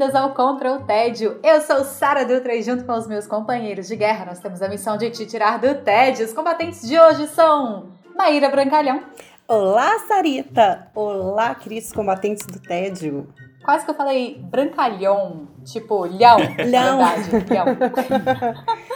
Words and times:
Bem-vindas 0.00 0.14
ao 0.14 0.32
Contra 0.32 0.72
o 0.72 0.78
Tédio. 0.84 1.38
Eu 1.42 1.60
sou 1.60 1.84
Sara 1.84 2.24
Dutra 2.24 2.54
e 2.54 2.62
junto 2.62 2.84
com 2.84 2.92
os 2.94 3.06
meus 3.06 3.26
companheiros 3.26 3.86
de 3.86 3.96
guerra 3.96 4.24
nós 4.24 4.38
temos 4.38 4.62
a 4.62 4.68
missão 4.68 4.96
de 4.96 5.10
te 5.10 5.26
tirar 5.26 5.58
do 5.58 5.74
tédio. 5.74 6.24
Os 6.24 6.32
combatentes 6.32 6.88
de 6.88 6.98
hoje 6.98 7.26
são 7.26 7.90
Maíra 8.16 8.48
Brancalhão. 8.48 9.02
Olá, 9.46 9.98
Sarita! 10.08 10.88
Olá, 10.94 11.54
queridos 11.54 11.92
combatentes 11.92 12.46
do 12.46 12.58
tédio. 12.58 13.28
Quase 13.62 13.84
que 13.84 13.90
eu 13.90 13.94
falei 13.94 14.40
brancalhão, 14.42 15.48
tipo 15.64 16.06
lhão. 16.06 16.38
Lhão. 16.38 16.96
Verdade, 16.96 17.52
lhão. 17.52 17.66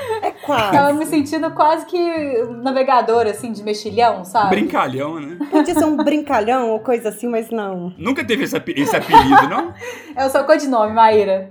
Quase. 0.44 0.72
Tava 0.72 0.92
me 0.92 1.06
sentindo 1.06 1.50
quase 1.52 1.86
que 1.86 2.42
navegador, 2.62 3.26
assim, 3.26 3.52
de 3.52 3.62
mexilhão, 3.62 4.24
sabe? 4.24 4.50
Brincalhão, 4.50 5.18
né? 5.20 5.38
Podia 5.50 5.74
ser 5.74 5.84
um 5.84 5.96
brincalhão 5.96 6.70
ou 6.70 6.80
coisa 6.80 7.08
assim, 7.08 7.28
mas 7.28 7.50
não. 7.50 7.94
Nunca 7.98 8.24
teve 8.24 8.44
esse, 8.44 8.56
ape- 8.56 8.74
esse 8.76 8.94
apelido, 8.96 9.48
não? 9.48 9.72
É 10.16 10.26
o 10.26 10.30
seu 10.30 10.44
codinome, 10.44 10.92
Maíra. 10.92 11.50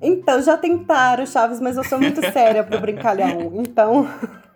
Então, 0.00 0.42
já 0.42 0.56
tentaram, 0.58 1.24
Chaves, 1.24 1.60
mas 1.60 1.76
eu 1.76 1.84
sou 1.84 1.98
muito 1.98 2.20
séria 2.30 2.62
pro 2.62 2.78
brincalhão. 2.80 3.52
Então, 3.54 4.06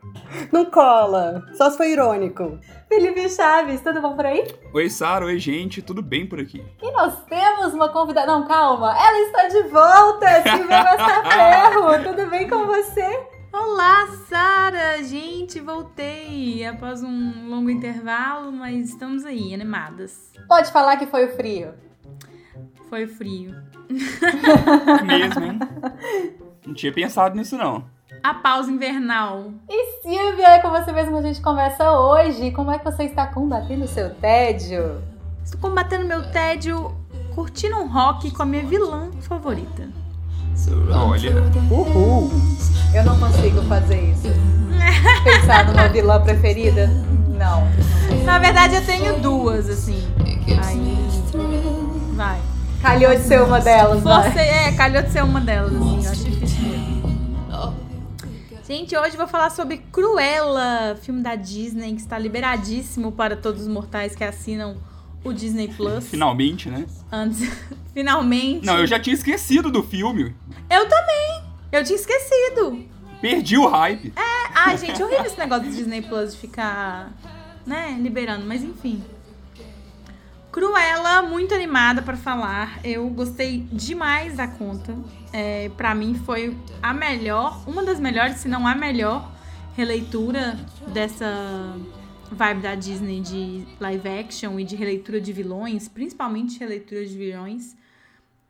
não 0.53 0.67
cola. 0.67 1.43
Só 1.55 1.71
se 1.71 1.77
foi 1.79 1.93
irônico. 1.93 2.59
Felipe 2.89 3.29
Chaves, 3.31 3.81
tudo 3.81 4.03
bom 4.03 4.15
por 4.17 4.27
aí? 4.27 4.45
Oi, 4.75 4.91
Sara, 4.91 5.25
oi, 5.25 5.39
gente, 5.39 5.81
tudo 5.81 6.03
bem 6.03 6.27
por 6.27 6.39
aqui? 6.41 6.63
E 6.83 6.93
nós 6.93 7.15
temos 7.25 7.73
uma 7.73 7.89
convidada. 7.89 8.27
Não, 8.27 8.47
calma. 8.47 8.95
Ela 8.95 9.19
está 9.21 9.49
de 9.49 9.63
volta, 9.69 10.27
Silvia 10.43 10.85
Massaferro. 10.85 12.05
Tudo 12.05 12.29
bem 12.31 12.49
com 12.49 12.67
você? 12.67 13.21
Olá, 13.53 14.07
Sara! 14.29 15.03
Gente, 15.03 15.59
voltei 15.59 16.65
após 16.65 17.03
um 17.03 17.49
longo 17.49 17.69
intervalo, 17.69 18.53
mas 18.53 18.91
estamos 18.91 19.25
aí, 19.25 19.53
animadas. 19.53 20.33
Pode 20.47 20.71
falar 20.71 20.97
que 20.97 21.07
foi 21.07 21.27
o 21.27 21.35
frio. 21.35 21.75
Foi 22.89 23.09
frio. 23.09 23.55
Mesmo, 25.05 25.45
hein? 25.45 25.59
Não 26.65 26.75
tinha 26.75 26.93
pensado 26.93 27.37
nisso, 27.37 27.57
não. 27.57 27.85
A 28.23 28.35
pausa 28.35 28.71
invernal. 28.71 29.53
E 29.69 30.03
Silvia, 30.03 30.61
com 30.61 30.71
você 30.71 30.93
mesmo 30.93 31.17
a 31.17 31.23
gente 31.23 31.41
conversa 31.41 31.91
hoje. 31.91 32.53
Como 32.53 32.71
é 32.71 32.79
que 32.79 32.85
você 32.85 33.05
está 33.05 33.27
combatendo 33.27 33.85
o 33.85 33.89
seu 33.89 34.15
tédio? 34.15 35.03
Estou 35.43 35.59
combatendo 35.61 36.07
meu 36.07 36.31
tédio 36.31 36.95
curtindo 37.35 37.77
um 37.77 37.89
rock 37.89 38.31
com 38.31 38.43
a 38.43 38.47
minha 38.47 38.65
vilã 38.65 39.11
favorita. 39.23 39.89
Olha, 40.93 41.33
Uhul. 41.71 42.31
Eu 42.95 43.05
não 43.05 43.19
consigo 43.19 43.63
fazer 43.63 44.11
isso. 44.11 44.29
Pensar 45.25 45.67
numa 45.67 45.89
vilã 45.89 46.21
preferida? 46.21 46.89
Não. 47.29 47.67
Na 48.25 48.39
verdade, 48.39 48.75
eu 48.75 48.85
tenho 48.85 49.19
duas, 49.21 49.69
assim. 49.69 50.03
Aí. 50.67 50.99
Vai. 52.15 52.41
Calhou 52.83 53.15
de 53.15 53.23
ser 53.23 53.41
uma 53.43 53.61
delas, 53.61 54.03
vai. 54.03 54.33
Você, 54.33 54.41
é, 54.41 54.73
calhou 54.73 55.03
de 55.03 55.11
ser 55.11 55.23
uma 55.23 55.41
delas, 55.41 55.73
assim. 55.75 56.05
Eu 56.05 56.11
acho 56.11 56.25
difícil 56.25 56.63
mesmo. 56.63 56.91
Gente, 58.67 58.97
hoje 58.97 59.15
eu 59.15 59.19
vou 59.19 59.27
falar 59.27 59.51
sobre 59.51 59.79
Cruella, 59.79 60.97
filme 61.03 61.23
da 61.23 61.35
Disney, 61.35 61.93
que 61.93 62.01
está 62.01 62.17
liberadíssimo 62.17 63.11
para 63.11 63.35
todos 63.37 63.63
os 63.63 63.69
mortais 63.69 64.15
que 64.15 64.23
assinam 64.23 64.77
o 65.25 65.33
Disney 65.33 65.69
Plus. 65.69 66.09
finalmente, 66.09 66.69
né? 66.69 66.87
Antes, 67.11 67.41
finalmente. 67.93 68.65
Não, 68.65 68.79
eu 68.79 68.87
já 68.87 68.99
tinha 68.99 69.15
esquecido 69.15 69.71
do 69.71 69.83
filme. 69.83 70.35
Eu 70.69 70.89
também. 70.89 71.43
Eu 71.73 71.85
tinha 71.85 71.97
esquecido. 71.97 72.85
Perdi 73.21 73.59
o 73.59 73.67
hype. 73.67 74.13
Ai, 74.55 74.79
gente, 74.79 75.03
horrível 75.03 75.27
esse 75.27 75.39
negócio 75.39 75.65
do 75.65 75.71
Disney 75.71 76.03
Plus 76.03 76.33
de 76.33 76.39
ficar, 76.39 77.13
né, 77.67 77.97
liberando, 78.01 78.47
mas 78.47 78.63
enfim. 78.63 79.03
Cruella, 80.51 81.23
muito 81.23 81.55
animada 81.55 82.03
pra 82.03 82.17
falar. 82.17 82.81
Eu 82.83 83.09
gostei 83.11 83.67
demais 83.73 84.37
da 84.37 84.49
conta. 84.49 84.97
É, 85.33 85.71
para 85.77 85.95
mim 85.95 86.21
foi 86.27 86.57
a 86.83 86.93
melhor, 86.93 87.63
uma 87.67 87.85
das 87.85 88.01
melhores, 88.01 88.37
se 88.39 88.49
não 88.49 88.67
a 88.67 88.75
melhor 88.75 89.31
releitura 89.77 90.59
dessa 90.89 91.77
vibe 92.31 92.63
da 92.63 92.75
Disney 92.75 93.21
de 93.21 93.67
live 93.81 94.09
action 94.09 94.59
e 94.59 94.65
de 94.65 94.77
releitura 94.77 95.21
de 95.21 95.33
vilões, 95.33 95.89
principalmente 95.89 96.59
releitura 96.59 97.05
de 97.05 97.17
vilões 97.17 97.77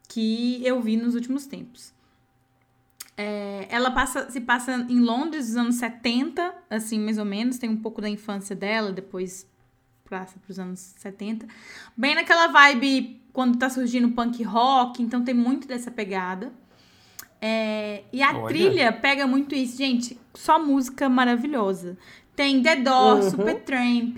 que 0.09 0.61
eu 0.65 0.81
vi 0.81 0.97
nos 0.97 1.15
últimos 1.15 1.47
tempos. 1.47 1.93
É, 3.17 3.67
ela 3.71 3.91
passa, 3.91 4.31
se 4.31 4.41
passa 4.41 4.87
em 4.89 4.99
Londres 4.99 5.49
dos 5.49 5.57
anos 5.57 5.75
70, 5.77 6.55
assim, 6.71 6.99
mais 6.99 7.19
ou 7.19 7.25
menos. 7.25 7.59
Tem 7.59 7.69
um 7.69 7.77
pouco 7.77 8.01
da 8.01 8.09
infância 8.09 8.57
dela, 8.57 8.93
depois 8.93 9.47
passa 10.09 10.39
pros 10.39 10.59
anos 10.59 10.81
70. 10.99 11.47
Bem 11.97 12.15
naquela 12.15 12.49
vibe 12.49 13.21
quando 13.33 13.59
tá 13.59 13.71
surgindo 13.71 14.11
punk 14.11 14.43
rock, 14.43 15.03
então 15.03 15.23
tem 15.23 15.35
muito 15.35 15.69
dessa 15.69 15.91
pegada. 15.91 16.53
É, 17.41 18.05
e 18.12 18.23
a 18.23 18.33
Olha. 18.33 18.49
trilha 18.49 18.93
pega 18.93 19.27
muito 19.27 19.55
isso, 19.55 19.77
gente. 19.77 20.19
Só 20.35 20.59
música 20.59 21.09
maravilhosa. 21.09 21.97
Tem 22.41 22.62
The 22.62 22.77
Doors, 22.77 23.25
Uhum. 23.27 23.31
Supertramp, 23.33 24.17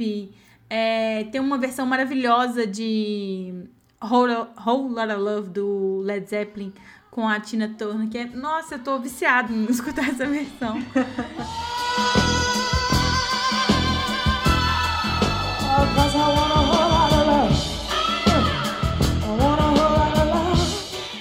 é, 0.71 1.25
tem 1.33 1.41
uma 1.41 1.59
versão 1.59 1.85
maravilhosa 1.85 2.65
de 2.65 3.53
Whole, 4.01 4.47
Whole 4.65 4.95
Lotta 4.95 5.17
Love 5.17 5.49
do 5.51 6.03
Led 6.05 6.31
Zeppelin 6.31 6.73
com 7.11 7.27
a 7.27 7.41
Tina 7.41 7.75
Turner, 7.77 8.09
que 8.09 8.19
é. 8.19 8.27
Nossa, 8.27 8.77
eu 8.77 8.79
tô 8.79 8.97
viciada 9.01 9.53
em 9.53 9.65
escutar 9.69 10.09
essa 10.09 10.25
versão. 10.25 10.79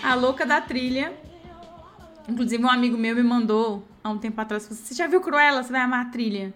A 0.04 0.16
louca 0.16 0.46
da 0.46 0.60
trilha. 0.62 1.14
Inclusive, 2.28 2.64
um 2.64 2.70
amigo 2.70 2.98
meu 2.98 3.16
me 3.16 3.24
mandou 3.24 3.88
há 4.04 4.10
um 4.10 4.18
tempo 4.18 4.40
atrás. 4.42 4.66
falou, 4.68 4.78
Você 4.82 4.94
já 4.94 5.08
viu 5.08 5.22
Cruella? 5.22 5.64
Você 5.64 5.72
vai 5.72 5.82
amar 5.82 6.06
a 6.08 6.10
trilha. 6.10 6.54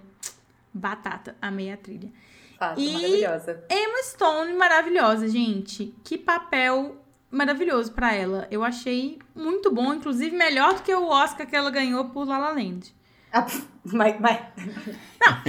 Batata, 0.77 1.35
amei 1.41 1.71
a 1.71 1.77
trilha. 1.77 2.11
Fato, 2.59 2.79
E- 2.79 2.91
maravilhosa. 2.93 3.63
Emma 3.69 4.03
Stone, 4.03 4.53
maravilhosa, 4.53 5.27
gente. 5.29 5.95
Que 6.03 6.17
papel 6.17 6.97
maravilhoso 7.31 7.91
pra 7.93 8.13
ela. 8.13 8.47
Eu 8.51 8.63
achei 8.63 9.19
muito 9.33 9.71
bom, 9.71 9.93
inclusive 9.93 10.35
melhor 10.35 10.73
do 10.75 10.81
que 10.83 10.93
o 10.93 11.07
Oscar 11.07 11.47
que 11.47 11.55
ela 11.55 11.69
ganhou 11.71 12.05
por 12.09 12.27
La 12.27 12.37
La 12.37 12.49
Land. 12.51 12.93
Ah, 13.31 13.45
mas, 13.93 14.15
mas 14.19 14.39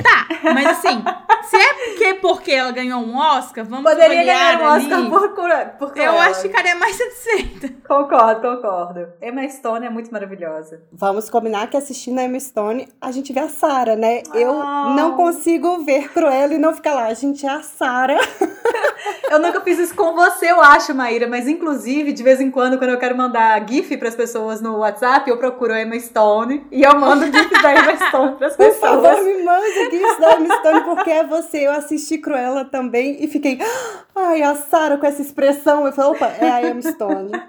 Tá, 0.03 0.27
mas 0.55 0.67
assim, 0.69 1.05
se 1.43 1.57
é 1.57 1.75
porque, 1.75 2.15
porque 2.15 2.53
ela 2.53 2.71
ganhou 2.71 3.01
um 3.03 3.15
Oscar, 3.19 3.63
vamos 3.65 3.85
poderia 3.91 4.25
ganhar 4.25 4.61
um 4.63 4.65
Oscar 4.77 4.99
ali. 4.99 5.11
por, 5.11 5.35
Cruella- 5.35 5.67
por 5.79 5.93
Eu 5.99 6.19
acho 6.19 6.43
que 6.43 6.49
ficaria 6.49 6.75
mais 6.77 6.97
satisfeita. 6.97 7.69
Concordo, 7.87 8.41
concordo. 8.41 9.09
Emma 9.21 9.47
Stone 9.51 9.85
é 9.87 9.91
muito 9.91 10.11
maravilhosa. 10.11 10.81
Vamos 10.93 11.29
combinar 11.29 11.67
que 11.69 11.77
assistindo 11.77 12.19
a 12.21 12.25
Emma 12.25 12.41
Stone, 12.41 12.89
a 13.01 13.11
gente 13.13 13.33
vê 13.35 13.41
a 13.41 13.49
Sarah, 13.49 13.97
né? 13.97 14.23
Eu 14.33 14.53
Ah. 14.63 14.95
não 14.97 15.13
consigo 15.15 15.85
ver 15.85 16.09
Cruella 16.11 16.55
e 16.55 16.59
não 16.59 16.75
ficar 16.75 16.95
lá. 16.95 17.07
A 17.07 17.15
gente 17.15 17.45
é 17.45 17.51
a 17.51 17.63
Sarah. 17.63 18.17
Eu 19.31 19.41
nunca 19.41 19.61
fiz 19.61 19.79
isso 19.79 19.95
com 19.95 20.15
você, 20.15 20.51
eu 20.51 20.61
acho, 20.61 20.95
Maíra, 20.95 21.27
mas 21.27 21.49
inclusive, 21.49 22.13
de 22.13 22.23
vez 22.23 22.41
em 22.41 22.49
quando, 22.51 22.79
quando 22.79 22.91
eu 22.91 22.99
quero 22.99 23.17
mandar 23.17 23.65
GIF 23.69 23.97
pras 23.97 24.15
pessoas 24.15 24.61
no 24.61 24.79
WhatsApp, 24.79 25.29
eu 25.29 25.37
procuro 25.37 25.73
a 25.73 25.83
Emma 25.83 25.99
Stone 25.99 26.65
e 26.71 26.83
eu 26.83 26.95
mando 26.99 27.25
GIF 27.27 27.51
da 27.63 27.73
Emma 27.73 27.97
Stone 28.09 28.26
pras 28.33 28.57
Por 28.57 28.73
favor, 28.73 29.03
pessoas. 29.11 29.25
me 29.27 29.43
mande 29.43 29.79
aqui 29.81 29.97
isso 29.97 30.21
da 30.21 30.37
Emma 30.39 30.57
Stone, 30.59 30.81
porque 30.85 31.11
é 31.11 31.25
você. 31.27 31.67
Eu 31.67 31.73
assisti 31.73 32.19
Cruella 32.19 32.65
também 32.65 33.17
e 33.23 33.29
fiquei... 33.29 33.59
Ai, 34.15 34.43
a 34.43 34.55
Sarah 34.55 34.99
com 34.99 35.07
essa 35.07 35.23
expressão. 35.23 35.87
Eu 35.87 35.93
falei, 35.93 36.11
opa, 36.13 36.27
é 36.27 36.51
a 36.51 36.63
Emma 36.63 36.83
Stone. 36.83 37.31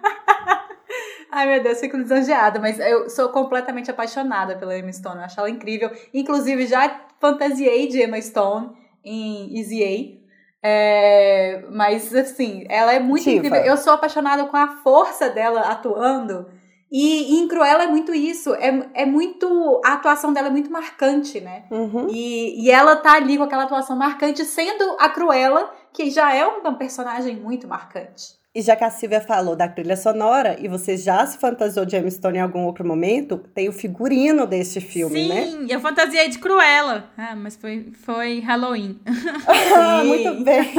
Ai, 1.31 1.45
meu 1.45 1.61
Deus, 1.61 1.79
fico 1.79 1.97
lisonjeada, 1.97 2.59
mas 2.59 2.79
eu 2.79 3.09
sou 3.09 3.29
completamente 3.29 3.91
apaixonada 3.91 4.55
pela 4.55 4.77
Emma 4.77 4.91
Stone, 4.91 5.17
eu 5.17 5.23
acho 5.23 5.39
ela 5.39 5.49
incrível. 5.49 5.91
Inclusive, 6.13 6.65
já 6.65 7.01
fantasiei 7.19 7.87
de 7.87 8.01
Emma 8.01 8.19
Stone 8.21 8.71
em 9.03 9.57
Easy 9.57 9.83
A. 9.83 10.17
É, 10.63 11.63
mas, 11.69 12.13
assim, 12.15 12.65
ela 12.69 12.93
é 12.93 12.99
muito 12.99 13.23
Diva. 13.25 13.45
incrível. 13.47 13.61
Eu 13.65 13.77
sou 13.77 13.93
apaixonada 13.93 14.45
com 14.45 14.57
a 14.57 14.77
força 14.77 15.29
dela 15.29 15.61
atuando. 15.61 16.47
E, 16.91 17.33
e 17.33 17.39
em 17.39 17.47
Cruella 17.47 17.83
é 17.83 17.87
muito 17.87 18.13
isso. 18.13 18.53
É, 18.55 18.89
é 18.93 19.05
muito. 19.05 19.81
A 19.83 19.93
atuação 19.93 20.31
dela 20.31 20.47
é 20.47 20.51
muito 20.51 20.71
marcante, 20.71 21.39
né? 21.39 21.65
Uhum. 21.69 22.07
E, 22.09 22.65
e 22.65 22.71
ela 22.71 22.95
tá 22.95 23.13
ali 23.13 23.37
com 23.37 23.43
aquela 23.43 23.63
atuação 23.63 23.95
marcante, 23.95 24.45
sendo 24.45 24.95
a 24.99 25.09
Cruella, 25.09 25.71
que 25.93 26.09
já 26.09 26.33
é 26.33 26.45
uma 26.45 26.75
personagem 26.75 27.35
muito 27.35 27.67
marcante. 27.67 28.37
E 28.57 28.61
já 28.63 28.75
que 28.75 28.83
a 28.83 28.89
Silvia 28.89 29.21
falou 29.21 29.55
da 29.55 29.67
trilha 29.67 29.95
sonora, 29.95 30.57
e 30.59 30.67
você 30.67 30.97
já 30.97 31.23
se 31.27 31.37
fantasiou 31.37 31.85
de 31.85 31.95
Emma 31.95 32.09
Stone 32.09 32.39
em 32.39 32.41
algum 32.41 32.65
outro 32.65 32.83
momento, 32.83 33.37
tem 33.53 33.69
o 33.69 33.71
figurino 33.71 34.47
deste 34.47 34.81
filme, 34.81 35.21
Sim, 35.21 35.29
né? 35.29 35.45
Sim, 35.45 35.67
eu 35.69 35.79
fantasiei 35.79 36.27
de 36.27 36.39
Cruella. 36.39 37.07
Ah, 37.15 37.35
mas 37.35 37.55
foi, 37.55 37.91
foi 37.93 38.39
Halloween. 38.39 38.99
ah, 39.77 40.03
muito 40.03 40.43
bem. 40.43 40.73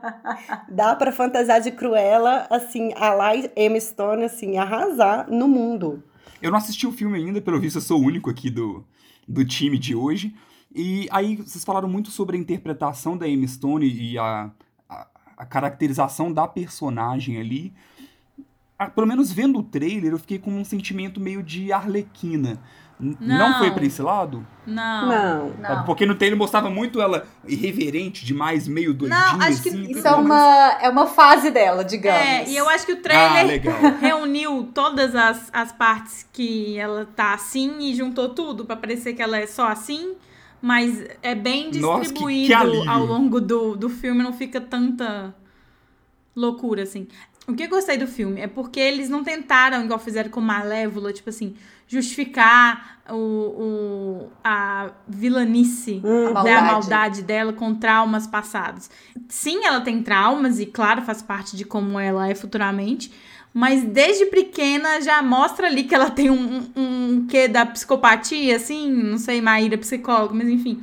Dá 0.70 0.96
pra 0.96 1.12
fantasiar 1.12 1.60
de 1.60 1.70
Cruella, 1.72 2.46
assim, 2.48 2.90
a 2.96 3.12
lá 3.12 3.32
Emma 3.54 3.78
Stone, 3.78 4.24
assim, 4.24 4.56
arrasar 4.56 5.30
no 5.30 5.46
mundo. 5.46 6.02
Eu 6.40 6.50
não 6.50 6.56
assisti 6.56 6.86
o 6.86 6.92
filme 6.92 7.18
ainda, 7.18 7.38
pelo 7.42 7.60
visto 7.60 7.76
eu 7.76 7.82
sou 7.82 8.00
o 8.00 8.02
único 8.02 8.30
aqui 8.30 8.48
do, 8.48 8.82
do 9.28 9.44
time 9.44 9.76
de 9.76 9.94
hoje. 9.94 10.34
E 10.74 11.06
aí 11.10 11.36
vocês 11.36 11.66
falaram 11.66 11.86
muito 11.86 12.10
sobre 12.10 12.38
a 12.38 12.40
interpretação 12.40 13.14
da 13.14 13.28
Emma 13.28 13.46
Stone 13.46 13.86
e 13.86 14.16
a, 14.16 14.50
a, 15.42 15.44
caracterização 15.46 16.32
da 16.32 16.46
personagem 16.46 17.38
ali. 17.40 17.72
Ah, 18.78 18.88
pelo 18.88 19.06
menos 19.06 19.30
vendo 19.32 19.58
o 19.58 19.62
trailer, 19.62 20.12
eu 20.12 20.18
fiquei 20.18 20.38
com 20.38 20.50
um 20.50 20.64
sentimento 20.64 21.20
meio 21.20 21.42
de 21.42 21.72
arlequina. 21.72 22.58
Não, 23.02 23.16
Não. 23.52 23.58
foi 23.58 23.70
pra 23.70 23.84
esse 23.84 24.02
lado? 24.02 24.46
Não. 24.66 25.06
Não. 25.08 25.50
Não. 25.58 25.84
Porque 25.84 26.04
no 26.04 26.14
trailer 26.14 26.38
mostrava 26.38 26.68
muito 26.68 27.00
ela 27.00 27.26
irreverente 27.46 28.26
demais, 28.26 28.68
meio 28.68 28.92
doidinha, 28.92 29.18
Não, 29.18 29.40
acho 29.40 29.62
que 29.62 29.70
assim. 29.70 29.90
Isso 29.90 30.06
é 30.06 30.14
uma, 30.14 30.78
é 30.82 30.88
uma 30.90 31.06
fase 31.06 31.50
dela, 31.50 31.82
digamos. 31.82 32.20
É, 32.20 32.44
e 32.46 32.54
eu 32.56 32.68
acho 32.68 32.84
que 32.84 32.92
o 32.92 32.98
Ah, 32.98 33.02
trailer 33.02 33.46
legal. 33.46 33.78
reuniu 34.00 34.68
todas 34.74 35.14
as, 35.14 35.48
as 35.50 35.72
partes 35.72 36.26
que 36.30 36.78
ela 36.78 37.06
tá 37.16 37.32
assim 37.32 37.78
e 37.80 37.94
juntou 37.94 38.28
tudo 38.30 38.66
pra 38.66 38.76
parecer 38.76 39.14
que 39.14 39.22
ela 39.22 39.38
é 39.38 39.46
só 39.46 39.68
assim, 39.68 40.14
mas 40.62 41.04
é 41.22 41.34
bem 41.34 41.70
Nossa, 41.70 42.12
que- 42.12 42.24
que 42.24 42.26
distribuído 42.26 42.88
ao 42.88 43.04
longo 43.04 43.40
do, 43.40 43.76
do 43.76 43.88
filme, 43.88 44.22
não 44.22 44.32
fica 44.32 44.60
tanta 44.60 45.34
loucura 46.34 46.82
assim. 46.82 47.06
O 47.46 47.54
que 47.54 47.64
eu 47.64 47.68
gostei 47.68 47.96
do 47.96 48.06
filme 48.06 48.40
é 48.40 48.46
porque 48.46 48.78
eles 48.78 49.08
não 49.08 49.24
tentaram, 49.24 49.84
igual 49.84 49.98
fizeram 49.98 50.30
com 50.30 50.40
Malévola, 50.40 51.12
tipo 51.12 51.30
assim, 51.30 51.56
justificar 51.88 53.00
o, 53.10 53.14
o, 53.16 54.30
a 54.44 54.90
vilanice 55.08 56.00
Hum, 56.04 56.28
A 56.28 56.44
né, 56.44 56.54
a 56.54 56.62
maldade. 56.62 56.66
maldade 56.72 57.22
dela 57.22 57.52
com 57.52 57.74
traumas 57.74 58.26
passados. 58.26 58.88
Sim, 59.28 59.64
ela 59.64 59.80
tem 59.80 60.02
traumas 60.02 60.60
e, 60.60 60.66
claro, 60.66 61.02
faz 61.02 61.22
parte 61.22 61.56
de 61.56 61.64
como 61.64 61.98
ela 61.98 62.28
é 62.28 62.34
futuramente. 62.34 63.10
Mas 63.52 63.82
desde 63.82 64.26
pequena 64.26 65.00
já 65.00 65.20
mostra 65.22 65.66
ali 65.66 65.84
que 65.84 65.94
ela 65.94 66.10
tem 66.10 66.30
um, 66.30 66.70
um, 66.76 66.82
um 66.82 67.26
quê 67.26 67.48
da 67.48 67.66
psicopatia, 67.66 68.56
assim, 68.56 68.90
não 68.90 69.18
sei, 69.18 69.40
Maíra, 69.40 69.76
psicóloga, 69.76 70.34
mas 70.34 70.48
enfim. 70.48 70.80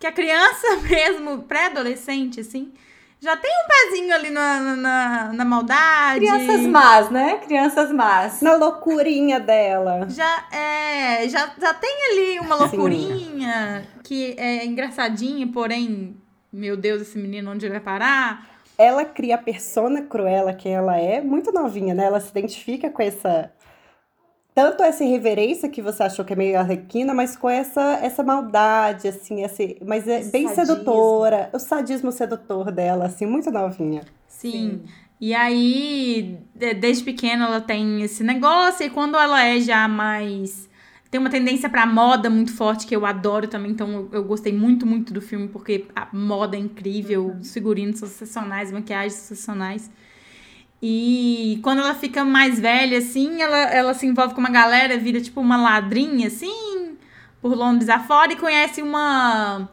Que 0.00 0.06
a 0.06 0.12
criança 0.12 0.76
mesmo, 0.88 1.42
pré-adolescente, 1.42 2.40
assim, 2.40 2.72
já 3.20 3.36
tem 3.36 3.50
um 3.50 3.68
pezinho 3.68 4.14
ali 4.14 4.30
na, 4.30 4.76
na, 4.76 5.32
na 5.32 5.44
maldade. 5.44 6.20
Crianças 6.20 6.66
más, 6.66 7.10
né? 7.10 7.38
Crianças 7.38 7.90
más. 7.90 8.40
Na 8.40 8.54
loucurinha 8.56 9.40
dela. 9.40 10.06
Já 10.08 10.44
é, 10.52 11.28
já, 11.28 11.50
já 11.58 11.74
tem 11.74 12.12
ali 12.12 12.38
uma 12.40 12.56
loucurinha 12.56 13.86
que 14.04 14.34
é 14.38 14.64
engraçadinha, 14.64 15.46
porém, 15.48 16.16
meu 16.52 16.76
Deus, 16.76 17.02
esse 17.02 17.18
menino 17.18 17.50
onde 17.50 17.66
ele 17.66 17.72
vai 17.72 17.82
parar? 17.82 18.55
Ela 18.78 19.04
cria 19.04 19.36
a 19.36 19.38
persona 19.38 20.02
Cruella 20.02 20.52
que 20.52 20.68
ela 20.68 20.98
é, 20.98 21.20
muito 21.20 21.50
novinha, 21.52 21.94
né? 21.94 22.04
Ela 22.04 22.20
se 22.20 22.30
identifica 22.30 22.90
com 22.90 23.02
essa. 23.02 23.50
Tanto 24.54 24.82
essa 24.82 25.04
irreverência 25.04 25.68
que 25.68 25.82
você 25.82 26.02
achou 26.02 26.24
que 26.24 26.32
é 26.32 26.36
meio 26.36 26.58
arlequina, 26.58 27.12
mas 27.12 27.36
com 27.36 27.48
essa, 27.48 27.98
essa 28.02 28.22
maldade, 28.22 29.06
assim, 29.08 29.42
esse, 29.42 29.76
mas 29.84 30.08
é 30.08 30.24
bem 30.24 30.48
Sadismo. 30.48 30.76
sedutora. 30.76 31.50
O 31.52 31.58
sadismo 31.58 32.10
sedutor 32.10 32.72
dela, 32.72 33.04
assim, 33.04 33.26
muito 33.26 33.50
novinha. 33.50 34.02
Sim. 34.26 34.82
E 35.20 35.34
aí, 35.34 36.38
de- 36.54 36.74
desde 36.74 37.04
pequena 37.04 37.46
ela 37.46 37.60
tem 37.60 38.02
esse 38.02 38.24
negócio, 38.24 38.84
e 38.86 38.90
quando 38.90 39.16
ela 39.16 39.44
é 39.44 39.60
já 39.60 39.86
mais. 39.88 40.68
Tem 41.10 41.20
uma 41.20 41.30
tendência 41.30 41.68
pra 41.68 41.86
moda 41.86 42.28
muito 42.28 42.52
forte, 42.52 42.86
que 42.86 42.94
eu 42.94 43.06
adoro 43.06 43.46
também, 43.46 43.70
então 43.70 43.90
eu, 43.92 44.08
eu 44.12 44.24
gostei 44.24 44.52
muito, 44.52 44.84
muito 44.84 45.12
do 45.12 45.20
filme, 45.20 45.48
porque 45.48 45.86
a 45.94 46.08
moda 46.12 46.56
é 46.56 46.60
incrível, 46.60 47.36
os 47.40 47.52
figurinos 47.52 48.00
são 48.00 48.08
sensacionais, 48.08 48.72
maquiagens 48.72 49.14
sensacionais. 49.14 49.90
E 50.82 51.58
quando 51.62 51.80
ela 51.80 51.94
fica 51.94 52.24
mais 52.24 52.60
velha, 52.60 52.98
assim, 52.98 53.40
ela, 53.40 53.56
ela 53.56 53.94
se 53.94 54.06
envolve 54.06 54.34
com 54.34 54.40
uma 54.40 54.50
galera, 54.50 54.98
vira 54.98 55.20
tipo 55.20 55.40
uma 55.40 55.56
ladrinha, 55.56 56.26
assim, 56.26 56.96
por 57.40 57.56
Londres 57.56 57.88
afora, 57.88 58.32
e 58.32 58.36
conhece 58.36 58.82
uma 58.82 59.68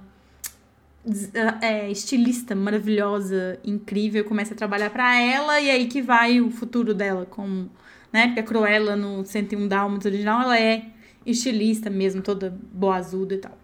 é, 1.62 1.92
estilista 1.92 2.56
maravilhosa, 2.56 3.60
incrível, 3.66 4.24
começa 4.24 4.54
a 4.54 4.58
trabalhar 4.58 4.90
pra 4.92 5.20
ela, 5.20 5.60
e 5.60 5.70
aí 5.70 5.88
que 5.88 6.02
vai 6.02 6.40
o 6.40 6.50
futuro 6.50 6.94
dela, 6.94 7.26
como, 7.26 7.70
né, 8.12 8.28
porque 8.28 8.40
a 8.40 8.44
Cruella 8.44 8.96
no 8.96 9.26
101 9.26 9.68
Dálmatas 9.68 10.06
original, 10.06 10.42
ela 10.44 10.60
é 10.60 10.93
estilista 11.26 11.90
mesmo, 11.90 12.22
toda 12.22 12.56
boazuda 12.72 13.36
e 13.36 13.38
tal. 13.38 13.58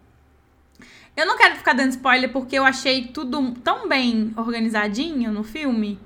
Eu 1.16 1.26
não 1.26 1.36
quero 1.36 1.56
ficar 1.56 1.72
dando 1.72 1.90
spoiler 1.90 2.30
porque 2.32 2.56
eu 2.56 2.64
achei 2.64 3.08
tudo 3.08 3.52
tão 3.62 3.88
bem 3.88 4.32
organizadinho 4.36 5.30
no 5.32 5.42
filme 5.44 5.98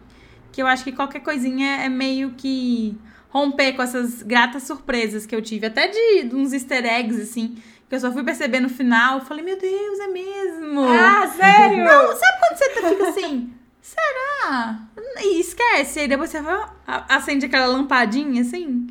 que 0.50 0.62
eu 0.62 0.66
acho 0.66 0.84
que 0.84 0.92
qualquer 0.92 1.20
coisinha 1.20 1.82
é 1.82 1.88
meio 1.88 2.30
que 2.36 2.96
romper 3.28 3.72
com 3.74 3.82
essas 3.82 4.22
gratas 4.22 4.62
surpresas 4.62 5.26
que 5.26 5.34
eu 5.34 5.42
tive, 5.42 5.66
até 5.66 5.88
de 5.88 6.34
uns 6.34 6.52
easter 6.52 6.84
eggs, 6.86 7.20
assim, 7.20 7.56
que 7.88 7.94
eu 7.94 7.98
só 8.00 8.12
fui 8.12 8.22
perceber 8.22 8.60
no 8.60 8.68
final. 8.68 9.20
Falei, 9.20 9.44
meu 9.44 9.58
Deus, 9.58 9.98
é 9.98 10.06
mesmo! 10.06 10.80
Ah, 10.88 11.26
sério? 11.36 11.84
Não, 11.84 12.16
sabe 12.16 12.38
quando 12.38 12.56
você 12.58 12.68
tá- 12.70 12.88
fica 12.88 13.08
assim, 13.08 13.52
será? 13.82 14.78
E 15.20 15.40
esquece, 15.40 16.00
aí 16.00 16.08
depois 16.08 16.30
você 16.30 16.40
vai, 16.40 16.64
acende 17.08 17.46
aquela 17.46 17.66
lampadinha, 17.66 18.40
assim, 18.42 18.86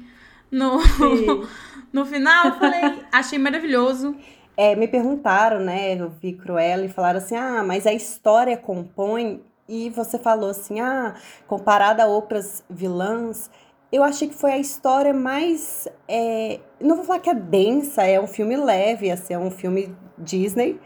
no. 0.51 0.79
no 1.93 2.05
final. 2.05 2.47
Eu 2.47 2.55
falei, 2.55 3.05
achei 3.13 3.37
maravilhoso. 3.37 4.15
É, 4.57 4.75
me 4.75 4.87
perguntaram, 4.87 5.59
né? 5.59 5.95
Eu 5.95 6.09
vi 6.09 6.33
Cruella 6.33 6.85
e 6.85 6.89
falaram 6.89 7.19
assim: 7.19 7.35
ah, 7.35 7.63
mas 7.63 7.87
a 7.87 7.93
história 7.93 8.57
compõe. 8.57 9.41
E 9.69 9.89
você 9.91 10.19
falou 10.19 10.49
assim: 10.49 10.81
ah, 10.81 11.15
comparada 11.47 12.03
a 12.03 12.07
outras 12.07 12.63
vilãs, 12.69 13.49
eu 13.91 14.03
achei 14.03 14.27
que 14.27 14.35
foi 14.35 14.51
a 14.51 14.57
história 14.57 15.13
mais. 15.13 15.87
é, 16.07 16.59
não 16.81 16.95
vou 16.95 17.05
falar 17.05 17.19
que 17.19 17.29
é 17.29 17.35
densa, 17.35 18.03
é 18.03 18.19
um 18.19 18.27
filme 18.27 18.57
leve, 18.57 19.09
assim, 19.09 19.33
é 19.33 19.39
um 19.39 19.51
filme 19.51 19.95
Disney, 20.17 20.79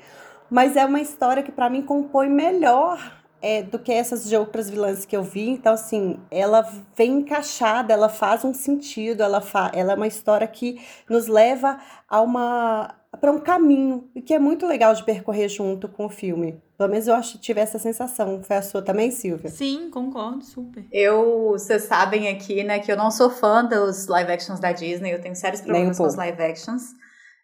mas 0.49 0.75
é 0.75 0.85
uma 0.85 1.01
história 1.01 1.43
que 1.43 1.51
pra 1.51 1.69
mim 1.69 1.81
compõe 1.81 2.29
melhor. 2.29 3.16
É, 3.41 3.63
do 3.63 3.79
que 3.79 3.91
essas 3.91 4.27
de 4.27 4.35
outras 4.35 4.69
vilãs 4.69 5.05
que 5.05 5.15
eu 5.15 5.23
vi. 5.23 5.49
Então, 5.49 5.73
assim, 5.73 6.19
ela 6.29 6.61
vem 6.95 7.19
encaixada, 7.19 7.93
ela 7.93 8.09
faz 8.09 8.43
um 8.43 8.53
sentido, 8.53 9.21
ela, 9.21 9.41
fa 9.41 9.71
ela 9.73 9.93
é 9.93 9.95
uma 9.95 10.07
história 10.07 10.47
que 10.47 10.81
nos 11.09 11.27
leva 11.27 11.79
a 12.07 12.21
uma 12.21 12.95
para 13.19 13.31
um 13.31 13.39
caminho 13.39 14.09
e 14.13 14.21
que 14.21 14.33
é 14.33 14.37
muito 14.37 14.67
legal 14.67 14.93
de 14.93 15.03
percorrer 15.03 15.49
junto 15.49 15.87
com 15.89 16.05
o 16.05 16.09
filme. 16.09 16.61
Pelo 16.77 16.89
menos 16.89 17.07
eu 17.07 17.15
acho 17.15 17.39
tive 17.39 17.59
essa 17.59 17.79
sensação. 17.79 18.43
Foi 18.43 18.57
a 18.57 18.61
sua 18.61 18.81
também, 18.81 19.09
Silvia? 19.09 19.49
Sim, 19.49 19.89
concordo, 19.89 20.43
super. 20.43 20.85
Eu, 20.91 21.51
vocês 21.51 21.83
sabem 21.83 22.27
aqui, 22.27 22.63
né, 22.63 22.79
que 22.79 22.91
eu 22.91 22.97
não 22.97 23.09
sou 23.09 23.29
fã 23.29 23.65
dos 23.65 24.07
live 24.07 24.31
actions 24.31 24.59
da 24.59 24.71
Disney, 24.71 25.13
eu 25.13 25.21
tenho 25.21 25.35
sérios 25.35 25.61
problemas 25.61 25.99
um 25.99 26.03
com 26.03 26.09
os 26.09 26.15
live 26.15 26.41
actions. 26.41 26.83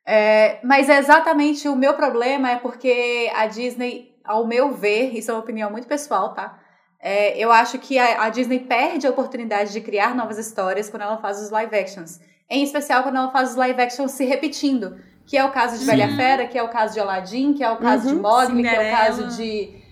É, 0.05 0.59
mas 0.63 0.89
é 0.89 0.99
exatamente 0.99 1.67
o 1.67 1.75
meu 1.75 1.93
problema 1.93 2.51
é 2.51 2.57
porque 2.57 3.31
a 3.33 3.47
Disney, 3.47 4.12
ao 4.23 4.45
meu 4.47 4.71
ver, 4.71 5.15
isso 5.15 5.31
é 5.31 5.33
uma 5.33 5.41
opinião 5.41 5.69
muito 5.69 5.87
pessoal, 5.87 6.33
tá? 6.33 6.59
É, 6.99 7.37
eu 7.37 7.51
acho 7.51 7.77
que 7.79 7.99
a, 7.99 8.23
a 8.23 8.29
Disney 8.29 8.59
perde 8.59 9.05
a 9.05 9.09
oportunidade 9.09 9.73
de 9.73 9.81
criar 9.81 10.15
novas 10.15 10.37
histórias 10.37 10.89
quando 10.89 11.01
ela 11.01 11.17
faz 11.17 11.41
os 11.41 11.49
live 11.49 11.75
actions. 11.75 12.21
Em 12.49 12.63
especial 12.63 13.03
quando 13.03 13.17
ela 13.17 13.31
faz 13.31 13.51
os 13.51 13.55
live 13.55 13.81
actions 13.81 14.11
se 14.11 14.23
repetindo. 14.25 14.97
Que 15.25 15.37
é 15.37 15.43
o 15.43 15.51
caso 15.51 15.79
de 15.79 15.85
Bela 15.85 16.07
Sim. 16.07 16.15
Fera, 16.17 16.47
que 16.47 16.57
é 16.57 16.63
o 16.63 16.69
caso 16.69 16.93
de 16.93 16.99
Aladdin, 16.99 17.53
que 17.53 17.63
é 17.63 17.69
o 17.71 17.77
caso 17.77 18.09
de 18.09 18.15
Uhum. 18.15 18.21
Mogli, 18.21 18.61
que 18.61 18.67
é 18.67 18.87
o 18.89 18.91
caso 18.91 19.27
de 19.37 19.83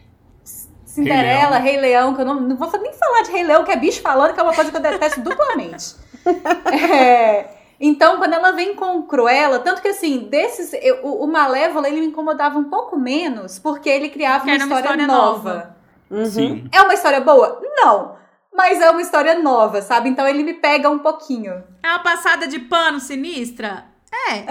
Cinderela, 0.85 1.57
Rei 1.57 1.77
Leão, 1.77 2.13
que 2.13 2.21
eu 2.21 2.25
não, 2.25 2.39
não 2.39 2.57
vou 2.57 2.69
nem 2.79 2.93
falar 2.93 3.21
de 3.23 3.31
Rei 3.31 3.43
Leão, 3.43 3.63
que 3.63 3.71
é 3.71 3.77
bicho 3.77 4.01
falando, 4.01 4.33
que 4.33 4.39
é 4.39 4.43
uma 4.43 4.53
coisa 4.53 4.69
que 4.69 4.75
eu 4.77 4.81
detesto 4.81 5.21
duplamente. 5.21 5.95
É, 6.71 7.60
então, 7.81 8.17
quando 8.17 8.33
ela 8.33 8.51
vem 8.51 8.75
com 8.75 9.01
Cruella, 9.03 9.59
tanto 9.59 9.81
que 9.81 9.87
assim, 9.89 10.19
desses, 10.29 10.71
eu- 10.81 10.99
o, 11.03 11.23
o 11.23 11.27
Malévola, 11.27 11.87
ele 11.89 12.01
me 12.01 12.07
incomodava 12.07 12.57
um 12.59 12.65
pouco 12.69 12.97
menos, 12.97 13.57
porque 13.59 13.89
ele 13.89 14.09
criava 14.09 14.43
uma 14.45 14.53
era 14.53 14.65
uma 14.65 14.75
história, 14.77 15.01
história 15.01 15.07
nova. 15.07 15.53
nova. 15.53 15.75
Uhum. 16.11 16.25
Sim. 16.25 16.69
É 16.71 16.81
uma 16.81 16.93
história 16.93 17.19
boa? 17.21 17.59
Não. 17.75 18.15
Mas 18.53 18.81
é 18.81 18.89
uma 18.89 19.01
história 19.01 19.39
nova, 19.39 19.81
sabe? 19.81 20.09
Então 20.09 20.27
ele 20.27 20.43
me 20.43 20.53
pega 20.55 20.89
um 20.89 20.99
pouquinho. 20.99 21.63
É 21.81 21.87
uma 21.87 21.99
passada 22.03 22.47
de 22.47 22.59
pano 22.59 22.99
sinistra? 22.99 23.85
É. 24.29 24.45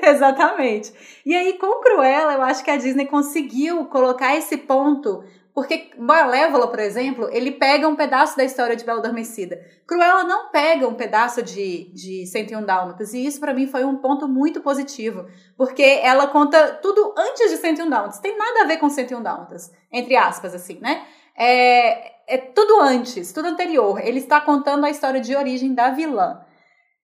Exatamente. 0.10 0.92
E 1.24 1.34
aí, 1.34 1.54
com 1.58 1.80
Cruella, 1.80 2.34
eu 2.34 2.42
acho 2.42 2.62
que 2.64 2.70
a 2.70 2.76
Disney 2.76 3.06
conseguiu 3.06 3.84
colocar 3.86 4.36
esse 4.36 4.56
ponto. 4.56 5.22
Porque 5.60 5.90
Malévola, 5.98 6.68
por 6.68 6.78
exemplo, 6.78 7.28
ele 7.30 7.50
pega 7.50 7.86
um 7.86 7.94
pedaço 7.94 8.34
da 8.34 8.42
história 8.42 8.74
de 8.74 8.82
Bela 8.82 9.00
Adormecida. 9.00 9.60
Cruella 9.86 10.24
não 10.24 10.48
pega 10.48 10.88
um 10.88 10.94
pedaço 10.94 11.42
de, 11.42 11.92
de 11.92 12.26
101 12.26 12.64
Dálmatas. 12.64 13.12
E 13.12 13.26
isso, 13.26 13.38
pra 13.38 13.52
mim, 13.52 13.66
foi 13.66 13.84
um 13.84 13.98
ponto 13.98 14.26
muito 14.26 14.62
positivo. 14.62 15.26
Porque 15.58 15.82
ela 15.82 16.28
conta 16.28 16.78
tudo 16.80 17.12
antes 17.14 17.50
de 17.50 17.58
101 17.58 17.90
Dálmatas. 17.90 18.20
Tem 18.20 18.38
nada 18.38 18.62
a 18.62 18.64
ver 18.64 18.78
com 18.78 18.88
101 18.88 19.22
Dálmatas. 19.22 19.70
Entre 19.92 20.16
aspas, 20.16 20.54
assim, 20.54 20.78
né? 20.80 21.04
É, 21.36 22.36
é 22.36 22.38
tudo 22.38 22.80
antes, 22.80 23.30
tudo 23.30 23.48
anterior. 23.48 24.00
Ele 24.02 24.18
está 24.18 24.40
contando 24.40 24.86
a 24.86 24.90
história 24.90 25.20
de 25.20 25.36
origem 25.36 25.74
da 25.74 25.90
vilã. 25.90 26.40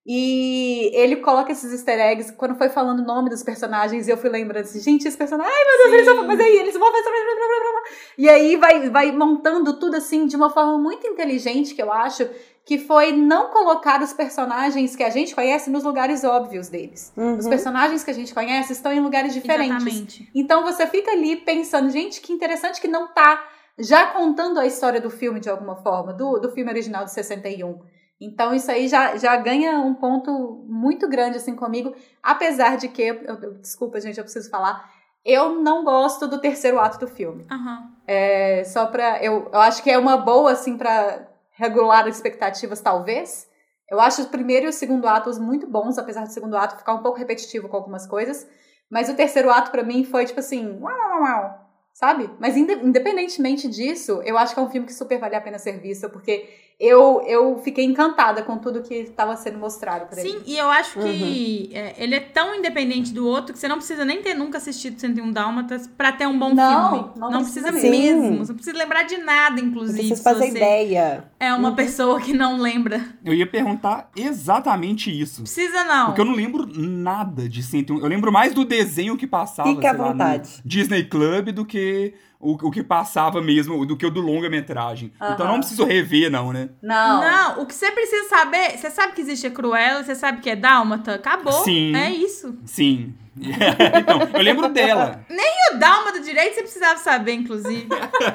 E 0.09 0.89
ele 0.95 1.17
coloca 1.17 1.51
esses 1.51 1.73
easter 1.73 1.99
eggs 1.99 2.33
quando 2.33 2.55
foi 2.55 2.69
falando 2.69 3.01
o 3.01 3.05
nome 3.05 3.29
dos 3.29 3.43
personagens, 3.43 4.07
e 4.07 4.11
eu 4.13 4.17
fui 4.17 4.31
lembrando 4.31 4.63
assim, 4.63 4.79
gente, 4.79 5.09
esse 5.09 5.17
personagem, 5.17 5.53
ai 5.53 5.65
meu 5.65 5.79
Deus, 5.79 5.95
eles 5.95 6.17
vão 6.17 6.27
fazer 6.27 6.43
aí, 6.45 6.57
eles 6.59 6.75
vão 6.75 6.93
fazer. 6.93 7.03
Blá, 7.03 7.13
blá, 7.13 7.73
blá. 7.73 7.83
E 8.17 8.29
aí 8.29 8.57
vai, 8.57 8.89
vai 8.89 9.11
montando 9.11 9.73
tudo 9.81 9.97
assim 9.97 10.27
de 10.27 10.37
uma 10.37 10.49
forma 10.49 10.79
muito 10.79 11.05
inteligente, 11.09 11.75
que 11.75 11.83
eu 11.83 11.93
acho, 11.93 12.29
que 12.65 12.79
foi 12.79 13.11
não 13.11 13.51
colocar 13.51 14.01
os 14.01 14.13
personagens 14.13 14.95
que 14.95 15.03
a 15.03 15.11
gente 15.11 15.35
conhece 15.35 15.71
nos 15.71 15.83
lugares 15.83 16.23
óbvios 16.23 16.69
deles. 16.69 17.13
Uhum. 17.17 17.39
Os 17.39 17.49
personagens 17.49 18.05
que 18.05 18.11
a 18.11 18.15
gente 18.15 18.33
conhece 18.33 18.75
estão 18.75 18.93
em 18.93 19.01
lugares 19.01 19.35
diferentes. 19.35 19.75
Exatamente. 19.75 20.31
Então 20.33 20.63
você 20.63 20.87
fica 20.87 21.11
ali 21.11 21.35
pensando, 21.35 21.91
gente, 21.91 22.21
que 22.21 22.33
interessante 22.33 22.81
que 22.81 22.87
não 22.87 23.09
tá 23.09 23.45
já 23.77 24.07
contando 24.07 24.61
a 24.61 24.67
história 24.67 25.01
do 25.01 25.11
filme 25.11 25.41
de 25.41 25.51
alguma 25.51 25.77
forma, 25.77 26.13
do, 26.13 26.39
do 26.39 26.51
filme 26.53 26.71
original 26.71 27.05
de 27.05 27.13
61. 27.13 27.81
Então 28.21 28.55
isso 28.55 28.71
aí 28.71 28.89
já, 28.89 29.17
já 29.17 29.37
ganha 29.37 29.79
um 29.81 29.95
ponto 29.95 30.65
muito 30.69 31.09
grande 31.09 31.37
assim 31.37 31.55
comigo, 31.55 31.95
apesar 32.23 32.77
de 32.77 32.89
que, 32.89 33.03
eu, 33.03 33.55
desculpa 33.61 34.01
gente, 34.01 34.19
eu 34.19 34.25
preciso 34.25 34.49
falar, 34.51 34.91
eu 35.25 35.61
não 35.61 35.85
gosto 35.85 36.27
do 36.27 36.41
terceiro 36.41 36.79
ato 36.79 36.99
do 36.99 37.07
filme. 37.09 37.47
Aham. 37.51 37.91
É, 38.07 38.63
só 38.65 38.87
pra, 38.87 39.23
eu, 39.23 39.49
eu 39.53 39.61
acho 39.61 39.83
que 39.83 39.91
é 39.91 39.99
uma 39.99 40.17
boa 40.17 40.53
assim 40.53 40.79
pra 40.79 41.29
regular 41.51 42.07
as 42.07 42.15
expectativas 42.17 42.81
talvez. 42.81 43.49
Eu 43.91 44.01
acho 44.01 44.23
o 44.23 44.29
primeiro 44.29 44.67
e 44.67 44.69
o 44.69 44.73
segundo 44.73 45.07
atos 45.07 45.39
muito 45.39 45.67
bons, 45.67 45.99
apesar 45.99 46.23
do 46.23 46.33
segundo 46.33 46.57
ato 46.57 46.77
ficar 46.77 46.95
um 46.95 47.03
pouco 47.03 47.19
repetitivo 47.19 47.69
com 47.69 47.77
algumas 47.77 48.07
coisas. 48.07 48.47
Mas 48.91 49.09
o 49.09 49.15
terceiro 49.15 49.51
ato 49.51 49.71
pra 49.71 49.83
mim 49.83 50.05
foi 50.05 50.25
tipo 50.25 50.41
assim, 50.41 50.79
uau, 50.81 50.93
uau, 50.93 51.23
uau, 51.23 51.61
sabe? 51.93 52.31
Mas 52.39 52.57
inde- 52.57 52.75
independentemente 52.85 53.69
disso, 53.69 54.21
eu 54.25 54.39
acho 54.39 54.55
que 54.55 54.61
é 54.61 54.63
um 54.63 54.71
filme 54.71 54.87
que 54.87 54.95
super 54.95 55.19
vale 55.19 55.35
a 55.35 55.41
pena 55.41 55.59
ser 55.59 55.81
visto, 55.81 56.09
porque 56.11 56.49
eu, 56.79 57.23
eu 57.27 57.59
fiquei 57.65 57.85
encantada 57.87 58.43
com 58.43 58.59
tudo 58.59 58.83
que 58.83 58.95
estava 58.95 59.35
sendo 59.37 59.59
mostrado 59.59 60.07
pra 60.07 60.21
Sim, 60.21 60.29
ele. 60.37 60.43
e 60.47 60.59
eu 60.59 60.69
acho 60.71 60.99
que 61.01 61.71
é, 61.73 61.95
ele 61.97 62.15
é 62.15 62.21
tão 62.21 62.55
independente 62.55 63.15
do 63.15 63.27
outro 63.27 63.55
que 63.55 63.59
você 63.59 63.67
não 63.67 63.77
precisa 63.79 64.05
nem 64.05 64.21
ter 64.21 64.35
nunca 64.35 64.59
assistido 64.59 64.99
101 65.01 65.33
Dálmatas 65.33 65.87
pra 65.87 66.13
ter 66.13 66.27
um 66.27 66.39
bom 66.39 66.53
Não, 66.55 66.91
filme. 66.91 67.11
não 67.17 67.43
precisa, 67.43 67.69
precisa 67.73 67.91
mesmo. 67.91 68.39
Você 68.39 68.53
não 68.53 68.57
precisa 68.57 68.77
lembrar 68.77 69.05
de 69.05 69.17
nada, 69.17 69.57
Não 69.61 69.69
inclusive. 69.69 69.99
precisa 69.99 70.17
se 70.17 70.23
fazer 70.23 70.51
você 70.51 70.57
ideia. 70.57 71.25
é 71.41 71.55
uma 71.55 71.71
Uhum. 71.71 71.75
pessoa 71.77 72.21
que 72.21 72.35
não 72.35 72.59
lembra. 72.61 73.01
Eu 73.25 73.33
ia 73.33 73.47
perguntar 73.47 74.11
exatamente 74.15 75.11
isso. 75.11 75.43
Precisa 75.43 75.83
não. 75.85 76.07
Porque 76.07 76.21
eu 76.21 76.25
não 76.27 76.35
lembro 76.35 76.67
nada 76.67 77.49
de 77.49 77.63
101. 77.63 78.01
Eu 78.01 78.07
lembro 78.09 78.31
mais 78.31 78.53
do 78.53 78.65
desenho 78.65 79.17
que 79.17 79.27
passava 79.27 79.69
Fique 79.71 79.87
à 79.87 79.91
sei 79.91 79.99
lá, 79.99 80.05
no 80.07 80.13
vontade. 80.13 80.61
Disney 80.65 81.05
Club 81.05 81.53
do 81.53 81.65
que 81.65 82.13
o, 82.39 82.53
o 82.53 82.71
que 82.71 82.83
passava 82.83 83.41
mesmo, 83.41 83.85
do 83.87 83.97
que 83.97 84.07
o 84.07 84.11
do 84.11 84.21
longa-metragem. 84.21 85.13
Então 85.17 85.31
eu 85.31 85.45
Aham. 85.45 85.53
não 85.53 85.59
preciso 85.61 85.85
rever, 85.85 86.31
não, 86.31 86.53
né? 86.53 86.71
Não. 86.83 87.21
Não, 87.21 87.63
o 87.63 87.67
que 87.67 87.75
você 87.75 87.91
precisa 87.91 88.29
saber, 88.29 88.77
você 88.77 88.91
sabe 88.91 89.15
que 89.15 89.21
existe 89.21 89.47
a 89.47 89.51
Cruella, 89.51 90.03
você 90.05 90.15
sabe 90.15 90.41
que 90.41 90.51
é 90.51 90.57
Dálmata, 90.57 91.15
acabou. 91.15 91.65
Sim. 91.65 91.95
É 91.97 92.11
isso. 92.11 92.59
Sim. 92.65 93.15
então, 93.37 94.29
eu 94.33 94.43
lembro 94.43 94.69
dela. 94.71 95.25
E 95.29 95.75
o 95.75 95.79
Dálmata 95.79 96.21
direito 96.21 96.55
você 96.55 96.63
precisava 96.63 96.99
saber, 96.99 97.33
inclusive. 97.33 97.89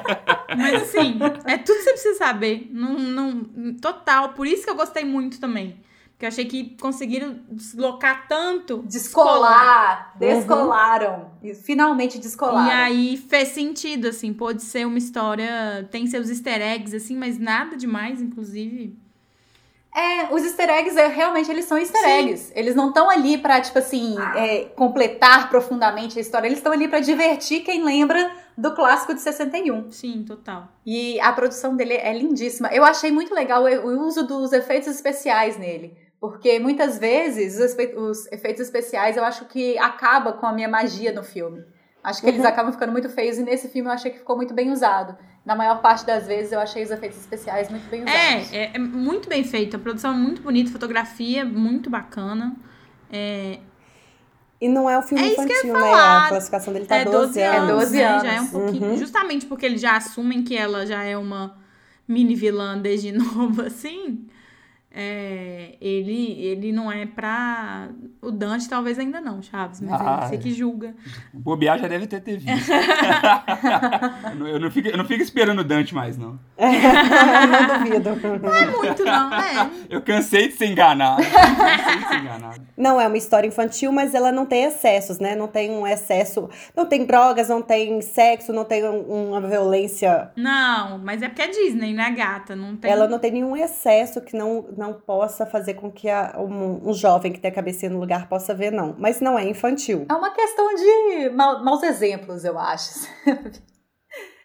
Mas 0.56 0.82
assim, 0.82 1.18
é 1.44 1.58
tudo 1.58 1.78
que 1.78 1.82
você 1.82 1.90
precisa 1.92 2.18
saber. 2.18 2.68
Não, 2.70 2.94
não, 2.98 3.74
total. 3.80 4.30
Por 4.30 4.46
isso 4.46 4.64
que 4.64 4.70
eu 4.70 4.76
gostei 4.76 5.04
muito 5.04 5.40
também. 5.40 5.76
Porque 6.22 6.26
eu 6.26 6.28
achei 6.28 6.44
que 6.44 6.76
conseguiram 6.80 7.40
deslocar 7.50 8.28
tanto. 8.28 8.84
Descolar, 8.86 10.12
descolaram. 10.16 11.32
E 11.42 11.52
finalmente 11.52 12.16
descolaram. 12.16 12.68
E 12.68 12.70
aí 12.70 13.16
fez 13.16 13.48
sentido, 13.48 14.06
assim, 14.06 14.32
pode 14.32 14.62
ser 14.62 14.86
uma 14.86 14.98
história, 14.98 15.88
tem 15.90 16.06
seus 16.06 16.30
easter 16.30 16.62
eggs, 16.62 16.94
assim, 16.94 17.16
mas 17.16 17.40
nada 17.40 17.76
demais, 17.76 18.22
inclusive. 18.22 18.96
É, 19.92 20.32
os 20.32 20.44
easter 20.44 20.70
eggs, 20.70 20.96
é, 20.96 21.08
realmente, 21.08 21.50
eles 21.50 21.64
são 21.64 21.76
easter 21.76 22.00
Sim. 22.00 22.10
eggs. 22.10 22.52
Eles 22.54 22.76
não 22.76 22.88
estão 22.90 23.10
ali 23.10 23.36
pra, 23.36 23.60
tipo 23.60 23.80
assim, 23.80 24.14
é, 24.36 24.66
completar 24.76 25.50
profundamente 25.50 26.18
a 26.18 26.22
história. 26.22 26.46
Eles 26.46 26.58
estão 26.58 26.72
ali 26.72 26.86
pra 26.86 27.00
divertir 27.00 27.64
quem 27.64 27.82
lembra 27.84 28.30
do 28.56 28.72
clássico 28.76 29.12
de 29.12 29.20
61. 29.20 29.90
Sim, 29.90 30.24
total. 30.24 30.68
E 30.86 31.20
a 31.20 31.32
produção 31.32 31.74
dele 31.74 31.94
é 31.94 32.16
lindíssima. 32.16 32.68
Eu 32.68 32.84
achei 32.84 33.10
muito 33.10 33.34
legal 33.34 33.64
o 33.64 34.06
uso 34.06 34.24
dos 34.24 34.52
efeitos 34.52 34.86
especiais 34.86 35.58
nele. 35.58 35.96
Porque 36.22 36.60
muitas 36.60 36.98
vezes 36.98 37.56
os 37.58 37.72
efe- 37.76 37.96
os 37.96 38.30
efeitos 38.30 38.60
especiais 38.62 39.16
eu 39.16 39.24
acho 39.24 39.44
que 39.46 39.76
acaba 39.76 40.32
com 40.34 40.46
a 40.46 40.52
minha 40.52 40.68
magia 40.68 41.12
no 41.12 41.24
filme. 41.24 41.64
Acho 42.02 42.20
que 42.20 42.28
eles 42.28 42.40
Uhum. 42.42 42.46
acabam 42.46 42.72
ficando 42.72 42.92
muito 42.92 43.08
feios 43.08 43.38
e 43.38 43.42
nesse 43.42 43.68
filme 43.68 43.88
eu 43.88 43.92
achei 43.92 44.12
que 44.12 44.18
ficou 44.18 44.36
muito 44.36 44.54
bem 44.54 44.70
usado. 44.70 45.16
Na 45.44 45.56
maior 45.56 45.82
parte 45.82 46.06
das 46.06 46.28
vezes 46.28 46.52
eu 46.52 46.60
achei 46.60 46.84
os 46.84 46.92
efeitos 46.92 47.18
especiais 47.18 47.68
muito 47.70 47.90
bem 47.90 48.02
usados. 48.04 48.52
É, 48.52 48.56
é, 48.56 48.70
é 48.74 48.78
muito 48.78 49.28
bem 49.28 49.42
feito, 49.42 49.74
a 49.74 49.80
produção 49.80 50.12
é 50.12 50.16
muito 50.16 50.40
bonita, 50.42 50.70
fotografia 50.70 51.44
muito 51.44 51.90
bacana. 51.90 52.54
É, 53.10 53.58
E 54.60 54.68
não 54.68 54.88
é 54.88 54.96
um 54.96 55.02
filme 55.02 55.24
É 55.24 55.26
isso 55.26 55.34
que 55.34 55.40
eu 55.42 55.46
ia 55.48 55.52
infantil, 55.54 55.74
né? 55.74 55.92
A 55.92 56.28
classificação 56.28 56.72
dele 56.72 56.86
tá 56.86 56.96
é 56.98 57.04
12, 57.04 57.18
12 57.26 57.42
anos, 57.42 57.68
É 57.68 57.72
12 57.74 57.96
né? 57.96 58.04
anos. 58.06 58.22
Já 58.22 58.32
é 58.32 58.40
um 58.40 58.46
pouquinho. 58.46 58.84
Uhum. 58.90 58.96
Justamente 58.96 59.46
porque 59.46 59.66
eles 59.66 59.80
já 59.80 59.96
assumem 59.96 60.44
que 60.44 60.56
ela 60.56 60.86
já 60.86 61.02
é 61.02 61.16
uma 61.16 61.58
mini 62.06 62.36
vilã 62.36 62.78
desde 62.78 63.10
nova, 63.18 63.66
assim. 63.66 64.28
É, 64.94 65.74
ele, 65.80 66.32
ele 66.42 66.70
não 66.72 66.90
é 66.92 67.06
pra. 67.06 67.88
O 68.20 68.30
Dante 68.30 68.68
talvez 68.68 68.98
ainda 68.98 69.20
não, 69.20 69.40
Chaves, 69.42 69.80
mas 69.80 69.92
Ah, 70.00 70.20
é 70.24 70.26
você 70.28 70.38
que 70.38 70.52
julga. 70.52 70.94
Bobear 71.32 71.78
já 71.78 71.88
deve 71.88 72.06
ter, 72.06 72.20
ter 72.20 72.36
visto. 72.38 72.70
eu, 74.30 74.34
não, 74.36 74.46
eu, 74.48 74.60
não 74.60 74.70
fico, 74.70 74.88
eu 74.88 74.96
não 74.96 75.04
fico 75.04 75.22
esperando 75.22 75.60
o 75.60 75.64
Dante 75.64 75.94
mais, 75.94 76.16
não. 76.18 76.38
não 76.58 77.78
duvido. 77.78 78.10
Não 78.42 78.54
é 78.54 78.66
muito, 78.66 79.04
não. 79.04 79.32
É. 79.34 79.70
Eu 79.88 80.02
cansei 80.02 80.48
de 80.48 80.54
ser 80.54 80.66
enganado. 80.66 81.22
cansei 81.22 81.96
de 81.98 82.08
ser 82.08 82.14
enganado. 82.20 82.60
Não 82.76 83.00
é 83.00 83.06
uma 83.06 83.16
história 83.16 83.46
infantil, 83.48 83.92
mas 83.92 84.14
ela 84.14 84.30
não 84.30 84.46
tem 84.46 84.64
excessos, 84.64 85.18
né? 85.18 85.34
Não 85.34 85.48
tem 85.48 85.70
um 85.70 85.86
excesso. 85.86 86.48
Não 86.76 86.86
tem 86.86 87.04
drogas, 87.04 87.48
não 87.48 87.62
tem 87.62 88.00
sexo, 88.02 88.52
não 88.52 88.64
tem 88.64 88.84
um- 88.84 89.30
uma 89.30 89.40
violência. 89.40 90.30
Não, 90.36 90.98
mas 90.98 91.22
é 91.22 91.28
porque 91.28 91.42
é 91.42 91.48
Disney, 91.48 91.92
né, 91.92 92.10
gata? 92.10 92.54
Não 92.54 92.76
tem. 92.76 92.90
Ela 92.90 93.08
não 93.08 93.18
tem 93.18 93.30
nenhum 93.32 93.56
excesso 93.56 94.20
que 94.20 94.36
não, 94.36 94.64
não 94.82 94.92
possa 94.94 95.46
fazer 95.46 95.74
com 95.74 95.90
que 95.90 96.08
a- 96.08 96.34
um, 96.38 96.90
um 96.90 96.92
jovem 96.92 97.32
que 97.32 97.38
tem 97.40 97.50
a 97.50 97.54
cabecinha 97.54 97.90
no 97.90 98.00
lugar 98.00 98.28
possa 98.28 98.52
ver, 98.54 98.72
não. 98.72 98.94
Mas 98.98 99.20
não 99.20 99.38
é 99.38 99.44
infantil. 99.48 100.04
É 100.10 100.14
uma 100.14 100.30
questão 100.30 100.74
de 100.74 101.30
ma- 101.30 101.62
maus 101.62 101.82
exemplos, 101.82 102.44
eu 102.44 102.58
acho. 102.58 103.06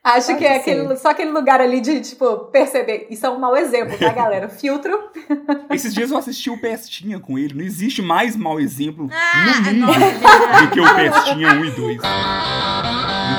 Acho 0.04 0.28
Pode 0.28 0.40
que 0.40 0.46
é 0.46 0.56
aquele, 0.56 0.96
só 0.96 1.10
aquele 1.10 1.32
lugar 1.32 1.60
ali 1.60 1.82
de, 1.82 2.00
tipo, 2.00 2.46
perceber. 2.46 3.08
Isso 3.10 3.26
é 3.26 3.30
um 3.30 3.38
mau 3.40 3.58
exemplo, 3.58 3.98
tá, 3.98 4.14
galera? 4.14 4.48
Filtro. 4.48 4.98
Esses 5.70 5.94
dias 5.94 6.12
eu 6.12 6.18
assisti 6.18 6.50
o 6.50 6.62
Pestinha 6.62 7.20
com 7.20 7.38
ele. 7.38 7.54
Não 7.56 7.62
existe 7.66 8.02
mais 8.02 8.34
mau 8.38 8.58
exemplo 8.58 9.10
Ah, 9.12 9.70
no 9.70 9.86
mundo 9.86 9.92
é 9.92 10.62
do 10.62 10.72
que 10.72 10.80
o 10.80 10.96
Pestinha 10.96 11.50
1 11.56 11.66
e 11.66 11.72
2. 11.72 11.98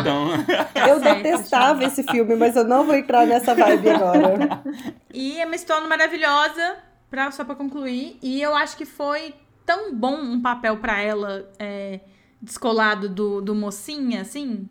Então, 0.00 0.28
Eu 0.87 1.00
detestava 1.00 1.85
esse 1.85 2.02
filme, 2.02 2.37
mas 2.37 2.55
eu 2.55 2.64
não 2.64 2.85
vou 2.85 2.95
entrar 2.95 3.26
nessa 3.26 3.55
vibe 3.55 3.88
agora. 3.88 4.62
E 5.14 5.40
Emma 5.40 5.57
Stone 5.57 5.87
maravilhosa, 5.88 6.76
pra, 7.11 7.31
só 7.31 7.45
pra 7.45 7.55
concluir. 7.55 8.19
E 8.23 8.41
eu 8.41 8.55
acho 8.55 8.77
que 8.77 8.85
foi 8.85 9.35
tão 9.65 9.95
bom 9.95 10.17
um 10.21 10.41
papel 10.41 10.77
pra 10.79 11.00
ela 11.00 11.50
é, 11.59 12.00
descolado 12.41 13.09
do, 13.09 13.41
do 13.41 13.55
mocinha, 13.55 14.23
assim. 14.23 14.69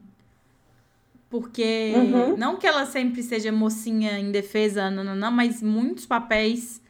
Porque 1.29 1.93
Uhum. 1.95 2.37
não 2.37 2.55
que 2.55 2.65
ela 2.65 2.85
sempre 2.85 3.21
seja 3.21 3.51
mocinha 3.51 4.17
indefesa, 4.17 4.89
não, 4.89 5.03
não, 5.03 5.15
não, 5.15 5.31
mas 5.31 5.61
muitos 5.61 6.05
papéis 6.05 6.81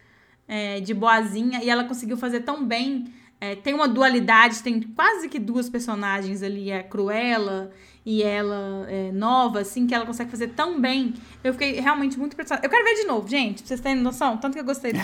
é, 0.48 0.80
de 0.80 0.94
boazinha. 0.94 1.63
E 1.63 1.70
ela 1.70 1.84
conseguiu 1.84 2.18
fazer 2.18 2.42
tão 2.42 2.63
bem. 2.63 3.12
É, 3.42 3.56
tem 3.56 3.74
uma 3.74 3.88
dualidade, 3.88 4.62
tem 4.63 4.82
quase 4.82 5.27
que 5.30 5.39
duas 5.39 5.70
personagens 5.70 6.42
ali, 6.44 6.72
a 6.72 6.84
Cruella 6.84 7.72
e 8.07 8.23
ela 8.23 8.85
é, 8.87 9.11
nova, 9.11 9.59
assim, 9.59 9.85
que 9.85 9.93
ela 9.93 10.05
consegue 10.05 10.31
fazer 10.31 10.47
tão 10.53 10.79
bem. 10.79 11.13
Eu 11.43 11.51
fiquei 11.51 11.81
realmente 11.81 12.17
muito 12.17 12.31
impressionada. 12.31 12.65
Eu 12.65 12.69
quero 12.69 12.85
ver 12.85 12.95
de 13.01 13.03
novo, 13.05 13.27
gente, 13.27 13.57
pra 13.57 13.67
vocês 13.67 13.81
terem 13.81 14.01
noção, 14.01 14.37
tanto 14.37 14.53
que 14.53 14.61
eu 14.61 14.63
gostei. 14.63 14.93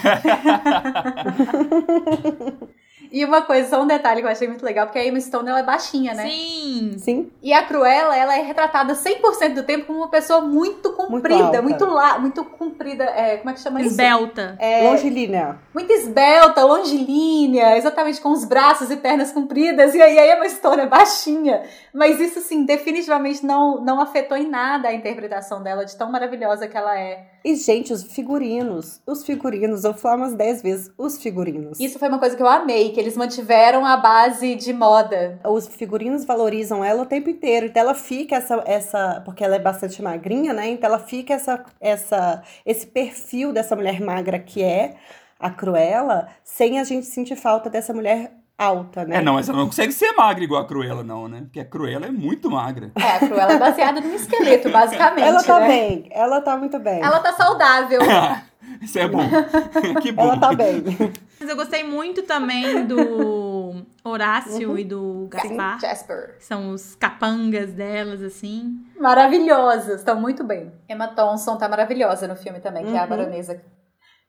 E 3.14 3.24
uma 3.24 3.44
coisa, 3.44 3.70
só 3.70 3.84
um 3.84 3.86
detalhe 3.86 4.22
que 4.22 4.28
eu 4.28 4.32
achei 4.32 4.48
muito 4.48 4.66
legal, 4.66 4.88
porque 4.88 4.98
a 4.98 5.06
Emma 5.06 5.22
Stone, 5.22 5.48
ela 5.48 5.60
é 5.60 5.64
baixinha, 5.64 6.16
né? 6.16 6.28
Sim. 6.28 6.96
Sim? 6.98 7.32
E 7.44 7.54
a 7.54 7.64
Cruella, 7.64 8.18
ela 8.18 8.36
é 8.36 8.42
retratada 8.42 8.96
100% 8.96 9.54
do 9.54 9.62
tempo 9.62 9.86
como 9.86 10.00
uma 10.00 10.08
pessoa 10.08 10.42
muito 10.42 10.94
comprida, 10.94 11.44
alta. 11.44 11.62
muito, 11.62 11.86
lá, 11.86 12.18
muito 12.18 12.44
comprida, 12.44 13.04
é, 13.04 13.38
como 13.38 13.52
é 13.52 13.54
que 13.54 13.60
chama 13.60 13.82
isso? 13.82 13.92
Esbelta. 13.92 14.58
Longilínea. 14.90 15.60
Muito 15.72 15.94
esbelta, 15.94 16.66
longilínea, 16.66 17.78
exatamente 17.78 18.20
com 18.20 18.32
os 18.32 18.46
braços 18.46 18.90
e 18.90 18.98
pernas 18.98 19.32
compridas, 19.32 19.94
e 19.94 20.02
aí 20.02 20.18
a 20.18 20.36
Emma 20.36 20.50
Stone 20.50 20.82
é 20.82 20.88
baixinha. 20.88 21.62
Mas 21.94 22.20
isso, 22.20 22.40
assim, 22.40 22.66
definitivamente 22.66 23.46
não, 23.46 23.80
não 23.80 24.02
afetou 24.02 24.36
em 24.36 24.50
nada 24.50 24.88
a 24.88 24.94
interpretação 24.94 25.62
dela, 25.62 25.86
de 25.86 25.96
tão 25.96 26.12
maravilhosa 26.12 26.68
que 26.68 26.76
ela 26.76 27.00
é. 27.00 27.28
E, 27.46 27.56
gente, 27.56 27.94
os 27.94 28.04
figurinos. 28.04 29.00
Os 29.06 29.24
figurinos, 29.24 29.84
eu 29.84 29.92
vou 29.92 30.02
falar 30.02 30.16
umas 30.16 30.34
10 30.34 30.64
vezes, 30.64 30.92
os 30.98 31.22
figurinos. 31.22 31.80
Isso 31.80 32.00
foi 32.00 32.08
uma 32.08 32.18
coisa 32.18 32.36
que 32.36 32.42
eu 32.42 32.48
amei, 32.48 32.92
que 32.92 33.03
eles 33.04 33.18
mantiveram 33.18 33.86
a 33.86 33.98
base 33.98 34.56
de 34.56 34.74
moda. 34.74 35.40
Os 35.44 35.68
figurinos 35.68 36.26
valorizam 36.26 36.84
ela 36.84 37.04
o 37.04 37.06
tempo 37.06 37.30
inteiro. 37.30 37.68
Então 37.68 37.82
ela 37.82 37.94
fica 37.94 38.36
essa. 38.38 38.64
essa 38.66 39.22
porque 39.26 39.44
ela 39.44 39.56
é 39.56 39.60
bastante 39.60 40.02
magrinha, 40.02 40.54
né? 40.54 40.70
Então 40.70 40.90
ela 40.90 41.00
fica 41.00 41.34
essa, 41.34 41.64
essa, 41.80 42.42
esse 42.66 42.88
perfil 42.88 43.52
dessa 43.52 43.76
mulher 43.76 44.00
magra 44.02 44.40
que 44.40 44.64
é 44.64 44.96
a 45.40 45.50
Cruella, 45.50 46.30
sem 46.44 46.80
a 46.80 46.84
gente 46.86 47.06
sentir 47.06 47.36
falta 47.36 47.70
dessa 47.70 47.94
mulher 47.94 48.32
alta, 48.58 49.04
né? 49.04 49.18
É, 49.18 49.22
não, 49.22 49.34
mas 49.34 49.50
ela 49.50 49.58
não 49.58 49.66
consegue 49.66 49.92
ser 49.92 50.14
magra 50.14 50.44
igual 50.44 50.62
a 50.62 50.68
Cruella, 50.68 51.04
não, 51.04 51.28
né? 51.28 51.42
Porque 51.42 51.60
a 51.60 51.66
Cruella 51.66 52.06
é 52.06 52.12
muito 52.12 52.50
magra. 52.50 52.92
É, 52.96 53.18
a 53.18 53.20
Cruella 53.20 53.54
é 53.54 53.58
baseada 53.58 54.00
num 54.00 54.14
esqueleto, 54.16 54.70
basicamente. 54.70 55.28
Ela 55.28 55.44
tá 55.44 55.60
né? 55.60 55.68
bem, 55.68 56.10
ela 56.12 56.42
tá 56.42 56.58
muito 56.58 56.80
bem. 56.80 57.02
Ela 57.02 57.20
tá 57.20 57.34
saudável. 57.34 58.00
Isso 58.82 59.00
é 59.00 59.08
bom. 59.08 59.22
que 60.02 60.12
bom. 60.12 60.24
Ela 60.24 60.40
tá 60.40 60.54
bem. 60.54 60.84
Mas 61.40 61.50
eu 61.50 61.56
gostei 61.56 61.84
muito 61.84 62.24
também 62.24 62.86
do 62.86 63.86
Horácio 64.04 64.72
Uhum. 64.72 64.78
e 64.78 64.84
do 64.86 65.28
Gaspar. 65.30 65.80
Jasper. 65.80 66.36
São 66.40 66.72
os 66.72 66.96
capangas 66.96 67.74
delas, 67.74 68.22
assim. 68.22 68.78
Maravilhosas, 69.00 70.00
estão 70.00 70.20
muito 70.20 70.44
bem. 70.44 70.72
Emma 70.90 71.08
Thompson 71.10 71.58
tá 71.58 71.68
maravilhosa 71.68 72.28
no 72.28 72.36
filme 72.36 72.60
também, 72.60 72.86
que 72.86 72.92
é 72.94 72.98
a 73.00 73.04
Uhum. 73.04 73.10
baronesa. 73.10 73.62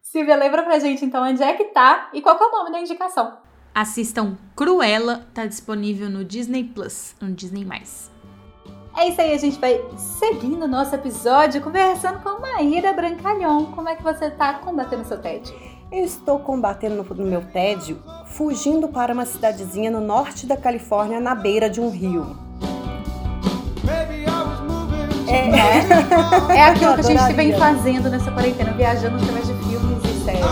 Silvia, 0.02 0.36
lembra 0.36 0.62
pra 0.62 0.78
gente 0.78 1.04
então 1.04 1.22
onde 1.24 1.42
é 1.42 1.54
que 1.54 1.64
tá 1.66 2.10
e 2.12 2.20
qual 2.20 2.36
que 2.36 2.44
é 2.44 2.46
o 2.46 2.52
nome 2.52 2.72
da 2.72 2.80
indicação. 2.80 3.38
Assistam 3.74 4.36
Cruella, 4.54 5.26
tá 5.34 5.46
disponível 5.46 6.08
no 6.10 6.24
Disney 6.24 6.62
Plus, 6.64 7.14
no 7.20 7.32
Disney+. 7.32 7.64
É 8.96 9.08
isso 9.08 9.20
aí, 9.20 9.34
a 9.34 9.38
gente 9.38 9.58
vai 9.58 9.80
seguindo 9.96 10.62
o 10.62 10.68
nosso 10.68 10.94
episódio, 10.94 11.60
conversando 11.60 12.20
com 12.20 12.40
Maíra 12.40 12.92
Brancalhão. 12.92 13.66
Como 13.66 13.88
é 13.88 13.96
que 13.96 14.02
você 14.02 14.30
tá 14.30 14.54
combatendo 14.54 15.04
seu 15.04 15.18
tédio? 15.18 15.52
Eu 15.90 16.04
estou 16.04 16.38
combatendo 16.38 17.02
no, 17.02 17.24
meu 17.24 17.42
tédio, 17.42 18.00
fugindo 18.26 18.88
para 18.88 19.12
uma 19.12 19.26
cidadezinha 19.26 19.90
no 19.90 20.00
norte 20.00 20.46
da 20.46 20.56
Califórnia, 20.56 21.18
na 21.18 21.34
beira 21.34 21.68
de 21.68 21.80
um 21.80 21.90
rio. 21.90 22.36
É, 25.28 26.54
é 26.56 26.62
aquilo 26.62 26.94
que 26.94 27.00
a 27.00 27.02
gente 27.02 27.32
vem 27.34 27.52
fazendo 27.58 28.08
nessa 28.08 28.30
quarentena, 28.30 28.72
viajando 28.72 29.16
através 29.16 29.46
de 29.48 29.54
filmes 29.54 30.04
e 30.04 30.24
séries. 30.24 30.44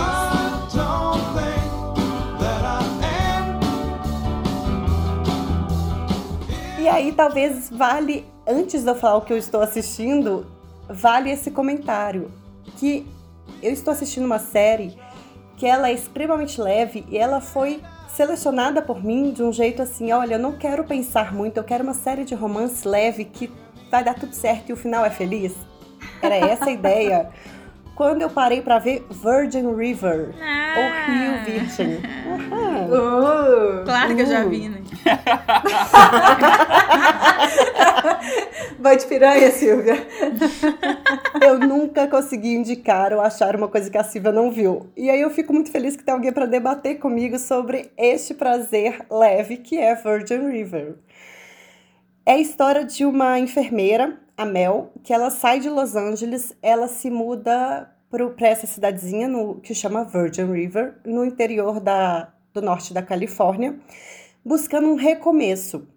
E 6.81 6.89
aí, 6.89 7.13
talvez 7.13 7.71
vale, 7.71 8.32
antes 8.47 8.83
de 8.83 8.89
eu 8.91 8.95
falar 8.95 9.17
o 9.17 9.21
que 9.23 9.33
eu 9.33 9.37
estou 9.39 9.61
assistindo, 9.61 10.47
vale 10.89 11.31
esse 11.31 11.51
comentário. 11.51 12.31
Que 12.79 13.07
eu 13.63 13.73
estou 13.73 13.93
assistindo 13.93 14.25
uma 14.25 14.39
série 14.39 14.97
que 15.57 15.67
ela 15.67 15.89
é 15.89 15.93
extremamente 15.93 16.61
leve 16.61 17.05
e 17.09 17.17
ela 17.19 17.41
foi 17.41 17.81
selecionada 18.09 18.83
por 18.83 19.03
mim 19.03 19.31
de 19.33 19.43
um 19.43 19.53
jeito 19.53 19.81
assim, 19.83 20.13
olha, 20.13 20.35
eu 20.35 20.39
não 20.39 20.53
quero 20.53 20.85
pensar 20.85 21.33
muito, 21.33 21.57
eu 21.57 21.65
quero 21.65 21.83
uma 21.85 21.95
série 21.95 22.25
de 22.25 22.35
romance 22.35 22.87
leve 22.87 23.25
que 23.25 23.51
vai 23.91 24.03
dar 24.05 24.15
tudo 24.15 24.35
certo 24.35 24.69
e 24.71 24.73
o 24.73 24.77
final 24.77 25.05
é 25.05 25.11
feliz. 25.11 25.55
Era 26.21 26.35
essa 26.37 26.67
a 26.67 26.71
ideia. 26.73 27.31
Quando 27.95 28.23
eu 28.23 28.31
parei 28.31 28.61
pra 28.63 28.79
ver 28.79 29.07
Virgin 29.11 29.75
River, 29.75 30.35
ou 30.77 31.15
Rio 31.15 31.45
Virgin. 31.45 31.97
Uh, 32.91 33.85
Claro 33.85 34.17
que 34.17 34.23
eu 34.23 34.27
já 34.27 34.45
Uh. 34.45 34.49
vi, 34.49 34.69
né? 34.69 34.83
Vai 38.79 38.97
de 38.97 39.07
piranha, 39.07 39.51
Silvia. 39.51 39.95
Eu 41.41 41.59
nunca 41.59 42.07
consegui 42.09 42.55
indicar 42.55 43.13
ou 43.13 43.21
achar 43.21 43.55
uma 43.55 43.69
coisa 43.69 43.91
que 43.91 43.99
a 43.99 44.05
Silvia 44.05 44.33
não 44.33 44.51
viu. 44.51 44.91
E 44.97 45.09
aí 45.11 45.21
eu 45.21 45.31
fico 45.31 45.53
muito 45.53 45.71
feliz 45.71 45.97
que 45.97 46.03
tem 46.03 46.13
alguém 46.13 46.33
para 46.33 46.47
debater 46.47 46.99
comigo 46.99 47.39
sobre 47.39 47.91
este 47.97 48.35
prazer 48.35 49.05
leve 49.11 49.57
que 49.59 49.79
é 49.79 49.95
Virgin 49.95 50.51
River. 50.51 50.97
É 52.25 52.33
a 52.35 52.39
história 52.39 52.85
de 52.85 53.05
uma 53.05 53.39
enfermeira, 53.39 54.19
a 54.37 54.45
Mel, 54.45 54.93
que 55.03 55.13
ela 55.13 55.31
sai 55.31 55.61
de 55.61 55.69
Los 55.69 55.97
Angeles, 55.97 56.55
ela 56.63 56.87
se 56.87 57.11
muda 57.11 57.91
para 58.37 58.49
essa 58.49 58.67
cidadezinha 58.67 59.27
no, 59.27 59.57
que 59.57 59.75
chama 59.75 60.05
Virgin 60.05 60.53
River, 60.53 60.95
no 61.05 61.25
interior 61.25 61.81
da, 61.81 62.33
do 62.53 62.61
norte 62.61 62.93
da 62.93 63.03
Califórnia, 63.03 63.79
buscando 64.45 64.89
um 64.89 64.95
recomeço. 64.95 65.89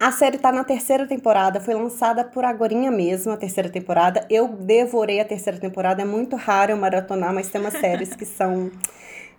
A 0.00 0.10
série 0.10 0.38
tá 0.38 0.50
na 0.50 0.64
terceira 0.64 1.06
temporada, 1.06 1.60
foi 1.60 1.74
lançada 1.74 2.24
por 2.24 2.42
agorinha 2.42 2.90
mesmo, 2.90 3.32
a 3.32 3.36
terceira 3.36 3.68
temporada. 3.68 4.26
Eu 4.30 4.48
devorei 4.48 5.20
a 5.20 5.26
terceira 5.26 5.58
temporada, 5.58 6.00
é 6.00 6.06
muito 6.06 6.36
raro 6.36 6.72
eu 6.72 6.76
maratonar, 6.78 7.34
mas 7.34 7.50
tem 7.50 7.60
umas 7.60 7.74
séries 7.74 8.16
que 8.16 8.24
são... 8.24 8.70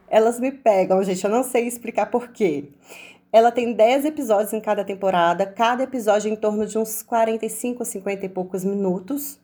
Elas 0.07 0.39
me 0.39 0.51
pegam, 0.51 1.03
gente, 1.03 1.23
eu 1.23 1.31
não 1.31 1.43
sei 1.43 1.65
explicar 1.65 2.11
por 2.11 2.27
quê. 2.27 2.69
Ela 3.33 3.51
tem 3.51 3.73
10 3.73 4.05
episódios 4.05 4.53
em 4.53 4.61
cada 4.61 4.83
temporada, 4.83 5.47
cada 5.47 5.81
episódio 5.81 6.31
em 6.31 6.35
torno 6.35 6.67
de 6.67 6.77
uns 6.77 7.01
45 7.01 7.81
a 7.81 7.85
50 7.85 8.27
e 8.27 8.29
poucos 8.29 8.63
minutos. 8.63 9.39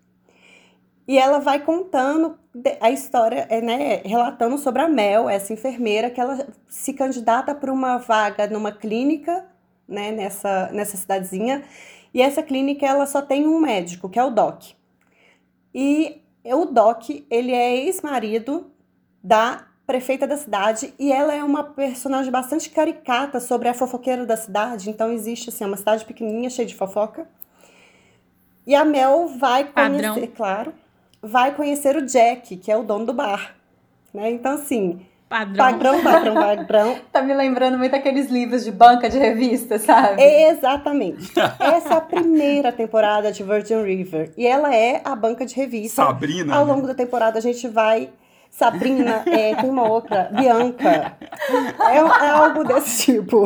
E 1.08 1.17
ela 1.17 1.39
vai 1.39 1.65
contando 1.65 2.38
a 2.80 2.91
história, 2.91 3.47
é, 3.49 3.60
né, 3.60 4.01
relatando 4.06 4.56
sobre 4.60 4.84
a 4.84 4.88
Mel, 4.88 5.27
essa 5.27 5.51
enfermeira, 5.51 6.12
que 6.12 6.21
ela 6.21 6.47
se 6.67 6.93
candidata 6.93 7.56
para 7.56 7.73
uma 7.73 7.97
vaga 7.97 8.45
numa 8.45 8.71
clínica, 8.71 9.56
né, 9.88 10.12
nessa, 10.12 10.69
nessa 10.71 10.97
cidadezinha. 10.97 11.63
E 12.13 12.21
essa 12.21 12.41
clínica, 12.41 12.86
ela 12.86 13.06
só 13.06 13.21
tem 13.21 13.47
um 13.47 13.60
médico, 13.60 14.10
que 14.10 14.19
é 14.19 14.23
o 14.23 14.30
Doc. 14.30 14.63
E 15.73 16.21
o 16.43 16.65
Doc, 16.65 17.10
ele 17.30 17.52
é 17.52 17.76
ex-marido 17.76 18.71
da 19.23 19.67
prefeita 19.86 20.28
da 20.28 20.36
cidade 20.36 20.93
e 21.00 21.13
ela 21.13 21.34
é 21.34 21.41
uma 21.41 21.63
personagem 21.63 22.30
bastante 22.30 22.69
caricata 22.69 23.39
sobre 23.39 23.69
a 23.69 23.73
fofoqueira 23.73 24.26
da 24.26 24.36
cidade. 24.36 24.89
Então 24.89 25.12
existe 25.12 25.50
assim, 25.50 25.63
uma 25.63 25.78
cidade 25.78 26.04
pequenininha, 26.04 26.50
cheia 26.50 26.67
de 26.67 26.76
fofoca. 26.76 27.28
E 28.65 28.76
a 28.76 28.84
Mel 28.84 29.28
vai 29.28 29.63
Padrão. 29.63 30.15
conhecer, 30.15 30.34
claro, 30.36 30.73
vai 31.21 31.56
conhecer 31.56 31.95
o 31.95 32.06
Jack, 32.06 32.58
que 32.58 32.69
é 32.69 32.76
o 32.76 32.84
dono 32.84 33.06
do 33.06 33.13
bar. 33.13 33.56
Né? 34.13 34.32
Então, 34.32 34.56
assim, 34.56 35.06
Padrão. 35.29 35.57
padrão, 35.57 36.03
padrão, 36.03 36.35
padrão. 36.39 36.99
Tá 37.11 37.21
me 37.21 37.33
lembrando 37.33 37.77
muito 37.77 37.93
aqueles 37.95 38.31
livros 38.31 38.63
de 38.63 38.71
banca 38.71 39.09
de 39.09 39.17
revista, 39.17 39.77
sabe? 39.77 40.23
Exatamente. 40.23 41.33
Essa 41.59 41.95
é 41.95 41.97
a 41.97 42.01
primeira 42.01 42.71
temporada 42.71 43.31
de 43.31 43.43
Virgin 43.43 43.83
River. 43.83 44.31
E 44.37 44.47
ela 44.47 44.73
é 44.73 45.01
a 45.03 45.15
banca 45.15 45.45
de 45.45 45.53
revista. 45.55 46.03
Sabrina. 46.05 46.55
Ao 46.55 46.65
né? 46.65 46.73
longo 46.73 46.87
da 46.87 46.93
temporada 46.93 47.39
a 47.39 47.41
gente 47.41 47.67
vai. 47.67 48.09
Sabrina, 48.49 49.23
é, 49.27 49.53
tem 49.55 49.69
uma 49.69 49.87
outra, 49.87 50.29
Bianca. 50.31 51.17
É, 51.81 51.97
é 51.97 52.29
algo 52.29 52.63
desse 52.63 53.11
tipo. 53.13 53.43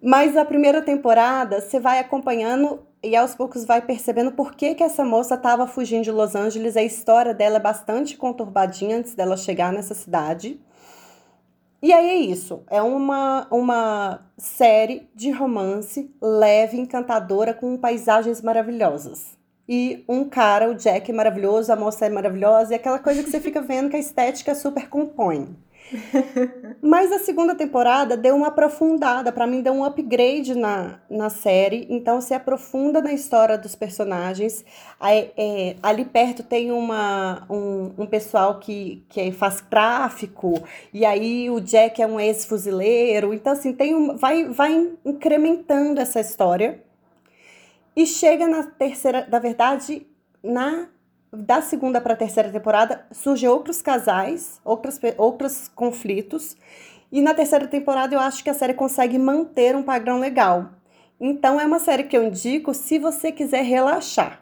Mas 0.00 0.36
a 0.36 0.44
primeira 0.44 0.80
temporada 0.80 1.60
você 1.60 1.80
vai 1.80 1.98
acompanhando 1.98 2.80
e 3.04 3.14
aos 3.14 3.34
poucos 3.34 3.64
vai 3.64 3.82
percebendo 3.82 4.32
por 4.32 4.54
que, 4.54 4.74
que 4.74 4.82
essa 4.82 5.04
moça 5.04 5.34
estava 5.34 5.66
fugindo 5.66 6.04
de 6.04 6.10
Los 6.10 6.34
Angeles. 6.34 6.76
A 6.76 6.82
história 6.82 7.34
dela 7.34 7.56
é 7.56 7.60
bastante 7.60 8.16
conturbadinha 8.16 8.96
antes 8.96 9.14
dela 9.14 9.36
chegar 9.36 9.72
nessa 9.72 9.94
cidade. 9.94 10.58
E 11.82 11.92
aí 11.92 12.08
é 12.08 12.16
isso. 12.16 12.62
É 12.70 12.80
uma, 12.80 13.46
uma 13.50 14.26
série 14.38 15.06
de 15.14 15.30
romance 15.30 16.10
leve, 16.20 16.78
encantadora, 16.78 17.52
com 17.52 17.76
paisagens 17.76 18.40
maravilhosas. 18.40 19.36
E 19.68 20.02
um 20.08 20.28
cara, 20.28 20.70
o 20.70 20.74
Jack, 20.74 21.10
é 21.10 21.14
maravilhoso, 21.14 21.70
a 21.70 21.76
moça 21.76 22.06
é 22.06 22.10
maravilhosa, 22.10 22.72
e 22.72 22.76
aquela 22.76 22.98
coisa 22.98 23.22
que 23.22 23.30
você 23.30 23.40
fica 23.40 23.60
vendo 23.60 23.90
que 23.90 23.96
a 23.96 23.98
estética 23.98 24.54
super 24.54 24.88
compõe. 24.88 25.56
Mas 26.80 27.12
a 27.12 27.18
segunda 27.18 27.54
temporada 27.54 28.16
deu 28.16 28.34
uma 28.34 28.48
aprofundada, 28.48 29.30
pra 29.30 29.46
mim 29.46 29.62
deu 29.62 29.72
um 29.72 29.84
upgrade 29.84 30.54
na, 30.54 31.00
na 31.08 31.30
série. 31.30 31.86
Então 31.90 32.20
se 32.20 32.34
aprofunda 32.34 33.00
na 33.00 33.12
história 33.12 33.58
dos 33.58 33.74
personagens. 33.74 34.64
Aí, 34.98 35.30
é, 35.36 35.76
ali 35.82 36.04
perto 36.04 36.42
tem 36.42 36.72
uma, 36.72 37.46
um, 37.50 37.92
um 37.98 38.06
pessoal 38.06 38.58
que, 38.58 39.04
que 39.08 39.32
faz 39.32 39.60
tráfico, 39.60 40.62
e 40.92 41.04
aí 41.04 41.50
o 41.50 41.60
Jack 41.60 42.00
é 42.00 42.06
um 42.06 42.18
ex-fuzileiro. 42.18 43.34
Então, 43.34 43.52
assim, 43.52 43.72
tem 43.72 43.94
um, 43.94 44.16
vai, 44.16 44.44
vai 44.44 44.92
incrementando 45.04 46.00
essa 46.00 46.20
história. 46.20 46.82
E 47.96 48.06
chega 48.06 48.48
na 48.48 48.64
terceira, 48.64 49.26
na 49.30 49.38
verdade, 49.38 50.06
na 50.42 50.88
da 51.34 51.60
segunda 51.62 52.00
para 52.00 52.14
a 52.14 52.16
terceira 52.16 52.50
temporada, 52.50 53.04
surgem 53.12 53.48
outros 53.48 53.82
casais, 53.82 54.60
outros, 54.64 54.98
pe- 54.98 55.14
outros 55.18 55.68
conflitos. 55.74 56.56
E 57.12 57.20
na 57.20 57.34
terceira 57.34 57.66
temporada 57.66 58.14
eu 58.14 58.20
acho 58.20 58.42
que 58.42 58.50
a 58.50 58.54
série 58.54 58.74
consegue 58.74 59.18
manter 59.18 59.76
um 59.76 59.82
padrão 59.82 60.18
legal. 60.18 60.70
Então 61.20 61.60
é 61.60 61.64
uma 61.64 61.78
série 61.78 62.04
que 62.04 62.16
eu 62.16 62.24
indico 62.24 62.74
se 62.74 62.98
você 62.98 63.30
quiser 63.30 63.62
relaxar. 63.62 64.40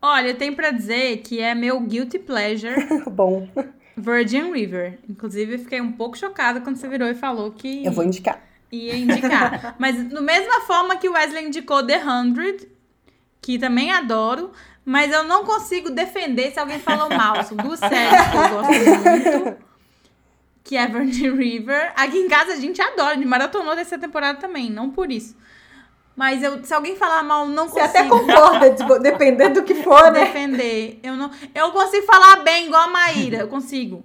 Olha, 0.00 0.34
tem 0.34 0.52
pra 0.54 0.70
dizer 0.70 1.18
que 1.18 1.40
é 1.40 1.54
meu 1.54 1.80
guilty 1.80 2.18
pleasure 2.18 2.74
Bom, 3.10 3.48
Virgin 3.96 4.52
River. 4.52 4.98
Inclusive, 5.08 5.54
eu 5.54 5.58
fiquei 5.58 5.80
um 5.80 5.92
pouco 5.92 6.16
chocada 6.16 6.60
quando 6.60 6.76
você 6.76 6.88
virou 6.88 7.08
e 7.08 7.14
falou 7.14 7.50
que 7.52 7.84
eu 7.84 7.92
vou 7.92 8.04
indicar. 8.04 8.40
ia 8.72 8.96
indicar. 8.96 9.76
Mas 9.80 10.02
da 10.10 10.20
mesma 10.20 10.60
forma 10.62 10.96
que 10.96 11.08
o 11.08 11.12
Wesley 11.12 11.46
indicou 11.46 11.86
The 11.86 12.00
100, 12.00 12.68
que 13.40 13.58
também 13.58 13.92
adoro, 13.92 14.50
mas 14.84 15.12
eu 15.12 15.24
não 15.24 15.44
consigo 15.44 15.90
defender 15.90 16.52
se 16.52 16.60
alguém 16.60 16.78
falou 16.78 17.08
mal. 17.08 17.42
São 17.44 17.56
duas 17.56 17.78
séries 17.78 18.28
que 18.30 18.36
eu 18.36 18.48
gosto 18.50 18.72
muito. 18.72 19.56
que 20.62 20.76
é 20.76 20.86
Virgin 20.86 21.36
River. 21.36 21.92
Aqui 21.96 22.18
em 22.18 22.28
casa 22.28 22.52
a 22.52 22.56
gente 22.56 22.80
adora, 22.80 23.12
a 23.12 23.14
gente 23.14 23.26
maratonou 23.26 23.74
dessa 23.74 23.98
temporada 23.98 24.38
também, 24.38 24.70
não 24.70 24.90
por 24.90 25.10
isso. 25.10 25.36
Mas 26.16 26.42
eu, 26.42 26.62
se 26.64 26.72
alguém 26.72 26.96
falar 26.96 27.22
mal, 27.22 27.46
não 27.46 27.68
Você 27.68 27.80
consigo 27.80 27.98
até 27.98 28.08
concorda, 28.08 28.74
tipo, 28.74 28.98
dependendo 29.00 29.60
do 29.60 29.64
que 29.64 29.74
for, 29.74 30.12
né? 30.12 30.26
defender. 30.26 31.00
Eu 31.02 31.16
não, 31.16 31.30
eu 31.54 31.72
consigo 31.72 32.06
falar 32.06 32.36
bem 32.44 32.66
igual 32.66 32.82
a 32.82 32.88
Maíra, 32.88 33.38
eu 33.38 33.48
consigo. 33.48 34.04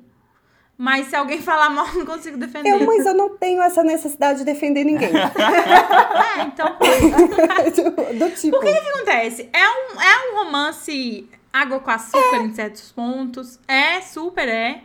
Mas 0.81 1.07
se 1.07 1.15
alguém 1.17 1.41
falar 1.41 1.69
mal, 1.69 1.85
não 1.93 2.05
consigo 2.05 2.37
defender. 2.37 2.69
Eu, 2.69 2.85
mas 2.85 3.05
eu 3.05 3.13
não 3.13 3.35
tenho 3.35 3.61
essa 3.61 3.83
necessidade 3.83 4.39
de 4.39 4.45
defender 4.45 4.85
ninguém. 4.85 5.09
É, 5.09 6.41
então, 6.47 6.77
Do 8.17 8.31
tipo. 8.33 8.55
o 8.55 8.61
que 8.61 8.69
acontece? 8.69 9.49
É 9.51 9.67
um, 9.67 10.01
é 10.01 10.31
um 10.31 10.45
romance 10.45 11.29
água 11.51 11.81
com 11.81 11.91
açúcar 11.91 12.37
em 12.37 12.53
certos 12.53 12.93
pontos. 12.93 13.59
É, 13.67 13.99
super 13.99 14.47
é. 14.47 14.83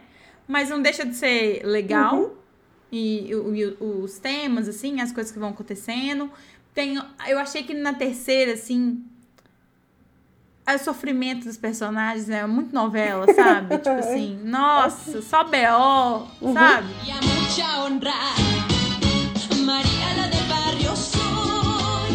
Mas 0.48 0.68
não 0.68 0.82
deixa 0.82 1.06
de 1.06 1.14
ser 1.14 1.62
legal. 1.64 2.16
Uhum. 2.16 2.30
E, 2.90 3.30
e 3.30 3.76
os 3.80 4.18
temas, 4.18 4.68
assim, 4.68 5.00
as 5.00 5.12
coisas 5.12 5.32
que 5.32 5.38
vão 5.38 5.50
acontecendo. 5.50 6.28
Tem, 6.74 7.00
eu 7.28 7.38
achei 7.38 7.62
que 7.62 7.72
na 7.72 7.94
terceira, 7.94 8.54
assim. 8.54 9.00
O 10.66 10.78
sofrimento 10.78 11.44
dos 11.44 11.56
personagens 11.58 12.28
é 12.30 12.46
muito 12.46 12.74
novela, 12.74 13.26
sabe? 13.34 13.76
tipo 13.78 13.90
assim, 14.00 14.38
nossa, 14.44 15.20
só 15.22 15.44
B.O., 15.44 16.26
Uhum. 16.40 16.54
sabe? 16.54 16.88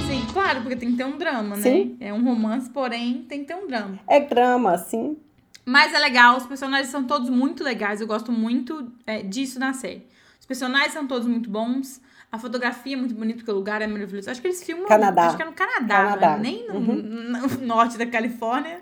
Sim, 0.08 0.26
claro, 0.34 0.62
porque 0.62 0.76
tem 0.76 0.92
que 0.92 0.98
ter 0.98 1.06
um 1.06 1.18
drama, 1.18 1.56
né? 1.56 1.62
Sim. 1.62 1.98
É 2.00 2.12
um 2.14 2.24
romance, 2.24 2.70
porém 2.70 3.24
tem 3.30 3.40
que 3.42 3.46
ter 3.46 3.56
um 3.56 3.68
drama. 3.68 4.00
É 4.08 4.20
drama, 4.20 4.72
assim. 4.74 5.18
Mas 5.66 5.94
é 5.94 6.00
legal, 6.00 6.36
os 6.38 6.48
personagens 6.48 6.90
são 6.90 7.04
todos 7.04 7.30
muito 7.30 7.64
legais. 7.64 8.02
Eu 8.02 8.08
gosto 8.08 8.32
muito 8.32 8.92
é, 9.06 9.22
disso 9.22 9.60
na 9.60 9.74
série. 9.74 10.08
Os 10.40 10.46
personagens 10.48 10.94
são 10.94 11.06
todos 11.06 11.28
muito 11.28 11.50
bons. 11.50 12.02
A 12.32 12.38
fotografia 12.38 12.94
é 12.94 12.98
muito 12.98 13.15
bonita, 13.15 13.38
porque 13.39 13.52
o 13.52 13.56
lugar 13.56 13.82
é 13.82 13.88
maravilhoso. 13.88 14.30
Acho 14.30 14.39
que 14.42 14.48
eles 14.48 14.63
filmam. 14.63 14.86
Canadá. 14.88 15.28
Acho 15.28 15.38
que 15.38 15.42
é 15.42 15.46
no 15.46 15.54
Canadá, 15.54 15.96
Canadá. 15.96 16.30
né? 16.38 16.39
nem 16.44 16.68
no, 16.68 16.76
Uhum. 16.76 16.96
no 17.62 17.65
norte 17.65 17.98
da 17.98 18.06
Califórnia. 18.06 18.80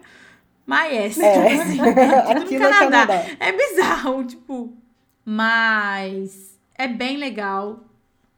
Mas 0.65 1.17
É. 1.17 1.31
tipo 1.33 1.61
assim, 1.61 1.79
é 1.87 2.33
tudo 2.33 2.41
Aqui 2.43 2.59
no 2.59 2.65
no 2.65 2.69
Canadá. 2.75 3.07
Canadá. 3.07 3.25
É 3.39 3.51
bizarro, 3.53 4.23
tipo. 4.25 4.73
Mas 5.25 6.57
é 6.77 6.87
bem 6.87 7.17
legal. 7.17 7.85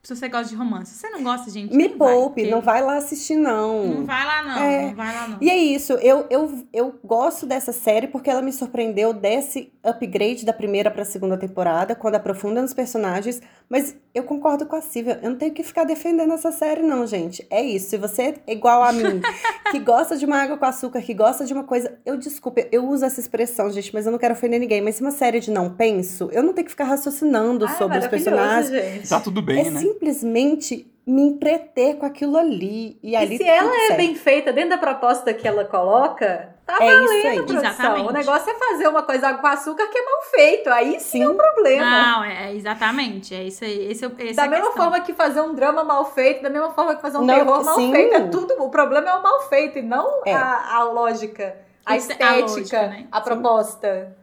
Se 0.01 0.15
você 0.15 0.29
gosta 0.29 0.47
de 0.47 0.55
romance. 0.55 0.93
Se 0.93 0.99
você 0.99 1.09
não 1.09 1.21
gosta, 1.21 1.51
gente. 1.51 1.75
Me 1.75 1.89
vai, 1.89 1.97
poupe, 1.97 2.41
porque 2.41 2.49
não 2.49 2.62
vai 2.62 2.81
lá 2.81 2.95
assistir, 2.95 3.35
não. 3.35 3.85
Não 3.85 4.05
vai 4.05 4.25
lá, 4.25 4.43
não. 4.43 4.57
É. 4.57 4.88
Não 4.88 4.95
vai 4.95 5.13
lá, 5.13 5.27
não. 5.27 5.38
E 5.41 5.49
é 5.49 5.57
isso, 5.57 5.93
eu, 5.93 6.25
eu, 6.29 6.65
eu 6.73 6.99
gosto 7.03 7.45
dessa 7.45 7.73
série 7.73 8.07
porque 8.07 8.29
ela 8.29 8.41
me 8.41 8.53
surpreendeu 8.53 9.13
desse 9.13 9.73
upgrade 9.83 10.45
da 10.45 10.53
primeira 10.53 10.89
pra 10.89 11.03
segunda 11.03 11.38
temporada, 11.38 11.95
quando 11.95 12.15
aprofunda 12.15 12.62
nos 12.62 12.73
personagens. 12.73 13.41
Mas 13.67 13.95
eu 14.15 14.23
concordo 14.23 14.65
com 14.65 14.75
a 14.75 14.81
Silvia, 14.81 15.19
eu 15.21 15.29
não 15.29 15.38
tenho 15.38 15.53
que 15.53 15.63
ficar 15.63 15.83
defendendo 15.83 16.33
essa 16.33 16.51
série, 16.51 16.81
não, 16.81 17.05
gente. 17.05 17.45
É 17.49 17.62
isso. 17.62 17.89
Se 17.89 17.97
você 17.97 18.35
é 18.47 18.53
igual 18.53 18.81
a 18.81 18.93
mim, 18.93 19.21
que 19.69 19.79
gosta 19.79 20.17
de 20.17 20.25
uma 20.25 20.38
água 20.38 20.57
com 20.57 20.65
açúcar, 20.65 21.01
que 21.01 21.13
gosta 21.13 21.45
de 21.45 21.53
uma 21.53 21.63
coisa. 21.65 21.99
Eu 22.05 22.17
desculpe, 22.17 22.67
eu 22.71 22.88
uso 22.88 23.05
essa 23.05 23.19
expressão, 23.19 23.69
gente, 23.69 23.93
mas 23.93 24.05
eu 24.05 24.12
não 24.12 24.19
quero 24.19 24.33
ofender 24.33 24.59
ninguém. 24.59 24.81
Mas 24.81 24.95
se 24.95 25.01
uma 25.01 25.12
série 25.12 25.39
de 25.39 25.51
não 25.51 25.69
penso, 25.69 26.29
eu 26.31 26.41
não 26.41 26.53
tenho 26.53 26.65
que 26.65 26.71
ficar 26.71 26.85
raciocinando 26.85 27.65
Ai, 27.65 27.77
sobre 27.77 27.97
os 27.99 28.07
personagens. 28.07 28.69
gente. 28.71 29.09
Tá 29.09 29.19
tudo 29.19 29.41
bem, 29.41 29.67
é 29.67 29.69
né? 29.69 29.88
Simplesmente 29.93 30.86
me 31.06 31.23
entreter 31.23 31.95
com 31.97 32.06
aquilo 32.06 32.38
ali. 32.38 32.99
E, 33.02 33.15
ali 33.15 33.34
E 33.34 33.38
se 33.38 33.43
ela 33.43 33.73
é 33.75 33.88
certo. 33.88 33.97
bem 33.97 34.13
feita 34.13 34.54
dentro 34.54 34.69
da 34.71 34.78
proposta 34.78 35.34
que 35.34 35.47
ela 35.47 35.65
coloca, 35.65 36.56
tá 36.67 36.78
É 36.80 36.86
isso 37.04 37.12
aí. 37.13 37.23
valendo, 37.23 37.45
produção. 37.47 37.69
Exatamente. 37.71 38.08
O 38.10 38.12
negócio 38.13 38.52
é 38.52 38.54
fazer 38.54 38.88
uma 38.88 39.02
coisa 39.02 39.34
com 39.34 39.47
açúcar 39.47 39.88
que 39.88 39.97
é 39.97 40.06
mal 40.06 40.21
feito. 40.30 40.69
Aí 40.69 40.99
sim, 40.99 41.23
é 41.23 41.28
um 41.30 41.36
problema. 41.36 41.86
Não, 42.04 42.23
é, 42.23 42.54
exatamente. 42.54 43.34
É 43.34 43.43
isso 43.43 43.63
aí. 43.63 43.91
Esse, 43.91 44.06
é 44.06 44.08
o- 44.08 44.13
esse 44.19 44.36
Da 44.36 44.43
é 44.43 44.45
a 44.45 44.49
mesma 44.49 44.65
questão. 44.67 44.84
forma 44.84 44.99
que 45.04 45.13
fazer 45.13 45.41
um 45.41 45.56
drama 45.56 45.84
mal 45.84 46.06
feito, 46.12 46.43
da 46.43 46.49
mesma 46.49 46.69
forma 46.71 46.95
que 46.95 47.02
fazer 47.02 47.17
um 47.17 47.25
Não, 47.25 47.34
terror 47.36 47.63
mal 47.65 47.75
sim. 47.75 47.91
feito. 47.91 48.13
É 48.13 48.28
tudo. 48.28 48.54
O 48.62 48.69
problema 48.69 49.10
é 49.10 49.13
o 49.15 49.23
mal 49.23 49.41
feito 49.49 49.80
e 49.80 49.82
não 49.82 50.21
É. 50.28 50.32
a, 50.34 50.75
a 50.75 50.84
lógica, 50.84 51.56
a 51.84 51.97
Isso 51.97 52.12
é 52.12 52.15
a 52.23 52.38
estética, 52.39 52.41
lógica, 52.52 52.88
né? 52.88 53.08
a 53.12 53.19
proposta. 53.19 54.15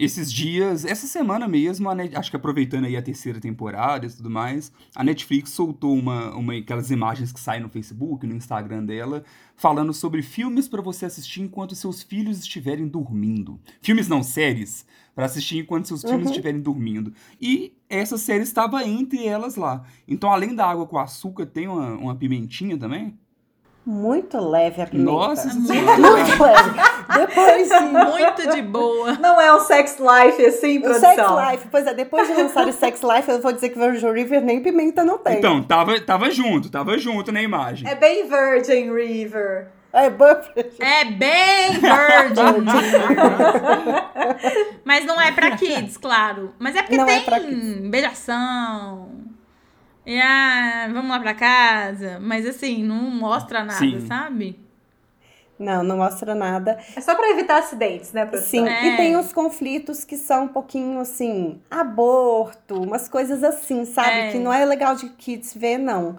Esses 0.00 0.32
dias, 0.32 0.84
essa 0.84 1.08
semana 1.08 1.48
mesmo, 1.48 1.90
a 1.90 1.94
Net- 1.94 2.14
acho 2.16 2.30
que 2.30 2.36
aproveitando 2.36 2.84
aí 2.84 2.96
a 2.96 3.02
terceira 3.02 3.40
temporada 3.40 4.06
e 4.06 4.08
tudo 4.10 4.30
mais, 4.30 4.70
a 4.94 5.02
Netflix 5.02 5.50
soltou 5.50 5.92
uma, 5.98 6.32
uma 6.36 6.54
aquelas 6.54 6.92
imagens 6.92 7.32
que 7.32 7.40
saem 7.40 7.60
no 7.62 7.68
Facebook, 7.68 8.24
no 8.24 8.34
Instagram 8.36 8.84
dela, 8.84 9.24
falando 9.56 9.92
sobre 9.92 10.22
filmes 10.22 10.68
pra 10.68 10.80
você 10.80 11.04
assistir 11.06 11.42
enquanto 11.42 11.74
seus 11.74 12.00
filhos 12.00 12.38
estiverem 12.38 12.86
dormindo. 12.86 13.58
Filmes 13.82 14.06
não, 14.08 14.22
séries, 14.22 14.86
Pra 15.16 15.24
assistir 15.26 15.58
enquanto 15.58 15.88
seus 15.88 16.02
filhos 16.02 16.20
Uhum. 16.26 16.30
estiverem 16.30 16.60
dormindo. 16.60 17.12
E 17.40 17.72
essa 17.90 18.16
série 18.16 18.44
estava 18.44 18.84
entre 18.84 19.26
elas 19.26 19.56
lá. 19.56 19.82
Então, 20.06 20.30
além 20.30 20.54
da 20.54 20.64
água 20.64 20.86
com 20.86 20.96
açúcar, 20.96 21.44
tem 21.44 21.66
uma, 21.66 21.94
uma 21.94 22.14
pimentinha 22.14 22.78
também? 22.78 23.18
Muito 23.84 24.38
leve 24.38 24.80
a 24.80 24.86
pimenta. 24.86 25.10
Nossa. 25.10 25.48
Muito 25.58 25.72
leve. 26.40 26.70
Depois 27.16 27.68
de... 27.68 27.80
Muito 27.88 28.54
de 28.54 28.62
boa. 28.62 29.12
Não 29.14 29.40
é 29.40 29.54
um 29.54 29.60
sex 29.60 29.96
life 29.98 30.44
assim, 30.44 30.78
O 30.78 30.82
produção. 30.82 31.14
Sex 31.14 31.50
Life, 31.52 31.68
pois 31.70 31.86
é, 31.86 31.94
depois 31.94 32.28
de 32.28 32.34
lançar 32.34 32.66
o 32.66 32.72
Sex 32.72 33.00
Life, 33.02 33.30
eu 33.30 33.40
vou 33.40 33.52
dizer 33.52 33.70
que 33.70 33.78
Virgin 33.78 34.12
River 34.12 34.42
nem 34.42 34.62
pimenta 34.62 35.04
não 35.04 35.18
tem. 35.18 35.38
Então, 35.38 35.62
tava, 35.62 35.98
tava 36.00 36.30
junto, 36.30 36.70
tava 36.70 36.98
junto 36.98 37.32
na 37.32 37.42
imagem. 37.42 37.88
É 37.88 37.94
bem 37.94 38.28
Virgin 38.28 38.92
River. 38.92 39.68
É. 39.90 40.04
É 40.80 41.04
bem 41.06 41.70
virgin. 41.80 42.64
Mas 44.84 45.04
não 45.06 45.18
é 45.20 45.32
pra 45.32 45.56
kids, 45.56 45.96
claro. 45.96 46.54
Mas 46.58 46.76
é 46.76 46.82
porque 46.82 46.96
Não 46.96 47.08
é 47.08 47.20
tem 47.20 47.40
kids. 47.40 47.78
beijação. 47.88 49.08
E 50.04 50.20
ah, 50.20 50.88
vamos 50.92 51.10
lá 51.10 51.20
pra 51.20 51.32
casa. 51.34 52.18
Mas 52.20 52.46
assim, 52.46 52.84
não 52.84 52.96
mostra 52.96 53.60
nada, 53.64 53.78
Sim. 53.78 54.04
sabe? 54.06 54.60
Não, 55.58 55.82
não 55.82 55.96
mostra 55.96 56.34
nada. 56.34 56.78
É 56.94 57.00
só 57.00 57.14
pra 57.14 57.30
evitar 57.30 57.58
acidentes, 57.58 58.12
né, 58.12 58.24
produção? 58.24 58.48
Sim, 58.64 58.68
É. 58.68 58.94
e 58.94 58.96
tem 58.96 59.16
os 59.16 59.32
conflitos 59.32 60.04
que 60.04 60.16
são 60.16 60.44
um 60.44 60.48
pouquinho 60.48 61.00
assim, 61.00 61.60
aborto, 61.70 62.80
umas 62.82 63.08
coisas 63.08 63.42
assim, 63.42 63.84
sabe? 63.84 64.10
É. 64.10 64.32
Que 64.32 64.38
não 64.38 64.52
é 64.52 64.64
legal 64.64 64.94
de 64.94 65.08
kids 65.10 65.54
ver, 65.54 65.78
não. 65.78 66.16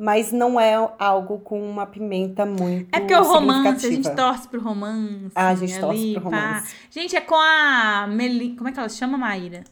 Mas 0.00 0.30
não 0.30 0.60
é 0.60 0.74
algo 0.96 1.40
com 1.40 1.60
uma 1.60 1.84
pimenta 1.84 2.46
muito 2.46 2.88
É 2.94 3.00
porque 3.00 3.14
o 3.14 3.22
romance, 3.24 3.84
a 3.84 3.90
gente 3.90 4.08
torce 4.14 4.46
pro 4.46 4.60
romance. 4.60 5.32
Ah, 5.34 5.48
a 5.48 5.54
gente 5.56 5.80
torce 5.80 6.00
ali, 6.00 6.12
pro 6.20 6.30
pá. 6.30 6.36
romance. 6.36 6.74
Gente, 6.88 7.16
é 7.16 7.20
com 7.20 7.34
a 7.34 8.06
Meli... 8.08 8.54
Como 8.54 8.68
é 8.68 8.72
que 8.72 8.78
ela 8.78 8.88
se 8.88 8.96
chama, 8.96 9.18
Maíra? 9.18 9.64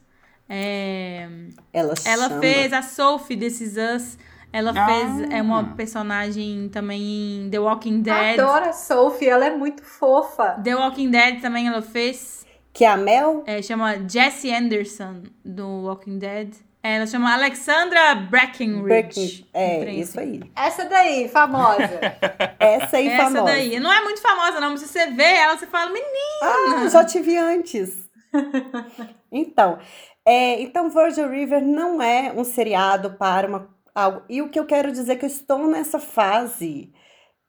É... 0.49 1.29
Ela, 1.73 1.95
Ela 2.05 2.29
chama. 2.29 2.41
fez 2.41 2.73
a 2.73 2.83
Sophie 2.83 3.37
Is 3.47 3.61
Us. 3.77 4.19
Ela 4.53 4.73
Ah. 4.75 4.87
fez 4.87 5.31
é 5.33 5.43
uma 5.43 5.65
personagem 5.75 6.69
também 6.71 7.03
em 7.47 7.51
The 7.51 7.59
Walking 7.59 8.01
Dead. 8.01 8.39
Adoro 8.41 8.71
a 8.71 8.73
Sophie, 8.73 9.29
ela 9.29 9.47
é 9.47 9.51
muito 9.55 9.83
fofa. 9.85 10.59
The 10.63 10.75
Walking 10.75 11.11
Dead 11.11 11.41
também 11.41 11.69
ela 11.69 11.83
fez. 11.83 12.45
Que 12.73 12.85
a 12.85 12.97
Mel 12.97 13.43
É, 13.47 13.61
chama 13.63 13.97
Jessie 14.09 14.55
Anderson, 14.55 15.23
do 15.45 15.85
Walking 15.85 16.19
Dead. 16.19 16.55
É, 16.83 16.97
Ela 16.99 17.07
chama 17.07 17.33
Alexandra 17.35 18.15
Breckenridge. 18.15 19.45
É, 19.53 19.93
isso 19.93 20.21
aí. 20.21 20.41
Essa 20.55 20.85
daí, 20.85 21.29
famosa. 21.29 21.83
Essa 22.61 22.99
aí 22.99 23.09
Essa 23.09 23.25
famosa. 23.25 23.43
daí. 23.45 23.81
Não 23.81 23.93
é 23.93 24.01
muito 24.05 24.21
famosa, 24.23 24.61
não, 24.61 24.71
mas 24.71 24.81
se 24.83 24.89
você 24.89 25.07
vê 25.11 25.25
ela, 25.25 25.57
você 25.59 25.67
fala, 25.67 25.91
menina. 25.91 26.85
Ah, 26.85 26.89
já 26.89 27.05
te 27.05 27.19
vi 27.21 27.37
antes. 27.37 28.09
então, 29.33 29.79
é, 30.25 30.61
então 30.63 30.89
Virgin 30.91 31.27
River 31.29 31.63
não 31.63 32.01
é 32.01 32.33
um 32.37 32.45
seriado 32.45 33.15
para 33.15 33.49
uma 33.49 33.69
algo. 33.97 34.23
E 34.29 34.43
o 34.43 34.51
que 34.51 34.61
eu 34.61 34.67
quero 34.67 34.93
dizer 34.93 35.13
é 35.13 35.17
que 35.17 35.25
eu 35.25 35.29
estou 35.29 35.67
nessa 35.67 35.99
fase 35.99 36.93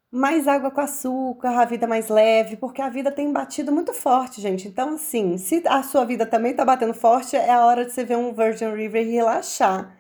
mais 0.10 0.48
água 0.48 0.72
com 0.72 0.80
açúcar, 0.80 1.50
a 1.50 1.66
vida 1.66 1.86
mais 1.86 2.08
leve, 2.08 2.56
porque 2.56 2.82
a 2.82 2.90
vida 2.90 3.12
tem 3.12 3.32
batido 3.32 3.72
muito 3.74 3.94
forte, 3.94 4.40
gente. 4.40 4.68
Então, 4.68 4.96
assim, 4.96 5.38
se 5.38 5.62
a 5.68 5.84
sua 5.84 6.06
vida 6.06 6.26
também 6.26 6.54
tá 6.54 6.64
batendo 6.64 6.94
forte, 6.94 7.36
é 7.36 7.52
a 7.52 7.66
hora 7.66 7.84
de 7.84 7.92
você 7.92 8.06
ver 8.06 8.16
um 8.16 8.34
Virgin 8.34 8.74
River 8.74 9.06
e 9.06 9.12
relaxar. 9.12 9.98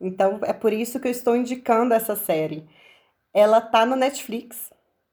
Então, 0.00 0.38
é 0.44 0.52
por 0.52 0.72
isso 0.72 1.00
que 1.00 1.08
eu 1.08 1.12
estou 1.12 1.36
indicando 1.36 1.92
essa 1.92 2.14
série. 2.14 2.64
Ela 3.34 3.60
tá 3.60 3.84
no 3.84 3.96
Netflix. 3.96 4.70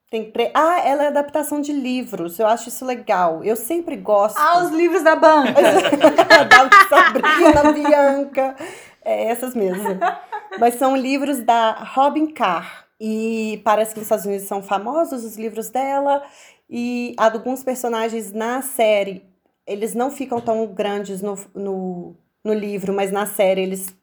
Tem 0.10 0.32
tre... 0.32 0.52
Ah, 0.54 0.80
ela 0.80 1.04
é 1.04 1.08
adaptação 1.08 1.60
de 1.60 1.74
livros. 1.74 2.40
Eu 2.40 2.48
acho 2.48 2.70
isso 2.70 2.86
legal. 2.86 3.44
Eu 3.44 3.58
sempre 3.58 3.98
gosto. 3.98 4.38
ah, 4.38 4.64
os 4.64 4.72
livros 4.72 5.04
da 5.04 5.16
banca. 5.16 5.52
da 6.48 6.88
Sabrina 6.88 7.74
Bianca. 7.74 8.56
É, 9.04 9.26
essas 9.26 9.54
mesmo. 9.54 10.00
Mas 10.60 10.76
são 10.76 10.96
livros 10.96 11.42
da 11.44 11.72
Robin 11.72 12.28
Carr. 12.28 12.88
E 13.00 13.62
parece 13.64 13.94
que 13.94 14.00
nos 14.00 14.06
Estados 14.06 14.26
Unidos 14.26 14.48
são 14.48 14.62
famosos 14.64 15.24
os 15.24 15.38
livros 15.38 15.70
dela. 15.70 16.24
E 16.70 17.14
alguns 17.18 17.64
personagens 17.64 18.32
na 18.32 18.62
série, 18.62 19.24
eles 19.66 19.94
não 19.94 20.10
ficam 20.10 20.42
tão 20.42 20.66
grandes 20.68 21.22
no, 21.22 21.38
no, 21.54 22.16
no 22.44 22.54
livro, 22.54 22.94
mas 22.94 23.12
na 23.12 23.26
série 23.26 23.62
eles 23.62 23.96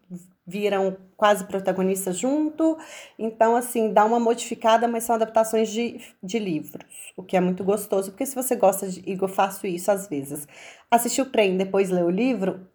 viram 0.46 0.96
quase 1.16 1.44
protagonistas 1.44 2.18
junto. 2.18 2.76
Então, 3.18 3.56
assim, 3.56 3.92
dá 3.92 4.04
uma 4.04 4.20
modificada, 4.20 4.86
mas 4.86 5.04
são 5.04 5.16
adaptações 5.16 5.70
de, 5.70 6.00
de 6.22 6.38
livros. 6.38 7.12
O 7.16 7.22
que 7.22 7.36
é 7.36 7.40
muito 7.40 7.64
gostoso, 7.64 8.10
porque 8.10 8.26
se 8.26 8.34
você 8.34 8.54
gosta 8.54 8.88
de. 8.88 9.02
Eu 9.10 9.28
faço 9.28 9.66
isso 9.66 9.90
às 9.90 10.08
vezes. 10.08 10.46
Assistir 10.90 11.22
o 11.22 11.26
trem, 11.26 11.56
depois 11.56 11.90
ler 11.90 12.04
o 12.04 12.10
livro, 12.10 12.66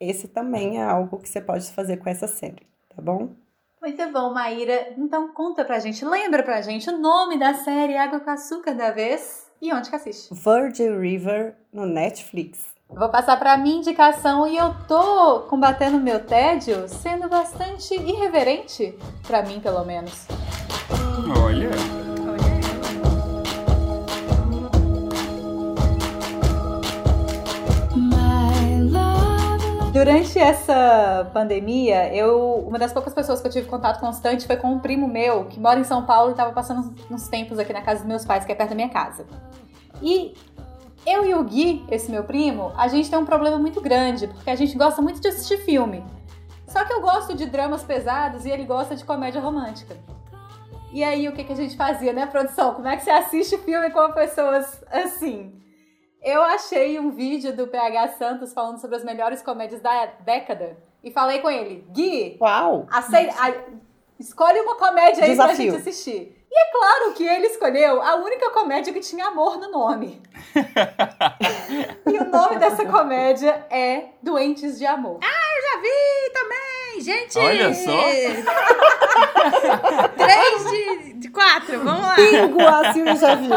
esse 0.00 0.28
também 0.28 0.78
é 0.78 0.82
algo 0.82 1.18
que 1.18 1.28
você 1.28 1.40
pode 1.40 1.70
fazer 1.72 1.98
com 1.98 2.08
essa 2.08 2.26
série, 2.26 2.66
tá 2.98 3.02
bom? 3.02 3.30
Muito 3.80 4.12
bom, 4.12 4.34
Maíra. 4.34 4.92
Então 4.98 5.32
conta 5.32 5.64
pra 5.64 5.78
gente, 5.78 6.04
lembra 6.04 6.42
pra 6.42 6.60
gente 6.60 6.90
o 6.90 6.98
nome 6.98 7.38
da 7.38 7.54
série 7.54 7.96
Água 7.96 8.18
com 8.18 8.30
Açúcar 8.30 8.74
da 8.74 8.90
vez 8.90 9.46
e 9.62 9.72
onde 9.72 9.88
que 9.88 9.94
assiste. 9.94 10.34
Virgin 10.34 10.98
River 10.98 11.56
no 11.72 11.86
Netflix. 11.86 12.66
Vou 12.90 13.08
passar 13.08 13.38
pra 13.38 13.56
minha 13.56 13.76
indicação 13.76 14.48
e 14.48 14.56
eu 14.56 14.74
tô 14.88 15.40
combatendo 15.42 16.00
meu 16.00 16.24
tédio 16.24 16.88
sendo 16.88 17.28
bastante 17.28 17.94
irreverente, 17.94 18.98
pra 19.26 19.42
mim 19.42 19.60
pelo 19.60 19.84
menos. 19.84 20.26
Olha. 21.44 22.07
Durante 29.92 30.38
essa 30.38 31.30
pandemia, 31.32 32.14
eu 32.14 32.64
uma 32.66 32.78
das 32.78 32.92
poucas 32.92 33.14
pessoas 33.14 33.40
que 33.40 33.46
eu 33.46 33.50
tive 33.50 33.68
contato 33.68 33.98
constante 33.98 34.46
foi 34.46 34.56
com 34.56 34.68
um 34.68 34.78
primo 34.78 35.08
meu 35.08 35.46
que 35.46 35.58
mora 35.58 35.80
em 35.80 35.84
São 35.84 36.04
Paulo 36.04 36.28
e 36.28 36.32
estava 36.32 36.52
passando 36.52 36.94
uns 37.10 37.26
tempos 37.28 37.58
aqui 37.58 37.72
na 37.72 37.80
casa 37.80 38.00
dos 38.00 38.08
meus 38.08 38.24
pais, 38.24 38.44
que 38.44 38.52
é 38.52 38.54
perto 38.54 38.70
da 38.70 38.76
minha 38.76 38.90
casa. 38.90 39.26
E 40.02 40.34
eu 41.06 41.24
e 41.24 41.34
o 41.34 41.42
Gui, 41.42 41.86
esse 41.90 42.10
meu 42.10 42.22
primo, 42.22 42.70
a 42.76 42.86
gente 42.86 43.08
tem 43.08 43.18
um 43.18 43.24
problema 43.24 43.58
muito 43.58 43.80
grande, 43.80 44.26
porque 44.26 44.50
a 44.50 44.56
gente 44.56 44.76
gosta 44.76 45.00
muito 45.00 45.20
de 45.20 45.28
assistir 45.28 45.58
filme. 45.58 46.04
Só 46.66 46.84
que 46.84 46.92
eu 46.92 47.00
gosto 47.00 47.34
de 47.34 47.46
dramas 47.46 47.82
pesados 47.82 48.44
e 48.44 48.50
ele 48.50 48.64
gosta 48.64 48.94
de 48.94 49.04
comédia 49.04 49.40
romântica. 49.40 49.96
E 50.92 51.02
aí, 51.02 51.28
o 51.28 51.32
que, 51.32 51.44
que 51.44 51.52
a 51.52 51.56
gente 51.56 51.76
fazia, 51.76 52.12
né, 52.12 52.26
produção? 52.26 52.74
Como 52.74 52.88
é 52.88 52.96
que 52.96 53.04
você 53.04 53.10
assiste 53.10 53.56
filme 53.58 53.90
com 53.90 54.12
pessoas 54.12 54.82
assim? 54.90 55.52
Eu 56.22 56.42
achei 56.42 56.98
um 56.98 57.10
vídeo 57.10 57.54
do 57.56 57.66
PH 57.68 58.08
Santos 58.18 58.52
falando 58.52 58.78
sobre 58.80 58.96
as 58.96 59.04
melhores 59.04 59.40
comédias 59.42 59.80
da 59.80 60.06
década 60.20 60.76
e 61.02 61.10
falei 61.10 61.38
com 61.40 61.48
ele, 61.50 61.84
Gui, 61.90 62.36
Uau! 62.40 62.86
Acei- 62.90 63.28
a- 63.30 63.54
escolhe 64.18 64.60
uma 64.60 64.74
comédia 64.76 65.24
aí 65.24 65.34
pra 65.36 65.46
Desafio. 65.46 65.72
gente 65.72 65.80
assistir. 65.80 66.34
E 66.50 66.58
é 66.58 66.70
claro 66.72 67.12
que 67.12 67.24
ele 67.24 67.46
escolheu 67.46 68.02
a 68.02 68.16
única 68.16 68.50
comédia 68.50 68.92
que 68.92 68.98
tinha 69.00 69.26
amor 69.26 69.58
no 69.58 69.70
nome. 69.70 70.20
e 72.06 72.18
o 72.18 72.24
nome 72.24 72.56
dessa 72.56 72.84
comédia 72.86 73.66
é 73.70 74.06
Doentes 74.22 74.78
de 74.78 74.86
Amor. 74.86 75.20
Já 75.22 75.80
vi 75.80 76.30
também, 76.32 77.00
gente! 77.02 77.38
Olha 77.38 77.72
só. 77.74 77.92
Três 80.16 80.70
de, 80.70 81.12
de 81.14 81.28
quatro, 81.30 81.78
vamos 81.80 82.02
lá. 82.02 82.14
Bingo, 82.16 82.62
a 82.66 82.92
Silvia 82.92 83.16
já 83.16 83.34
viu. 83.34 83.50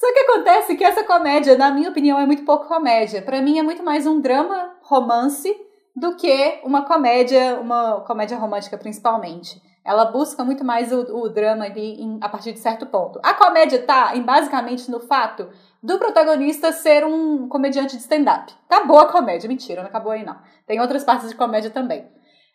Só 0.00 0.10
que 0.14 0.18
acontece 0.20 0.76
que 0.76 0.82
essa 0.82 1.04
comédia, 1.04 1.58
na 1.58 1.70
minha 1.70 1.90
opinião, 1.90 2.18
é 2.18 2.24
muito 2.24 2.42
pouco 2.42 2.66
comédia. 2.66 3.20
Pra 3.20 3.42
mim 3.42 3.58
é 3.58 3.62
muito 3.62 3.82
mais 3.82 4.06
um 4.06 4.18
drama 4.18 4.74
romance 4.80 5.54
do 5.94 6.16
que 6.16 6.58
uma 6.64 6.86
comédia, 6.86 7.60
uma 7.60 8.00
comédia 8.00 8.38
romântica 8.38 8.78
principalmente. 8.78 9.60
Ela 9.84 10.06
busca 10.06 10.42
muito 10.42 10.64
mais 10.64 10.90
o, 10.90 11.00
o 11.00 11.28
drama 11.28 11.66
ali 11.66 12.00
em- 12.00 12.18
a 12.22 12.30
partir 12.30 12.52
de 12.54 12.60
certo 12.60 12.86
ponto. 12.86 13.20
A 13.22 13.34
comédia 13.34 13.82
tá 13.82 14.16
em, 14.16 14.22
basicamente 14.22 14.90
no 14.90 15.00
fato 15.00 15.50
do 15.82 15.98
protagonista 15.98 16.72
ser 16.72 17.04
um 17.04 17.46
comediante 17.46 17.94
de 17.94 18.00
stand-up. 18.02 18.54
Acabou 18.70 19.00
a 19.00 19.12
comédia, 19.12 19.48
mentira, 19.48 19.82
não 19.82 19.90
acabou 19.90 20.12
aí 20.12 20.24
não. 20.24 20.38
Tem 20.66 20.80
outras 20.80 21.04
partes 21.04 21.28
de 21.28 21.34
comédia 21.34 21.68
também. 21.70 22.08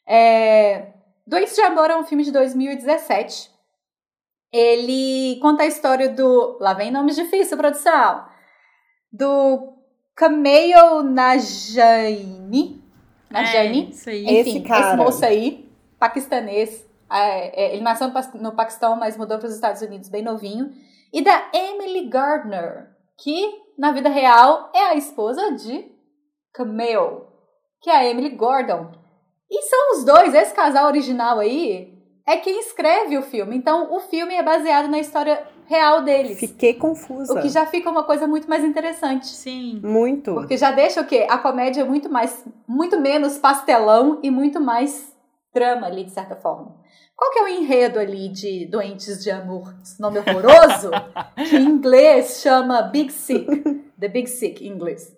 É... 0.08 0.94
Doentes 1.28 1.54
de 1.54 1.62
Amor 1.62 1.92
é 1.92 1.96
um 1.96 2.04
filme 2.04 2.24
de 2.24 2.32
2017. 2.32 3.54
Ele 4.56 5.38
conta 5.42 5.64
a 5.64 5.68
história 5.68 6.08
do. 6.08 6.58
Lá 6.62 6.74
vem 6.74 6.90
nomes 6.90 7.18
difíceis, 7.18 7.60
produção. 7.60 8.26
Do 9.12 9.74
Kameo 10.16 11.04
Najani. 11.04 12.82
Najani. 13.30 13.88
É, 13.88 13.90
isso 13.90 14.10
aí. 14.10 14.26
Esse 14.26 14.50
Enfim, 14.52 14.64
cara. 14.64 14.88
esse 14.88 14.96
moço 14.96 15.26
aí, 15.26 15.70
paquistanês. 16.00 16.86
é, 17.12 17.66
é, 17.66 17.74
ele 17.74 17.84
nasceu 17.84 18.10
no 18.36 18.56
Paquistão, 18.56 18.96
mas 18.96 19.18
mudou 19.18 19.38
para 19.38 19.48
os 19.48 19.54
Estados 19.54 19.82
Unidos 19.82 20.08
bem 20.08 20.24
novinho. 20.24 20.72
E 21.12 21.22
da 21.22 21.50
Emily 21.54 22.08
Gardner, 22.08 22.96
que 23.18 23.62
na 23.78 23.92
vida 23.92 24.08
real 24.08 24.72
é 24.74 24.86
a 24.86 24.96
esposa 24.96 25.52
de 25.52 25.92
Cameo, 26.54 27.28
que 27.82 27.90
é 27.90 27.96
a 27.98 28.06
Emily 28.06 28.30
Gordon. 28.30 28.90
E 29.52 29.62
são 29.64 29.92
os 29.94 30.06
dois, 30.06 30.34
esse 30.34 30.54
casal 30.54 30.88
original 30.88 31.40
aí, 31.40 31.95
é 32.28 32.38
quem 32.38 32.60
escreve 32.60 33.18
o 33.18 33.22
filme. 33.22 33.56
Então 33.56 33.94
o 33.94 34.00
filme 34.00 34.34
é 34.34 34.44
baseado 34.44 34.88
na 34.88 35.00
história 35.00 35.46
real 35.68 36.04
deles. 36.04 36.40
Fiquei 36.40 36.74
confusa. 36.74 37.34
O 37.34 37.42
que 37.42 37.50
já 37.50 37.66
fica 37.66 37.90
uma 37.90 38.04
coisa 38.04 38.28
muito 38.28 38.50
mais 38.50 38.64
interessante. 38.64 39.28
Sim. 39.28 39.80
Muito. 39.84 40.34
Porque 40.34 40.58
já 40.58 40.72
deixa 40.72 41.02
o 41.02 41.06
quê? 41.06 41.28
A 41.30 41.38
comédia 41.38 41.82
é 41.82 41.86
muito 41.86 42.10
mais, 42.10 42.44
muito 42.68 43.00
menos 43.00 43.38
pastelão 43.38 44.20
e 44.24 44.30
muito 44.30 44.60
mais 44.60 45.14
drama 45.54 45.88
ali, 45.88 46.04
de 46.04 46.12
certa 46.12 46.36
forma. 46.36 46.76
Qual 47.16 47.32
que 47.32 47.40
é 47.40 47.44
o 47.44 47.48
enredo 47.48 47.98
ali 47.98 48.28
de 48.28 48.66
Doentes 48.66 49.24
de 49.24 49.32
Amor? 49.32 49.74
Esse 49.82 50.02
nome 50.02 50.20
horroroso, 50.20 50.92
que 51.50 51.56
em 51.56 51.64
inglês 51.64 52.42
chama 52.42 52.82
Big 52.82 53.12
Sick. 53.12 53.46
The 53.98 54.10
Big 54.10 54.30
Sick, 54.30 54.68
em 54.68 54.72
inglês. 54.72 55.16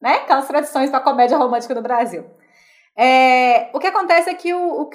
Né? 0.00 0.14
Aquelas 0.16 0.48
tradições 0.48 0.90
da 0.90 1.00
comédia 1.00 1.36
romântica 1.36 1.74
no 1.74 1.82
Brasil. 1.82 2.24
É, 2.96 3.70
o 3.72 3.80
que 3.80 3.88
acontece 3.88 4.30
é 4.30 4.34
que 4.34 4.54
o, 4.54 4.82
o 4.82 4.90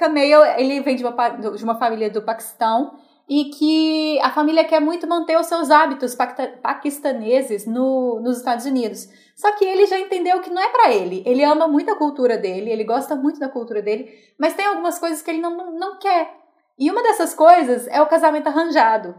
ele 0.57 0.79
vem 0.81 0.95
de 0.95 1.03
uma, 1.03 1.29
de 1.29 1.63
uma 1.63 1.75
família 1.75 2.09
do 2.09 2.21
Paquistão 2.21 2.97
e 3.27 3.45
que 3.45 4.19
a 4.21 4.31
família 4.31 4.63
quer 4.63 4.79
muito 4.79 5.07
manter 5.07 5.37
os 5.37 5.45
seus 5.45 5.69
hábitos 5.69 6.15
paquistaneses 6.15 7.67
no, 7.67 8.19
nos 8.21 8.37
Estados 8.37 8.65
Unidos. 8.65 9.07
Só 9.35 9.51
que 9.55 9.63
ele 9.63 9.85
já 9.85 9.99
entendeu 9.99 10.41
que 10.41 10.49
não 10.49 10.61
é 10.61 10.69
pra 10.69 10.91
ele. 10.91 11.21
Ele 11.25 11.43
ama 11.43 11.67
muito 11.67 11.91
a 11.91 11.95
cultura 11.95 12.37
dele, 12.37 12.71
ele 12.71 12.83
gosta 12.83 13.15
muito 13.15 13.39
da 13.39 13.47
cultura 13.47 13.81
dele, 13.81 14.09
mas 14.37 14.55
tem 14.55 14.65
algumas 14.65 14.97
coisas 14.97 15.21
que 15.21 15.29
ele 15.29 15.41
não, 15.41 15.71
não 15.73 15.99
quer. 15.99 16.39
E 16.77 16.89
uma 16.89 17.03
dessas 17.03 17.35
coisas 17.35 17.87
é 17.87 18.01
o 18.01 18.07
casamento 18.07 18.47
arranjado. 18.47 19.13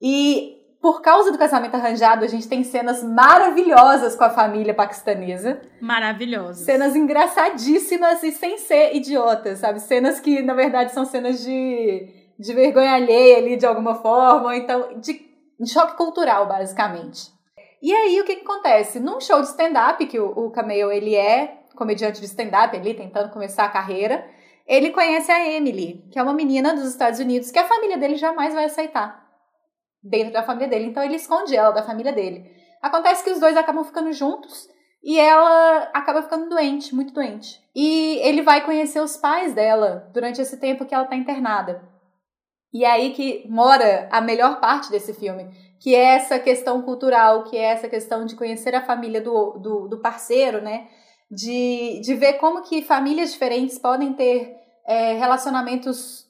E 0.00 0.61
por 0.82 1.00
causa 1.00 1.30
do 1.30 1.38
casamento 1.38 1.76
arranjado, 1.76 2.24
a 2.24 2.28
gente 2.28 2.48
tem 2.48 2.64
cenas 2.64 3.04
maravilhosas 3.04 4.16
com 4.16 4.24
a 4.24 4.30
família 4.30 4.74
paquistanesa. 4.74 5.62
Maravilhoso. 5.80 6.64
Cenas 6.64 6.96
engraçadíssimas 6.96 8.20
e 8.24 8.32
sem 8.32 8.58
ser 8.58 8.92
idiotas, 8.96 9.60
sabe? 9.60 9.78
Cenas 9.78 10.18
que, 10.18 10.42
na 10.42 10.54
verdade, 10.54 10.92
são 10.92 11.04
cenas 11.04 11.40
de, 11.40 12.08
de 12.36 12.52
vergonha 12.52 12.94
alheia 12.94 13.38
ali, 13.38 13.56
de 13.56 13.64
alguma 13.64 13.94
forma, 13.94 14.46
ou 14.46 14.52
então 14.52 14.98
de, 14.98 15.24
de 15.60 15.72
choque 15.72 15.96
cultural, 15.96 16.48
basicamente. 16.48 17.30
E 17.80 17.94
aí, 17.94 18.20
o 18.20 18.24
que, 18.24 18.34
que 18.34 18.44
acontece? 18.44 18.98
Num 18.98 19.20
show 19.20 19.40
de 19.40 19.46
stand-up, 19.46 20.04
que 20.06 20.18
o, 20.18 20.30
o 20.30 20.50
Cameo, 20.50 20.90
ele 20.90 21.14
é 21.14 21.60
comediante 21.76 22.18
de 22.18 22.26
stand-up 22.26 22.76
ali, 22.76 22.94
tentando 22.94 23.30
começar 23.30 23.66
a 23.66 23.68
carreira, 23.68 24.26
ele 24.66 24.90
conhece 24.90 25.30
a 25.30 25.48
Emily, 25.48 26.04
que 26.10 26.18
é 26.18 26.22
uma 26.24 26.34
menina 26.34 26.74
dos 26.74 26.88
Estados 26.88 27.20
Unidos, 27.20 27.52
que 27.52 27.58
a 27.60 27.68
família 27.68 27.96
dele 27.96 28.16
jamais 28.16 28.52
vai 28.52 28.64
aceitar 28.64 29.22
dentro 30.02 30.32
da 30.32 30.42
família 30.42 30.68
dele. 30.68 30.86
Então, 30.86 31.02
ele 31.02 31.16
esconde 31.16 31.54
ela 31.54 31.70
da 31.70 31.82
família 31.82 32.12
dele. 32.12 32.50
Acontece 32.80 33.22
que 33.22 33.30
os 33.30 33.38
dois 33.38 33.56
acabam 33.56 33.84
ficando 33.84 34.12
juntos, 34.12 34.68
e 35.02 35.18
ela 35.18 35.90
acaba 35.92 36.22
ficando 36.22 36.48
doente, 36.48 36.94
muito 36.94 37.12
doente. 37.12 37.60
E 37.74 38.18
ele 38.22 38.40
vai 38.40 38.64
conhecer 38.64 39.00
os 39.00 39.16
pais 39.16 39.52
dela 39.52 40.08
durante 40.12 40.40
esse 40.40 40.58
tempo 40.58 40.84
que 40.84 40.94
ela 40.94 41.06
tá 41.06 41.16
internada. 41.16 41.82
E 42.72 42.84
é 42.84 42.90
aí 42.90 43.12
que 43.12 43.44
mora 43.48 44.08
a 44.10 44.20
melhor 44.20 44.60
parte 44.60 44.90
desse 44.90 45.12
filme, 45.12 45.50
que 45.80 45.94
é 45.94 46.14
essa 46.14 46.38
questão 46.38 46.80
cultural, 46.82 47.44
que 47.44 47.56
é 47.56 47.64
essa 47.64 47.88
questão 47.88 48.24
de 48.24 48.36
conhecer 48.36 48.74
a 48.74 48.84
família 48.84 49.20
do, 49.20 49.58
do, 49.58 49.88
do 49.88 49.98
parceiro, 49.98 50.62
né? 50.62 50.86
De, 51.30 52.00
de 52.00 52.14
ver 52.14 52.34
como 52.34 52.62
que 52.62 52.82
famílias 52.82 53.32
diferentes 53.32 53.78
podem 53.78 54.12
ter 54.12 54.54
é, 54.86 55.14
relacionamentos 55.14 56.26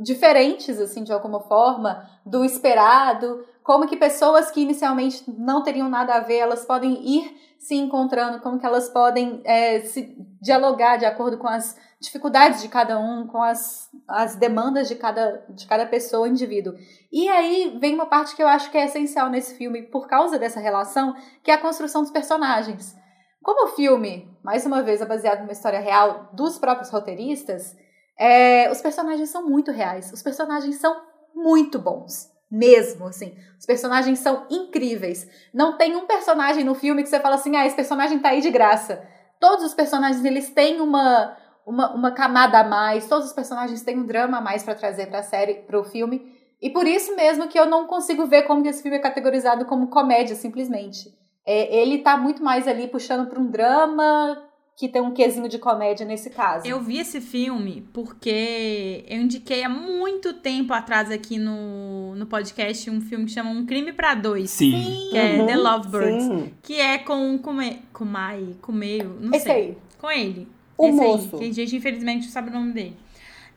diferentes, 0.00 0.80
assim, 0.80 1.02
de 1.02 1.12
alguma 1.12 1.40
forma, 1.40 2.08
do 2.24 2.44
esperado, 2.44 3.44
como 3.62 3.86
que 3.86 3.96
pessoas 3.96 4.50
que 4.50 4.62
inicialmente 4.62 5.22
não 5.26 5.62
teriam 5.62 5.88
nada 5.88 6.14
a 6.14 6.20
ver, 6.20 6.38
elas 6.38 6.64
podem 6.64 7.06
ir 7.06 7.36
se 7.58 7.74
encontrando, 7.74 8.40
como 8.40 8.58
que 8.58 8.64
elas 8.64 8.88
podem 8.88 9.42
é, 9.44 9.80
se 9.80 10.16
dialogar 10.40 10.96
de 10.96 11.04
acordo 11.04 11.36
com 11.36 11.48
as 11.48 11.76
dificuldades 12.00 12.62
de 12.62 12.68
cada 12.68 12.98
um, 12.98 13.26
com 13.26 13.42
as, 13.42 13.90
as 14.06 14.36
demandas 14.36 14.88
de 14.88 14.94
cada, 14.94 15.44
de 15.50 15.66
cada 15.66 15.84
pessoa, 15.84 16.28
indivíduo. 16.28 16.74
E 17.12 17.28
aí 17.28 17.76
vem 17.80 17.94
uma 17.94 18.06
parte 18.06 18.36
que 18.36 18.42
eu 18.42 18.48
acho 18.48 18.70
que 18.70 18.78
é 18.78 18.84
essencial 18.84 19.28
nesse 19.28 19.56
filme, 19.56 19.82
por 19.82 20.06
causa 20.06 20.38
dessa 20.38 20.60
relação, 20.60 21.14
que 21.42 21.50
é 21.50 21.54
a 21.54 21.60
construção 21.60 22.02
dos 22.02 22.10
personagens. 22.10 22.96
Como 23.42 23.66
o 23.66 23.74
filme, 23.74 24.30
mais 24.42 24.64
uma 24.64 24.82
vez, 24.82 25.00
é 25.00 25.06
baseado 25.06 25.40
numa 25.40 25.52
história 25.52 25.80
real 25.80 26.30
dos 26.32 26.58
próprios 26.58 26.90
roteiristas, 26.90 27.76
é, 28.18 28.70
os 28.70 28.80
personagens 28.80 29.30
são 29.30 29.48
muito 29.48 29.70
reais. 29.70 30.12
Os 30.12 30.22
personagens 30.22 30.76
são 30.76 31.00
muito 31.34 31.78
bons. 31.78 32.30
Mesmo, 32.50 33.06
assim. 33.06 33.36
Os 33.58 33.66
personagens 33.66 34.18
são 34.18 34.46
incríveis. 34.50 35.28
Não 35.52 35.76
tem 35.76 35.94
um 35.94 36.06
personagem 36.06 36.64
no 36.64 36.74
filme 36.74 37.02
que 37.02 37.08
você 37.08 37.20
fala 37.20 37.36
assim, 37.36 37.54
ah, 37.56 37.66
esse 37.66 37.76
personagem 37.76 38.18
tá 38.18 38.30
aí 38.30 38.40
de 38.40 38.50
graça. 38.50 39.06
Todos 39.38 39.64
os 39.64 39.74
personagens, 39.74 40.24
eles 40.24 40.50
têm 40.50 40.80
uma, 40.80 41.36
uma, 41.66 41.94
uma 41.94 42.10
camada 42.10 42.58
a 42.58 42.64
mais. 42.64 43.06
Todos 43.06 43.26
os 43.26 43.32
personagens 43.32 43.82
têm 43.82 43.98
um 43.98 44.06
drama 44.06 44.38
a 44.38 44.40
mais 44.40 44.62
para 44.62 44.74
trazer 44.74 45.06
pra 45.06 45.22
série, 45.22 45.54
pro 45.66 45.84
filme. 45.84 46.36
E 46.60 46.70
por 46.70 46.86
isso 46.86 47.14
mesmo 47.14 47.46
que 47.46 47.58
eu 47.58 47.66
não 47.66 47.86
consigo 47.86 48.26
ver 48.26 48.42
como 48.42 48.66
esse 48.66 48.82
filme 48.82 48.96
é 48.96 49.00
categorizado 49.00 49.66
como 49.66 49.88
comédia, 49.88 50.34
simplesmente. 50.34 51.16
É, 51.46 51.76
ele 51.76 51.98
tá 51.98 52.16
muito 52.16 52.42
mais 52.42 52.66
ali 52.66 52.88
puxando 52.88 53.28
pra 53.28 53.38
um 53.38 53.50
drama 53.50 54.47
que 54.78 54.88
tem 54.88 55.02
um 55.02 55.10
quesinho 55.12 55.48
de 55.48 55.58
comédia 55.58 56.06
nesse 56.06 56.30
caso. 56.30 56.64
Eu 56.64 56.80
vi 56.80 56.98
esse 56.98 57.20
filme 57.20 57.84
porque 57.92 59.04
eu 59.08 59.20
indiquei 59.20 59.64
há 59.64 59.68
muito 59.68 60.34
tempo 60.34 60.72
atrás 60.72 61.10
aqui 61.10 61.36
no, 61.36 62.14
no 62.14 62.24
podcast 62.26 62.88
um 62.88 63.00
filme 63.00 63.24
que 63.24 63.32
chama 63.32 63.50
Um 63.50 63.66
Crime 63.66 63.92
pra 63.92 64.14
Dois. 64.14 64.50
Sim. 64.50 65.08
Que 65.10 65.18
é 65.18 65.40
Uhum, 65.40 65.46
The 65.46 65.56
Lovebirds. 65.56 66.22
sim. 66.22 66.52
Que 66.62 66.74
é 66.80 66.96
com 66.98 67.34
o 67.34 67.40
Kume, 67.40 67.82
Kumai, 67.92 68.54
Kumeio, 68.62 69.16
não 69.20 69.34
Esse 69.34 69.46
sei. 69.46 69.52
aí. 69.52 69.78
Com 69.98 70.08
ele. 70.12 70.46
O 70.76 70.86
Esse 70.86 70.96
moço. 70.96 71.30
aí. 71.34 71.38
Que 71.42 71.48
a 71.50 71.52
gente, 71.54 71.74
infelizmente, 71.76 72.26
não 72.26 72.32
sabe 72.32 72.50
o 72.50 72.52
nome 72.52 72.72
dele. 72.72 72.96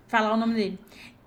Falar 0.08 0.34
o 0.34 0.38
nome 0.38 0.56
dele. 0.56 0.80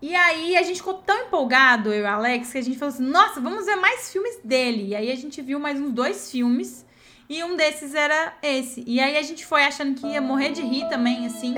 E 0.02 0.12
aí, 0.12 0.56
a 0.56 0.62
gente 0.64 0.78
ficou 0.78 0.94
tão 0.94 1.28
empolgado, 1.28 1.92
eu 1.92 2.00
e 2.00 2.02
o 2.02 2.06
Alex, 2.08 2.50
que 2.50 2.58
a 2.58 2.62
gente 2.62 2.76
falou 2.76 2.92
assim, 2.92 3.04
nossa, 3.04 3.40
vamos 3.40 3.64
ver 3.64 3.76
mais 3.76 4.12
filmes 4.12 4.40
dele. 4.42 4.88
E 4.88 4.96
aí, 4.96 5.12
a 5.12 5.14
gente 5.14 5.40
viu 5.40 5.60
mais 5.60 5.80
uns 5.80 5.92
dois 5.92 6.32
filmes. 6.32 6.83
E 7.34 7.42
um 7.42 7.56
desses 7.56 7.96
era 7.96 8.32
esse. 8.40 8.84
E 8.86 9.00
aí, 9.00 9.16
a 9.16 9.22
gente 9.22 9.44
foi 9.44 9.64
achando 9.64 9.92
que 10.00 10.06
ia 10.06 10.20
morrer 10.20 10.50
de 10.50 10.62
rir 10.62 10.88
também, 10.88 11.26
assim. 11.26 11.52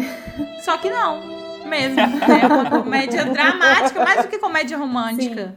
Só 0.60 0.78
que 0.78 0.88
não. 0.88 1.20
Mesmo. 1.66 2.00
É 2.00 2.46
uma 2.46 2.70
comédia 2.70 3.26
dramática, 3.26 4.02
mais 4.02 4.22
do 4.22 4.28
que 4.28 4.38
comédia 4.38 4.78
romântica. 4.78 5.54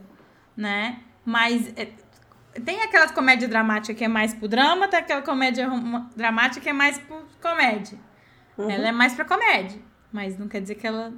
Né? 0.58 1.00
Mas... 1.24 1.72
é, 1.78 1.88
tem 2.66 2.82
aquelas 2.82 3.12
comédia 3.12 3.48
dramática 3.48 3.94
que 3.94 4.04
é 4.04 4.10
mais 4.10 4.34
pro 4.34 4.50
drama, 4.50 4.90
tem 4.90 5.00
aquela 5.00 5.22
comédia 5.22 5.70
dramática 6.18 6.60
que 6.60 6.70
é 6.70 6.74
mais 6.74 6.98
pro 6.98 7.26
comédia. 7.42 7.98
Uhum. 8.58 8.70
Ela 8.70 8.90
é 8.90 8.92
mais 8.92 9.14
pra 9.14 9.24
comédia. 9.24 9.80
Mas 10.12 10.38
não 10.38 10.50
quer 10.50 10.60
dizer 10.60 10.76
que 10.76 10.86
ela 10.86 11.14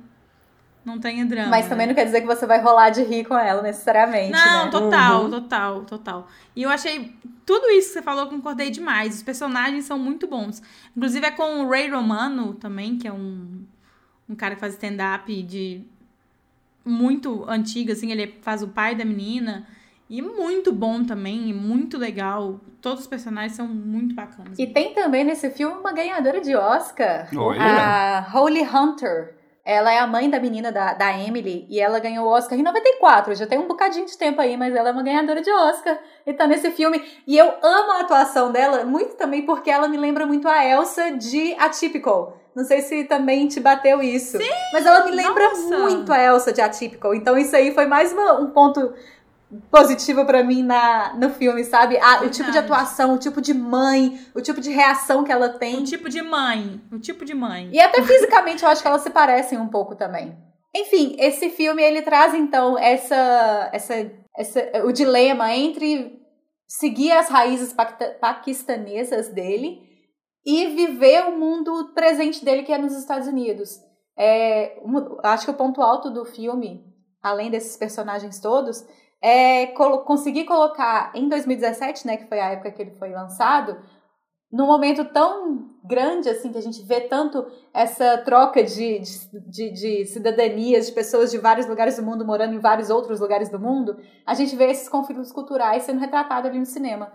não 0.83 0.99
tenha 0.99 1.25
drama. 1.25 1.49
Mas 1.49 1.67
também 1.67 1.85
né? 1.87 1.93
não 1.93 1.95
quer 1.95 2.05
dizer 2.05 2.21
que 2.21 2.27
você 2.27 2.45
vai 2.45 2.61
rolar 2.61 2.89
de 2.89 3.03
rir 3.03 3.25
com 3.25 3.37
ela 3.37 3.61
necessariamente. 3.61 4.31
Não, 4.31 4.65
né? 4.65 4.71
total, 4.71 5.23
Uhum. 5.23 5.29
total, 5.29 5.81
total. 5.85 6.27
E 6.55 6.63
eu 6.63 6.69
achei 6.69 7.15
tudo 7.45 7.67
isso 7.69 7.89
que 7.89 7.93
você 7.93 8.01
falou, 8.01 8.23
eu 8.23 8.29
concordei 8.29 8.69
demais. 8.69 9.15
Os 9.15 9.23
personagens 9.23 9.85
são 9.85 9.99
muito 9.99 10.27
bons. 10.27 10.61
Inclusive 10.95 11.25
é 11.25 11.31
com 11.31 11.63
o 11.63 11.69
Ray 11.69 11.89
Romano 11.89 12.53
também, 12.53 12.97
que 12.97 13.07
é 13.07 13.13
um, 13.13 13.63
um 14.27 14.35
cara 14.35 14.55
que 14.55 14.61
faz 14.61 14.73
stand-up 14.73 15.43
de 15.43 15.83
muito 16.83 17.45
antigo, 17.47 17.91
assim, 17.91 18.11
ele 18.11 18.39
faz 18.41 18.63
o 18.63 18.67
pai 18.67 18.95
da 18.95 19.05
menina. 19.05 19.67
E 20.09 20.21
muito 20.21 20.73
bom 20.73 21.05
também, 21.05 21.49
e 21.49 21.53
muito 21.53 21.97
legal. 21.97 22.59
Todos 22.81 23.01
os 23.01 23.07
personagens 23.07 23.53
são 23.53 23.65
muito 23.67 24.13
bacanas. 24.13 24.59
E 24.59 24.67
tem 24.67 24.93
também 24.93 25.23
nesse 25.23 25.49
filme 25.51 25.75
uma 25.77 25.93
ganhadora 25.93 26.41
de 26.41 26.53
Oscar. 26.53 27.29
Olha. 27.33 27.61
A 27.61 28.19
Holly 28.19 28.61
Hunter. 28.63 29.35
Ela 29.63 29.93
é 29.93 29.99
a 29.99 30.07
mãe 30.07 30.27
da 30.29 30.39
menina 30.39 30.71
da, 30.71 30.93
da 30.93 31.11
Emily 31.17 31.67
e 31.69 31.79
ela 31.79 31.99
ganhou 31.99 32.25
o 32.25 32.29
Oscar 32.31 32.57
em 32.57 32.63
94. 32.63 33.35
Já 33.35 33.45
tem 33.45 33.59
um 33.59 33.67
bocadinho 33.67 34.05
de 34.07 34.17
tempo 34.17 34.41
aí, 34.41 34.57
mas 34.57 34.75
ela 34.75 34.89
é 34.89 34.91
uma 34.91 35.03
ganhadora 35.03 35.41
de 35.41 35.51
Oscar 35.51 35.99
e 36.25 36.33
tá 36.33 36.47
nesse 36.47 36.71
filme. 36.71 37.03
E 37.27 37.37
eu 37.37 37.45
amo 37.61 37.91
a 37.91 38.01
atuação 38.01 38.51
dela, 38.51 38.83
muito 38.85 39.15
também 39.15 39.45
porque 39.45 39.69
ela 39.69 39.87
me 39.87 39.97
lembra 39.97 40.25
muito 40.25 40.47
a 40.47 40.65
Elsa 40.65 41.11
de 41.11 41.53
Atypical. 41.59 42.37
Não 42.55 42.65
sei 42.65 42.81
se 42.81 43.03
também 43.05 43.47
te 43.47 43.59
bateu 43.59 44.01
isso. 44.01 44.37
Sim, 44.37 44.49
mas 44.73 44.85
ela 44.85 45.05
me 45.05 45.11
lembra 45.11 45.47
nossa. 45.49 45.77
muito 45.77 46.11
a 46.11 46.19
Elsa 46.21 46.51
de 46.51 46.59
Atypical. 46.59 47.13
Então 47.13 47.37
isso 47.37 47.55
aí 47.55 47.73
foi 47.73 47.85
mais 47.85 48.11
uma- 48.11 48.39
um 48.41 48.49
ponto 48.49 48.93
positivo 49.69 50.25
pra 50.25 50.43
mim 50.43 50.63
na, 50.63 51.13
no 51.15 51.29
filme, 51.29 51.63
sabe? 51.63 51.97
Ah, 51.97 52.23
o 52.23 52.29
tipo 52.29 52.51
de 52.51 52.57
atuação, 52.57 53.13
o 53.13 53.17
tipo 53.17 53.41
de 53.41 53.53
mãe, 53.53 54.19
o 54.33 54.41
tipo 54.41 54.61
de 54.61 54.71
reação 54.71 55.23
que 55.23 55.31
ela 55.31 55.49
tem. 55.49 55.79
O 55.79 55.83
tipo 55.83 56.09
de 56.09 56.21
mãe. 56.21 56.81
O 56.91 56.99
tipo 56.99 57.25
de 57.25 57.33
mãe. 57.33 57.69
E 57.71 57.79
até 57.79 58.01
fisicamente 58.01 58.63
eu 58.63 58.69
acho 58.69 58.81
que 58.81 58.87
elas 58.87 59.01
se 59.01 59.09
parecem 59.09 59.57
um 59.57 59.67
pouco 59.67 59.95
também. 59.95 60.37
Enfim, 60.73 61.15
esse 61.19 61.49
filme 61.49 61.83
ele 61.83 62.01
traz 62.01 62.33
então 62.33 62.77
essa, 62.77 63.69
essa, 63.73 64.11
essa 64.37 64.85
o 64.85 64.91
dilema 64.91 65.53
entre 65.53 66.21
seguir 66.65 67.11
as 67.11 67.27
raízes 67.27 67.75
paquistanesas 68.21 69.27
dele 69.27 69.81
e 70.45 70.67
viver 70.67 71.25
o 71.25 71.37
mundo 71.37 71.91
presente 71.93 72.43
dele 72.43 72.63
que 72.63 72.71
é 72.71 72.77
nos 72.77 72.93
Estados 72.93 73.27
Unidos. 73.27 73.79
É, 74.17 74.79
acho 75.23 75.45
que 75.45 75.51
o 75.51 75.55
ponto 75.55 75.81
alto 75.81 76.09
do 76.09 76.23
filme, 76.23 76.85
além 77.21 77.51
desses 77.51 77.75
personagens 77.75 78.39
todos, 78.39 78.85
é 79.21 79.67
conseguir 79.67 80.45
colocar 80.45 81.11
em 81.13 81.29
2017, 81.29 82.07
né, 82.07 82.17
que 82.17 82.27
foi 82.27 82.39
a 82.39 82.51
época 82.51 82.71
que 82.71 82.81
ele 82.81 82.91
foi 82.91 83.11
lançado, 83.11 83.77
num 84.51 84.65
momento 84.65 85.05
tão 85.05 85.69
grande 85.83 86.29
assim 86.29 86.51
que 86.51 86.57
a 86.57 86.61
gente 86.61 86.81
vê 86.83 87.01
tanto 87.01 87.45
essa 87.73 88.17
troca 88.17 88.63
de, 88.63 88.99
de, 88.99 89.29
de, 89.47 89.71
de 89.71 90.05
cidadanias 90.05 90.87
de 90.87 90.91
pessoas 90.91 91.31
de 91.31 91.37
vários 91.37 91.67
lugares 91.67 91.95
do 91.95 92.03
mundo 92.03 92.25
morando 92.25 92.53
em 92.53 92.59
vários 92.59 92.89
outros 92.89 93.19
lugares 93.19 93.49
do 93.49 93.59
mundo, 93.59 93.97
a 94.25 94.33
gente 94.33 94.55
vê 94.55 94.65
esses 94.65 94.89
conflitos 94.89 95.31
culturais 95.31 95.83
sendo 95.83 95.99
retratados 95.99 96.49
ali 96.49 96.59
no 96.59 96.65
cinema. 96.65 97.13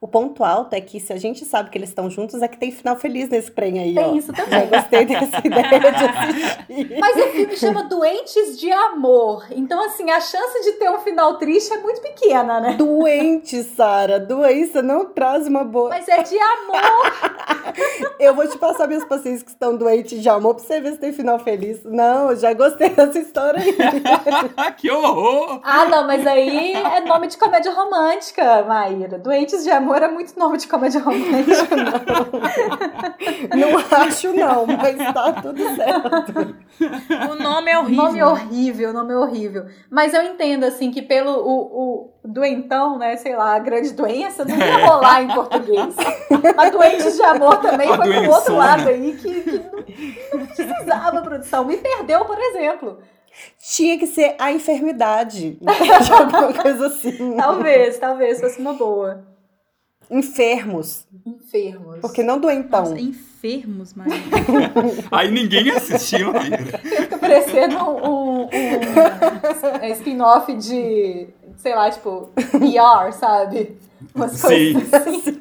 O 0.00 0.08
ponto 0.08 0.42
alto 0.42 0.74
é 0.74 0.80
que 0.80 0.98
se 0.98 1.12
a 1.12 1.16
gente 1.16 1.44
sabe 1.44 1.70
que 1.70 1.78
eles 1.78 1.90
estão 1.90 2.10
juntos, 2.10 2.42
é 2.42 2.48
que 2.48 2.56
tem 2.58 2.72
final 2.72 2.96
feliz 2.96 3.28
nesse 3.28 3.50
trem 3.52 3.78
aí, 3.78 3.94
Tem 3.94 4.04
ó. 4.04 4.14
isso 4.14 4.32
também. 4.32 4.62
Eu 4.62 4.66
gostei 4.68 5.04
dessa 5.06 5.38
ideia 5.46 5.80
de 5.80 5.86
assistir. 5.86 6.98
Mas 6.98 7.16
o 7.16 7.28
filme 7.28 7.56
chama 7.56 7.84
Doentes 7.84 8.58
de 8.58 8.72
Amor. 8.72 9.46
Então, 9.52 9.80
assim, 9.84 10.10
a 10.10 10.20
chance 10.20 10.60
de 10.64 10.72
ter 10.72 10.90
um 10.90 10.98
final 10.98 11.38
triste 11.38 11.72
é 11.72 11.78
muito 11.78 12.00
pequena, 12.00 12.60
né? 12.60 12.74
Doente, 12.74 13.62
Sara. 13.62 14.18
Doença 14.18 14.82
não 14.82 15.06
traz 15.06 15.46
uma 15.46 15.62
boa. 15.62 15.90
Mas 15.90 16.08
é 16.08 16.22
de 16.22 16.36
amor. 16.36 17.72
Eu 18.18 18.34
vou 18.34 18.46
te 18.48 18.58
passar 18.58 18.86
minhas 18.86 19.04
pacientes 19.04 19.42
que 19.42 19.50
estão 19.50 19.76
doentes 19.76 20.20
de 20.20 20.28
amor 20.28 20.54
pra 20.56 20.64
você 20.64 20.80
ver 20.80 20.92
se 20.92 20.98
tem 20.98 21.12
final 21.12 21.38
feliz. 21.38 21.80
Não, 21.84 22.30
eu 22.30 22.36
já 22.36 22.52
gostei 22.52 22.90
dessa 22.90 23.18
história 23.18 23.60
aí. 23.60 23.74
que 24.76 24.90
horror! 24.90 25.60
Ah, 25.64 25.86
não, 25.86 26.06
mas 26.06 26.26
aí 26.26 26.72
é 26.74 27.00
nome 27.00 27.28
de 27.28 27.36
comédia 27.36 27.72
romântica, 27.72 28.62
Maíra. 28.64 29.18
Doentes 29.18 29.61
de 29.62 29.70
Amor 29.70 30.02
é 30.02 30.08
muito 30.08 30.38
nome 30.38 30.58
de 30.58 30.66
comédia 30.66 31.00
romântica. 31.00 31.76
Não 33.56 33.78
acho, 34.00 34.32
não, 34.32 34.66
mas 34.66 34.96
tá 35.12 35.32
tudo 35.32 35.62
certo. 35.76 36.54
O 37.30 37.34
nome 37.42 37.70
é 37.70 37.78
O 37.78 37.82
horrível. 37.82 38.04
nome 38.04 38.18
é 38.18 38.26
horrível, 38.26 38.90
o 38.90 38.92
nome 38.92 39.12
é 39.12 39.16
horrível. 39.16 39.66
Mas 39.90 40.14
eu 40.14 40.22
entendo, 40.22 40.64
assim, 40.64 40.90
que 40.90 41.02
pelo 41.02 41.32
o, 41.32 41.60
o 41.60 42.10
doentão, 42.24 42.98
né, 42.98 43.16
sei 43.16 43.36
lá, 43.36 43.54
a 43.54 43.58
grande 43.58 43.92
doença, 43.92 44.44
não 44.44 44.56
ia 44.56 44.86
rolar 44.86 45.22
em 45.22 45.28
português. 45.28 45.94
Mas 46.56 46.70
Doentes 46.72 47.16
de 47.16 47.22
Amor 47.22 47.56
também 47.58 47.88
A 47.90 47.96
foi 47.96 48.04
pro 48.04 48.12
doençona. 48.12 48.36
outro 48.36 48.56
lado 48.56 48.88
aí 48.88 49.16
que, 49.16 49.40
que 49.42 49.58
não, 49.58 50.40
não 50.40 50.46
precisava 50.46 51.22
produção. 51.22 51.64
Me 51.64 51.76
perdeu, 51.76 52.24
por 52.24 52.38
exemplo. 52.38 52.98
Tinha 53.58 53.98
que 53.98 54.06
ser 54.06 54.34
a 54.38 54.52
enfermidade. 54.52 55.58
entende? 55.60 56.12
Alguma 56.12 56.52
coisa 56.52 56.86
assim. 56.86 57.34
Talvez, 57.36 57.98
talvez 57.98 58.40
fosse 58.40 58.60
uma 58.60 58.74
boa. 58.74 59.24
Enfermos. 60.12 61.06
Enfermos. 61.24 62.00
Porque 62.00 62.22
não 62.22 62.38
doentão. 62.38 62.82
Nossa, 62.82 63.00
enfermos, 63.00 63.94
Maria. 63.94 64.14
Aí 65.10 65.30
ninguém 65.30 65.70
assistiu. 65.70 66.32
Fica 66.82 67.16
parecendo 67.16 67.76
um, 67.78 68.42
um, 68.42 68.48
um 69.82 69.92
spin-off 69.92 70.54
de, 70.54 71.28
sei 71.56 71.74
lá, 71.74 71.90
tipo, 71.90 72.28
ER, 72.36 73.12
sabe? 73.14 73.78
Umas 74.14 74.32
Sim. 74.32 74.74
coisas 74.74 74.94
assim. 74.94 75.38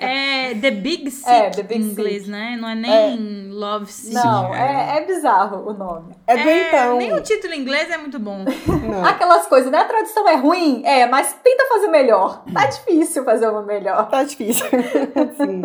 É, 0.00 0.50
é 0.50 0.54
The 0.54 0.70
Big 0.70 1.10
Sick 1.10 1.30
É, 1.30 1.50
The 1.50 1.62
Big 1.62 1.80
em 1.80 1.86
inglês, 1.90 2.22
Sick. 2.22 2.30
né? 2.30 2.56
Não 2.60 2.68
é 2.68 2.74
nem 2.74 3.48
Love 3.50 3.86
Sick. 3.90 4.14
Não, 4.14 4.54
é, 4.54 4.98
é 4.98 5.06
bizarro 5.06 5.68
o 5.68 5.72
nome. 5.72 6.14
É 6.26 6.36
doentão. 6.36 6.98
nem 6.98 7.12
o 7.12 7.22
título 7.22 7.54
em 7.54 7.60
inglês 7.60 7.90
é 7.90 7.96
muito 7.96 8.18
bom. 8.18 8.44
Não. 8.66 9.04
Aquelas 9.04 9.46
coisas, 9.46 9.70
né? 9.70 9.78
A 9.78 9.84
tradução 9.84 10.28
é 10.28 10.36
ruim, 10.36 10.82
é, 10.84 11.06
mas 11.06 11.32
tenta 11.42 11.66
fazer 11.66 11.88
melhor. 11.88 12.44
Tá 12.52 12.66
difícil 12.66 13.24
fazer 13.24 13.48
uma 13.48 13.62
melhor. 13.62 14.08
Tá 14.08 14.22
difícil. 14.24 14.66
Sim. 15.36 15.62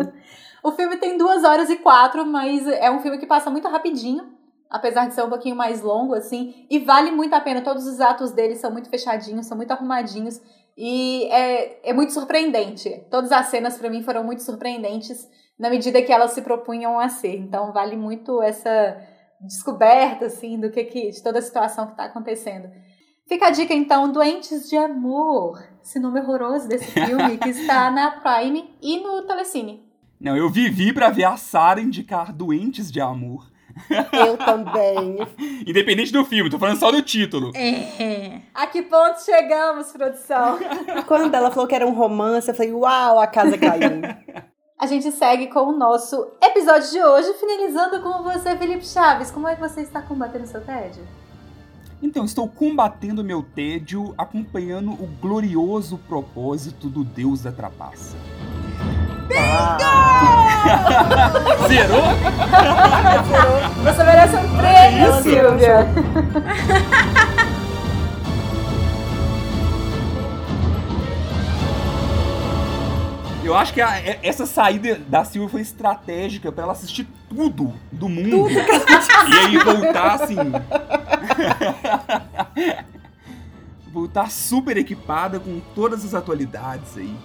O 0.62 0.72
filme 0.72 0.96
tem 0.96 1.16
duas 1.16 1.42
horas 1.44 1.70
e 1.70 1.76
quatro, 1.76 2.24
mas 2.26 2.66
é 2.66 2.90
um 2.90 3.00
filme 3.00 3.18
que 3.18 3.26
passa 3.26 3.50
muito 3.50 3.68
rapidinho. 3.68 4.38
Apesar 4.68 5.08
de 5.08 5.14
ser 5.14 5.22
um 5.24 5.28
pouquinho 5.28 5.56
mais 5.56 5.82
longo, 5.82 6.14
assim. 6.14 6.66
E 6.70 6.78
vale 6.78 7.10
muito 7.10 7.34
a 7.34 7.40
pena. 7.40 7.60
Todos 7.60 7.86
os 7.88 8.00
atos 8.00 8.30
dele 8.30 8.54
são 8.54 8.70
muito 8.70 8.88
fechadinhos, 8.88 9.46
são 9.46 9.56
muito 9.56 9.72
arrumadinhos. 9.72 10.40
E 10.76 11.24
é, 11.30 11.90
é 11.90 11.92
muito 11.92 12.12
surpreendente. 12.12 13.04
Todas 13.10 13.32
as 13.32 13.46
cenas, 13.46 13.76
pra 13.76 13.90
mim, 13.90 14.02
foram 14.02 14.24
muito 14.24 14.42
surpreendentes 14.42 15.28
na 15.58 15.68
medida 15.68 16.02
que 16.02 16.12
elas 16.12 16.32
se 16.32 16.42
propunham 16.42 16.98
a 16.98 17.08
ser. 17.08 17.36
Então, 17.36 17.72
vale 17.72 17.96
muito 17.96 18.42
essa 18.42 18.96
descoberta, 19.40 20.26
assim, 20.26 20.58
do 20.58 20.70
que, 20.70 20.84
que 20.84 21.10
de 21.10 21.22
toda 21.22 21.38
a 21.38 21.42
situação 21.42 21.86
que 21.86 21.96
tá 21.96 22.04
acontecendo. 22.04 22.70
Fica 23.28 23.46
a 23.46 23.50
dica, 23.50 23.72
então, 23.72 24.10
Doentes 24.10 24.68
de 24.68 24.76
Amor. 24.76 25.62
Esse 25.82 26.00
nome 26.00 26.20
horroroso 26.20 26.66
desse 26.66 26.90
filme, 27.06 27.38
que 27.38 27.50
está 27.50 27.90
na 27.90 28.10
Prime 28.12 28.74
e 28.82 29.00
no 29.00 29.22
Telecine. 29.22 29.88
Não, 30.20 30.36
eu 30.36 30.50
vivi 30.50 30.92
pra 30.92 31.10
ver 31.10 31.24
a 31.24 31.36
Sarah 31.36 31.80
indicar 31.80 32.32
Doentes 32.32 32.90
de 32.90 33.00
Amor. 33.00 33.50
Eu 34.12 34.36
também. 34.36 35.18
Independente 35.66 36.12
do 36.12 36.24
filme, 36.24 36.50
tô 36.50 36.58
falando 36.58 36.78
só 36.78 36.90
do 36.90 37.02
título. 37.02 37.52
É. 37.54 38.40
A 38.54 38.66
que 38.66 38.82
ponto 38.82 39.22
chegamos, 39.24 39.92
produção? 39.92 40.58
Quando 41.06 41.34
ela 41.34 41.50
falou 41.50 41.66
que 41.66 41.74
era 41.74 41.86
um 41.86 41.94
romance, 41.94 42.48
eu 42.48 42.54
falei, 42.54 42.72
uau, 42.72 43.18
a 43.18 43.26
casa 43.26 43.56
caiu. 43.56 44.02
A 44.78 44.86
gente 44.86 45.10
segue 45.12 45.48
com 45.48 45.60
o 45.60 45.76
nosso 45.76 46.26
episódio 46.42 46.90
de 46.90 47.02
hoje, 47.02 47.34
finalizando 47.34 48.00
com 48.00 48.22
você, 48.22 48.56
Felipe 48.56 48.86
Chaves. 48.86 49.30
Como 49.30 49.46
é 49.46 49.54
que 49.54 49.60
você 49.60 49.82
está 49.82 50.00
combatendo 50.00 50.46
seu 50.46 50.62
tédio? 50.62 51.06
Então, 52.02 52.24
estou 52.24 52.48
combatendo 52.48 53.22
meu 53.22 53.42
tédio, 53.42 54.14
acompanhando 54.16 54.92
o 54.92 55.06
glorioso 55.20 55.98
propósito 56.08 56.88
do 56.88 57.04
Deus 57.04 57.42
da 57.42 57.52
Trapaça. 57.52 58.16
Zerou? 61.68 62.02
Você 63.84 64.04
merece 64.04 64.36
um 64.36 64.56
prêmio, 64.56 65.10
Isso. 65.10 65.22
Silvia. 65.22 65.86
Eu 73.42 73.56
acho 73.56 73.72
que 73.72 73.80
a- 73.80 73.98
é- 73.98 74.20
essa 74.22 74.44
saída 74.46 74.96
da 75.08 75.24
Silvia 75.24 75.48
foi 75.48 75.60
estratégica 75.62 76.52
pra 76.52 76.64
ela 76.64 76.72
assistir 76.72 77.06
tudo 77.28 77.72
do 77.90 78.08
mundo. 78.08 78.48
e 78.50 79.32
aí 79.46 79.58
voltar 79.58 80.14
assim. 80.22 80.36
voltar 83.92 84.30
super 84.30 84.76
equipada 84.76 85.40
com 85.40 85.58
todas 85.74 86.04
as 86.04 86.14
atualidades 86.14 86.96
aí. 86.96 87.16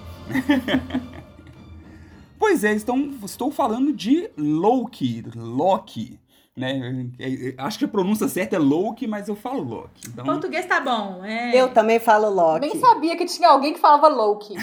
Pois 2.39 2.63
é, 2.63 2.73
então, 2.73 3.11
estou 3.23 3.51
falando 3.51 3.91
de 3.93 4.29
Loki. 4.38 5.23
Loki. 5.36 6.19
Né? 6.57 7.07
É- 7.19 7.49
é- 7.49 7.55
Acho 7.57 7.77
que 7.79 7.83
a 7.83 7.88
pronúncia 7.88 8.29
certa 8.29 8.55
é 8.55 8.59
Loki, 8.59 9.05
mas 9.07 9.27
eu 9.27 9.36
falo 9.36 9.61
Loki. 9.61 10.07
Então, 10.07 10.23
Português 10.23 10.65
tá 10.65 10.79
bom. 10.79 11.21
É. 11.25 11.53
Eu 11.53 11.67
também 11.73 11.99
falo 11.99 12.29
Loki. 12.29 12.61
Nem 12.61 12.79
sabia 12.79 13.17
que 13.17 13.25
tinha 13.25 13.49
alguém 13.49 13.73
que 13.73 13.79
falava 13.79 14.07
Loki. 14.07 14.53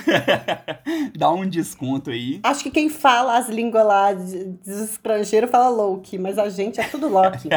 dá 1.14 1.30
um 1.30 1.46
desconto 1.46 2.08
aí. 2.10 2.40
Acho 2.42 2.62
que 2.62 2.70
quem 2.70 2.88
fala 2.88 3.36
as 3.36 3.50
línguas 3.50 3.84
lá 3.86 4.12
de- 4.14 4.44
dos 4.64 4.78
estrangeiros 4.90 5.50
fala 5.50 5.68
Loki, 5.68 6.16
mas 6.16 6.38
a 6.38 6.48
gente 6.48 6.80
é 6.80 6.84
tudo 6.88 7.08
Loki. 7.08 7.48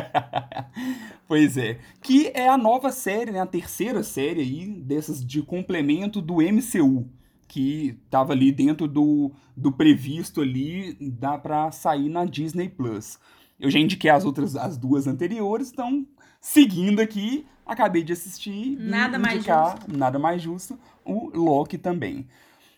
Pois 1.28 1.58
é. 1.58 1.80
Que 2.04 2.30
é 2.36 2.48
a 2.48 2.56
nova 2.58 2.92
série, 2.92 3.32
né? 3.32 3.40
A 3.40 3.48
terceira 3.48 4.04
série 4.04 4.42
aí 4.42 4.66
dessas 4.68 5.26
de 5.26 5.42
complemento 5.42 6.22
do 6.22 6.36
MCU. 6.36 7.08
Que 7.56 7.98
tava 8.10 8.34
ali 8.34 8.52
dentro 8.52 8.86
do, 8.86 9.32
do 9.56 9.72
previsto 9.72 10.42
ali, 10.42 10.98
dá 11.00 11.38
pra 11.38 11.72
sair 11.72 12.10
na 12.10 12.26
Disney 12.26 12.68
Plus. 12.68 13.18
Eu 13.58 13.72
já 13.72 13.80
indiquei 13.80 14.10
as 14.10 14.26
outras, 14.26 14.58
as 14.58 14.78
duas 14.78 15.08
anteriores, 15.08 15.72
então, 15.72 16.06
seguindo 16.42 17.00
aqui, 17.00 17.46
acabei 17.66 18.04
de 18.04 18.12
assistir 18.12 18.78
Nada 18.78 19.18
mais 19.18 19.38
indicar, 19.38 19.80
nada 19.88 20.20
mais 20.20 20.42
justo, 20.42 20.78
o 21.06 21.30
Loki 21.34 21.78
também. 21.78 22.28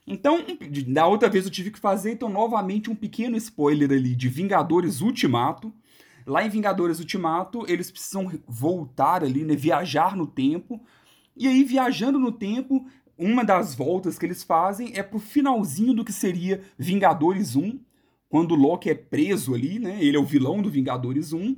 Então, 0.05 0.45
da 0.89 1.07
outra 1.07 1.28
vez 1.28 1.45
eu 1.45 1.51
tive 1.51 1.71
que 1.71 1.80
fazer, 1.80 2.11
então, 2.11 2.30
novamente 2.30 2.91
um 2.91 2.95
pequeno 2.95 3.36
spoiler 3.36 3.89
ali 3.91 4.15
de 4.15 4.30
Vingadores 4.30 5.01
Ultimato. 5.01 5.73
Lá 6.23 6.45
em 6.45 6.49
Vingadores 6.49 6.99
Ultimato, 6.99 7.65
eles 7.67 7.89
precisam 7.89 8.32
voltar 8.47 9.23
ali, 9.23 9.43
né? 9.43 9.55
Viajar 9.55 10.15
no 10.15 10.28
tempo. 10.28 10.80
E 11.36 11.47
aí, 11.47 11.63
viajando 11.63 12.19
no 12.19 12.32
tempo, 12.32 12.86
uma 13.18 13.43
das 13.43 13.74
voltas 13.74 14.18
que 14.18 14.26
eles 14.26 14.43
fazem 14.43 14.91
é 14.95 15.01
pro 15.01 15.20
finalzinho 15.20 15.93
do 15.93 16.05
que 16.05 16.13
seria 16.13 16.61
Vingadores 16.78 17.55
1, 17.55 17.80
quando 18.30 18.51
o 18.51 18.55
Loki 18.55 18.89
é 18.89 18.95
preso 18.95 19.55
ali, 19.55 19.80
né? 19.80 19.97
Ele 20.01 20.18
é 20.18 20.20
o 20.20 20.26
vilão 20.26 20.61
do 20.61 20.70
Vingadores 20.70 21.34
1. 21.34 21.55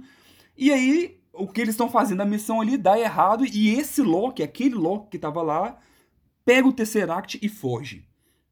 E 0.57 0.71
aí, 0.71 1.19
o 1.33 1.47
que 1.47 1.61
eles 1.61 1.73
estão 1.73 1.89
fazendo, 1.89 2.21
a 2.21 2.25
missão 2.25 2.61
ali 2.61 2.77
dá 2.77 2.99
errado, 2.99 3.45
e 3.45 3.69
esse 3.69 4.01
Loki, 4.01 4.43
aquele 4.43 4.75
Loki 4.75 5.09
que 5.11 5.19
tava 5.19 5.41
lá, 5.41 5.77
pega 6.45 6.67
o 6.67 6.73
Tesseract 6.73 7.39
e 7.41 7.49
foge. 7.49 8.07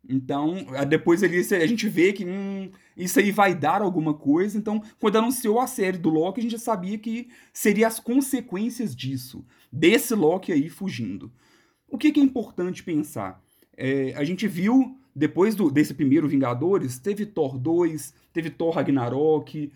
Então, 0.10 0.66
depois 0.88 1.22
ali 1.22 1.40
a 1.40 1.68
gente 1.68 1.90
vê 1.90 2.14
que 2.14 2.24
hum, 2.26 2.72
isso 2.96 3.20
aí 3.20 3.30
vai 3.30 3.54
dar 3.54 3.82
alguma 3.82 4.14
coisa. 4.14 4.58
Então, 4.58 4.82
quando 5.00 5.18
anunciou 5.18 5.60
a 5.60 5.68
série 5.68 5.98
do 5.98 6.10
Loki, 6.10 6.40
a 6.40 6.44
gente 6.44 6.52
já 6.54 6.60
sabia 6.60 6.98
que 6.98 7.28
seria 7.52 7.88
as 7.88 8.00
consequências 8.00 8.96
disso, 8.96 9.46
desse 9.72 10.16
Loki 10.16 10.52
aí 10.52 10.70
fugindo. 10.70 11.32
O 11.90 11.98
que, 11.98 12.12
que 12.12 12.20
é 12.20 12.24
importante 12.24 12.84
pensar? 12.84 13.42
É, 13.76 14.14
a 14.16 14.24
gente 14.24 14.48
viu, 14.48 14.98
depois 15.16 15.56
do- 15.56 15.72
desse 15.72 15.94
primeiro 15.94 16.28
Vingadores, 16.28 17.00
teve 17.00 17.26
Thor 17.26 17.58
2, 17.58 18.14
teve 18.34 18.50
Thor 18.50 18.74
Ragnarok, 18.76 19.72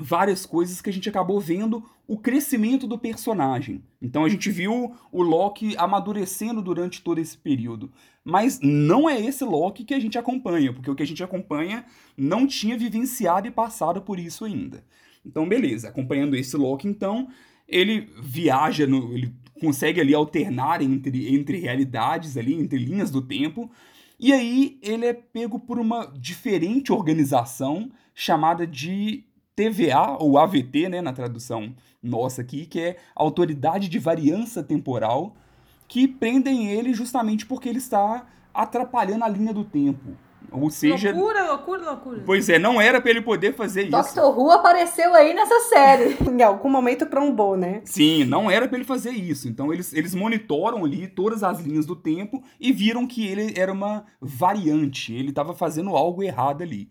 várias 0.00 0.46
coisas 0.46 0.80
que 0.80 0.88
a 0.88 0.92
gente 0.92 1.08
acabou 1.08 1.40
vendo 1.40 1.82
o 2.06 2.16
crescimento 2.16 2.86
do 2.86 2.98
personagem. 2.98 3.82
Então 4.00 4.24
a 4.24 4.28
gente 4.28 4.50
viu 4.50 4.94
o 5.10 5.22
Loki 5.22 5.74
amadurecendo 5.76 6.62
durante 6.62 7.02
todo 7.02 7.18
esse 7.18 7.36
período. 7.36 7.90
Mas 8.24 8.60
não 8.62 9.08
é 9.08 9.20
esse 9.20 9.44
Loki 9.44 9.84
que 9.84 9.94
a 9.94 9.98
gente 9.98 10.16
acompanha, 10.16 10.72
porque 10.72 10.90
o 10.90 10.94
que 10.94 11.02
a 11.02 11.06
gente 11.06 11.22
acompanha 11.22 11.84
não 12.16 12.46
tinha 12.46 12.78
vivenciado 12.78 13.48
e 13.48 13.50
passado 13.50 14.00
por 14.00 14.18
isso 14.18 14.44
ainda. 14.44 14.84
Então, 15.24 15.48
beleza, 15.48 15.88
acompanhando 15.88 16.36
esse 16.36 16.56
Loki, 16.56 16.86
então, 16.86 17.28
ele 17.66 18.08
viaja, 18.22 18.86
no, 18.86 19.12
ele 19.12 19.34
consegue 19.60 20.00
ali 20.00 20.14
alternar 20.14 20.82
entre, 20.82 21.34
entre 21.34 21.58
realidades 21.58 22.36
ali, 22.36 22.54
entre 22.54 22.78
linhas 22.78 23.10
do 23.10 23.22
tempo, 23.22 23.70
e 24.18 24.32
aí 24.32 24.78
ele 24.82 25.06
é 25.06 25.12
pego 25.12 25.58
por 25.58 25.78
uma 25.78 26.06
diferente 26.18 26.92
organização 26.92 27.90
chamada 28.14 28.66
de 28.66 29.24
TVA, 29.54 30.16
ou 30.20 30.38
AVT, 30.38 30.88
né, 30.88 31.00
na 31.00 31.12
tradução 31.12 31.74
nossa 32.02 32.42
aqui, 32.42 32.66
que 32.66 32.80
é 32.80 32.96
Autoridade 33.14 33.88
de 33.88 33.98
Variança 33.98 34.62
Temporal, 34.62 35.36
que 35.86 36.06
prendem 36.06 36.68
ele 36.68 36.92
justamente 36.94 37.46
porque 37.46 37.68
ele 37.68 37.78
está 37.78 38.26
atrapalhando 38.52 39.24
a 39.24 39.28
linha 39.28 39.52
do 39.52 39.64
tempo. 39.64 40.16
Ou 40.50 40.70
seja, 40.70 41.12
Loucura, 41.12 41.46
loucura, 41.46 41.84
loucura. 41.90 42.22
pois 42.24 42.48
é, 42.48 42.58
não 42.58 42.80
era 42.80 43.00
para 43.02 43.10
ele 43.10 43.20
poder 43.20 43.54
fazer 43.54 43.82
isso. 43.82 43.90
Doctor 43.90 44.38
Who 44.38 44.50
apareceu 44.50 45.14
aí 45.14 45.34
nessa 45.34 45.60
série. 45.68 46.16
em 46.30 46.42
algum 46.42 46.70
momento 46.70 47.04
trombou, 47.04 47.54
né? 47.56 47.82
Sim, 47.84 48.24
não 48.24 48.50
era 48.50 48.66
pra 48.66 48.78
ele 48.78 48.84
fazer 48.86 49.10
isso. 49.10 49.46
Então 49.46 49.72
eles, 49.72 49.92
eles 49.92 50.14
monitoram 50.14 50.84
ali 50.86 51.06
todas 51.06 51.42
as 51.42 51.60
linhas 51.60 51.84
do 51.84 51.94
tempo 51.94 52.42
e 52.58 52.72
viram 52.72 53.06
que 53.06 53.26
ele 53.26 53.52
era 53.56 53.70
uma 53.72 54.06
variante, 54.20 55.12
ele 55.12 55.28
estava 55.30 55.52
fazendo 55.54 55.94
algo 55.96 56.22
errado 56.22 56.62
ali. 56.62 56.88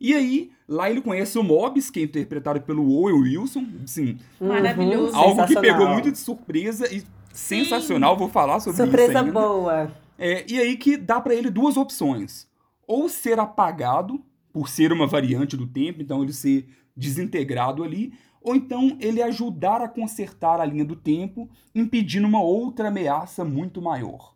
E 0.00 0.14
aí, 0.14 0.50
lá 0.68 0.88
ele 0.88 1.02
conhece 1.02 1.38
o 1.38 1.42
Mobius, 1.42 1.90
que 1.90 2.00
é 2.00 2.04
interpretado 2.04 2.60
pelo 2.62 2.88
Owen 2.90 3.20
Wilson, 3.22 3.66
sim, 3.84 4.18
Maravilhoso. 4.40 5.14
algo 5.14 5.46
que 5.46 5.60
pegou 5.60 5.88
muito 5.88 6.10
de 6.10 6.18
surpresa 6.18 6.86
e 6.94 7.02
sensacional, 7.32 8.16
vou 8.16 8.28
falar 8.28 8.60
sobre 8.60 8.76
Surpresa 8.82 9.10
isso 9.12 9.18
ainda. 9.18 9.32
boa. 9.32 9.92
É, 10.18 10.44
e 10.48 10.58
aí 10.58 10.76
que 10.76 10.96
dá 10.96 11.20
pra 11.20 11.34
ele 11.34 11.50
duas 11.50 11.76
opções. 11.76 12.48
Ou 12.92 13.08
ser 13.08 13.38
apagado, 13.38 14.20
por 14.52 14.68
ser 14.68 14.92
uma 14.92 15.06
variante 15.06 15.56
do 15.56 15.64
tempo, 15.64 16.02
então 16.02 16.24
ele 16.24 16.32
ser 16.32 16.68
desintegrado 16.96 17.84
ali, 17.84 18.12
ou 18.42 18.56
então 18.56 18.98
ele 19.00 19.22
ajudar 19.22 19.80
a 19.80 19.88
consertar 19.88 20.60
a 20.60 20.64
linha 20.64 20.84
do 20.84 20.96
tempo, 20.96 21.48
impedindo 21.72 22.26
uma 22.26 22.42
outra 22.42 22.88
ameaça 22.88 23.44
muito 23.44 23.80
maior. 23.80 24.34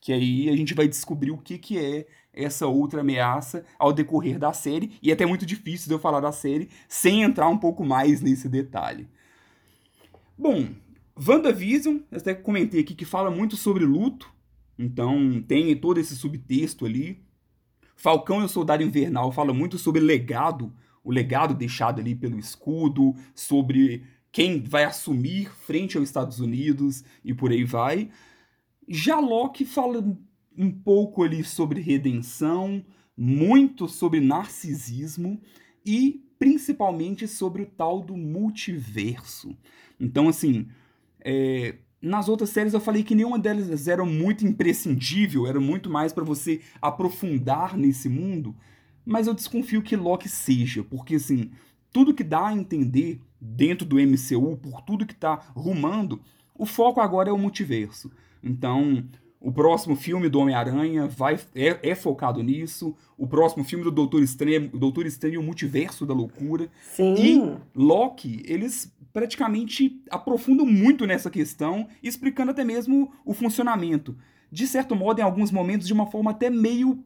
Que 0.00 0.10
aí 0.10 0.48
a 0.48 0.56
gente 0.56 0.72
vai 0.72 0.88
descobrir 0.88 1.32
o 1.32 1.36
que, 1.36 1.58
que 1.58 1.78
é 1.78 2.06
essa 2.32 2.66
outra 2.66 3.02
ameaça 3.02 3.62
ao 3.78 3.92
decorrer 3.92 4.38
da 4.38 4.54
série, 4.54 4.92
e 5.02 5.10
é 5.10 5.12
até 5.12 5.26
muito 5.26 5.44
difícil 5.44 5.88
de 5.88 5.92
eu 5.92 5.98
falar 5.98 6.20
da 6.20 6.32
série 6.32 6.70
sem 6.88 7.22
entrar 7.22 7.50
um 7.50 7.58
pouco 7.58 7.84
mais 7.84 8.22
nesse 8.22 8.48
detalhe. 8.48 9.06
Bom, 10.38 10.66
WandaVision, 11.14 11.98
eu 12.10 12.16
até 12.16 12.32
comentei 12.32 12.80
aqui 12.80 12.94
que 12.94 13.04
fala 13.04 13.30
muito 13.30 13.54
sobre 13.54 13.84
luto, 13.84 14.32
então 14.78 15.44
tem 15.46 15.76
todo 15.76 16.00
esse 16.00 16.16
subtexto 16.16 16.86
ali. 16.86 17.30
Falcão 18.02 18.42
e 18.42 18.44
o 18.46 18.48
Soldado 18.48 18.82
Invernal 18.82 19.30
fala 19.30 19.54
muito 19.54 19.78
sobre 19.78 20.00
legado, 20.00 20.72
o 21.04 21.12
legado 21.12 21.54
deixado 21.54 22.00
ali 22.00 22.16
pelo 22.16 22.36
escudo, 22.36 23.14
sobre 23.32 24.02
quem 24.32 24.60
vai 24.60 24.82
assumir 24.82 25.48
frente 25.54 25.96
aos 25.96 26.08
Estados 26.08 26.40
Unidos 26.40 27.04
e 27.24 27.32
por 27.32 27.52
aí 27.52 27.62
vai. 27.62 28.10
Já 28.88 29.20
Loki 29.20 29.64
fala 29.64 30.04
um 30.58 30.72
pouco 30.72 31.22
ali 31.22 31.44
sobre 31.44 31.80
redenção, 31.80 32.84
muito 33.16 33.86
sobre 33.86 34.18
narcisismo 34.18 35.40
e 35.86 36.24
principalmente 36.40 37.28
sobre 37.28 37.62
o 37.62 37.66
tal 37.66 38.02
do 38.02 38.16
multiverso. 38.16 39.56
Então, 40.00 40.28
assim, 40.28 40.66
é, 41.20 41.76
nas 42.02 42.28
outras 42.28 42.50
séries 42.50 42.74
eu 42.74 42.80
falei 42.80 43.04
que 43.04 43.14
nenhuma 43.14 43.38
delas 43.38 43.86
era 43.86 44.04
muito 44.04 44.44
imprescindível, 44.44 45.46
era 45.46 45.60
muito 45.60 45.88
mais 45.88 46.12
para 46.12 46.24
você 46.24 46.60
aprofundar 46.80 47.78
nesse 47.78 48.08
mundo, 48.08 48.54
mas 49.06 49.28
eu 49.28 49.34
desconfio 49.34 49.82
que 49.82 49.94
Loki 49.94 50.28
seja, 50.28 50.82
porque 50.82 51.14
assim, 51.14 51.52
tudo 51.92 52.12
que 52.12 52.24
dá 52.24 52.48
a 52.48 52.52
entender 52.52 53.20
dentro 53.40 53.86
do 53.86 53.96
MCU, 53.96 54.56
por 54.56 54.82
tudo 54.82 55.06
que 55.06 55.14
tá 55.14 55.40
rumando, 55.54 56.20
o 56.54 56.66
foco 56.66 57.00
agora 57.00 57.30
é 57.30 57.32
o 57.32 57.38
multiverso. 57.38 58.10
Então, 58.42 59.04
o 59.40 59.52
próximo 59.52 59.96
filme 59.96 60.28
do 60.28 60.38
Homem-Aranha 60.38 61.06
vai 61.06 61.38
é, 61.54 61.90
é 61.90 61.94
focado 61.94 62.42
nisso. 62.42 62.94
O 63.18 63.26
próximo 63.26 63.64
filme 63.64 63.84
do 63.84 63.90
Doutor 63.90 64.22
Estranho, 64.22 64.70
o 64.72 64.78
Doutor 64.78 65.06
Estranho 65.06 65.34
e 65.34 65.38
o 65.38 65.42
Multiverso 65.42 66.06
da 66.06 66.14
Loucura. 66.14 66.68
Sim. 66.82 67.14
E 67.16 67.56
Loki, 67.74 68.42
eles 68.44 68.92
praticamente 69.12 70.00
aprofundam 70.10 70.66
muito 70.66 71.06
nessa 71.06 71.30
questão, 71.30 71.88
explicando 72.02 72.50
até 72.50 72.64
mesmo 72.64 73.12
o 73.24 73.34
funcionamento. 73.34 74.16
De 74.50 74.66
certo 74.66 74.94
modo, 74.94 75.20
em 75.20 75.22
alguns 75.22 75.50
momentos, 75.50 75.86
de 75.86 75.92
uma 75.92 76.06
forma 76.06 76.30
até 76.30 76.50
meio. 76.50 77.02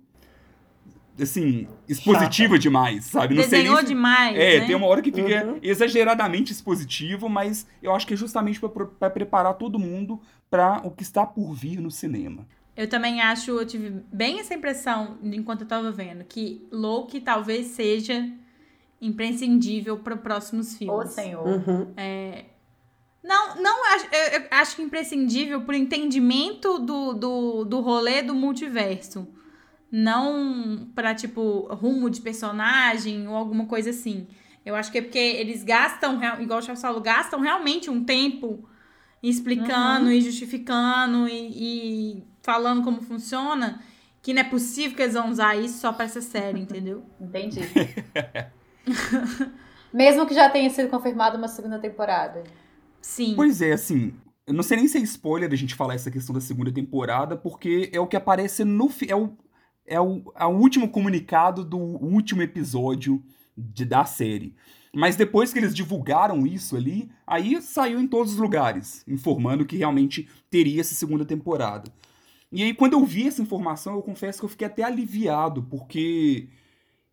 assim, 1.18 1.66
expositiva 1.88 2.58
demais, 2.58 3.06
sabe? 3.06 3.34
Não 3.34 3.42
Desenhou 3.42 3.78
se- 3.78 3.84
demais. 3.86 4.36
é, 4.36 4.60
né? 4.60 4.66
tem 4.66 4.74
uma 4.76 4.86
hora 4.86 5.00
que 5.00 5.10
fica 5.10 5.46
Uhum. 5.46 5.58
exageradamente 5.62 6.52
expositivo, 6.52 7.26
mas 7.28 7.66
eu 7.82 7.94
acho 7.94 8.06
que 8.06 8.12
é 8.12 8.16
justamente 8.16 8.60
para 8.60 9.08
preparar 9.10 9.54
todo 9.54 9.78
mundo 9.78 10.20
para 10.50 10.82
o 10.84 10.90
que 10.90 11.02
está 11.02 11.24
por 11.24 11.54
vir 11.54 11.80
no 11.80 11.90
cinema. 11.90 12.46
Eu 12.76 12.86
também 12.86 13.22
acho, 13.22 13.50
eu 13.52 13.64
tive 13.66 14.02
bem 14.12 14.40
essa 14.40 14.52
impressão 14.52 15.16
enquanto 15.22 15.62
eu 15.62 15.66
tava 15.66 15.90
vendo, 15.90 16.22
que 16.22 16.66
Loki 16.70 17.20
talvez 17.22 17.68
seja 17.68 18.30
imprescindível 19.00 19.98
para 19.98 20.16
próximos 20.16 20.74
Ô, 20.74 20.78
filmes. 20.78 21.10
senhor. 21.10 21.46
Uhum. 21.46 21.94
Não, 23.22 23.56
não 23.56 23.84
acho, 23.94 24.06
eu, 24.12 24.40
eu 24.40 24.46
acho 24.52 24.76
que 24.76 24.82
imprescindível 24.82 25.60
por 25.62 25.74
entendimento 25.74 26.78
do, 26.78 27.12
do, 27.12 27.64
do 27.64 27.80
rolê 27.80 28.22
do 28.22 28.34
multiverso. 28.34 29.26
Não 29.90 30.88
pra, 30.94 31.14
tipo, 31.14 31.66
rumo 31.74 32.08
de 32.08 32.20
personagem 32.20 33.26
ou 33.26 33.34
alguma 33.34 33.66
coisa 33.66 33.90
assim. 33.90 34.28
Eu 34.64 34.74
acho 34.74 34.92
que 34.92 34.98
é 34.98 35.02
porque 35.02 35.18
eles 35.18 35.64
gastam, 35.64 36.20
igual 36.40 36.60
o 36.60 36.62
Charles 36.62 36.80
falou, 36.80 37.00
gastam 37.00 37.40
realmente 37.40 37.90
um 37.90 38.04
tempo 38.04 38.68
explicando 39.22 40.10
e 40.10 40.20
justificando 40.20 41.28
e, 41.28 42.18
e 42.18 42.24
falando 42.42 42.82
como 42.82 43.00
funciona, 43.00 43.80
que 44.22 44.32
não 44.32 44.42
é 44.42 44.44
possível 44.44 44.96
que 44.96 45.02
eles 45.02 45.14
vão 45.14 45.30
usar 45.30 45.56
isso 45.56 45.78
só 45.78 45.92
pra 45.92 46.04
essa 46.04 46.20
série, 46.20 46.60
entendeu? 46.62 47.04
Entendi. 47.20 47.60
Mesmo 49.92 50.26
que 50.26 50.34
já 50.34 50.50
tenha 50.50 50.68
sido 50.70 50.88
confirmada 50.90 51.38
uma 51.38 51.48
segunda 51.48 51.78
temporada. 51.78 52.42
Sim. 53.00 53.34
Pois 53.36 53.62
é, 53.62 53.72
assim, 53.72 54.12
eu 54.46 54.54
não 54.54 54.62
sei 54.62 54.76
nem 54.78 54.88
se 54.88 54.98
é 54.98 55.00
spoiler 55.02 55.50
a 55.52 55.56
gente 55.56 55.74
falar 55.74 55.94
essa 55.94 56.10
questão 56.10 56.34
da 56.34 56.40
segunda 56.40 56.72
temporada, 56.72 57.36
porque 57.36 57.88
é 57.92 58.00
o 58.00 58.06
que 58.06 58.16
aparece 58.16 58.64
no. 58.64 58.88
fi- 58.88 59.10
É 59.10 59.16
o, 59.16 59.32
é 59.86 60.00
o, 60.00 60.22
é 60.36 60.44
o 60.44 60.48
último 60.50 60.88
comunicado 60.88 61.64
do 61.64 61.78
último 61.78 62.42
episódio 62.42 63.22
de, 63.56 63.84
da 63.84 64.04
série. 64.04 64.54
Mas 64.94 65.14
depois 65.14 65.52
que 65.52 65.58
eles 65.58 65.74
divulgaram 65.74 66.46
isso 66.46 66.74
ali, 66.76 67.10
aí 67.26 67.60
saiu 67.60 68.00
em 68.00 68.06
todos 68.06 68.32
os 68.32 68.38
lugares, 68.38 69.04
informando 69.06 69.64
que 69.66 69.76
realmente 69.76 70.28
teria 70.50 70.80
essa 70.80 70.94
segunda 70.94 71.24
temporada. 71.24 71.90
E 72.50 72.62
aí, 72.62 72.72
quando 72.72 72.94
eu 72.94 73.04
vi 73.04 73.26
essa 73.28 73.42
informação, 73.42 73.94
eu 73.94 74.02
confesso 74.02 74.38
que 74.38 74.44
eu 74.44 74.48
fiquei 74.48 74.66
até 74.66 74.82
aliviado, 74.82 75.62
porque 75.64 76.48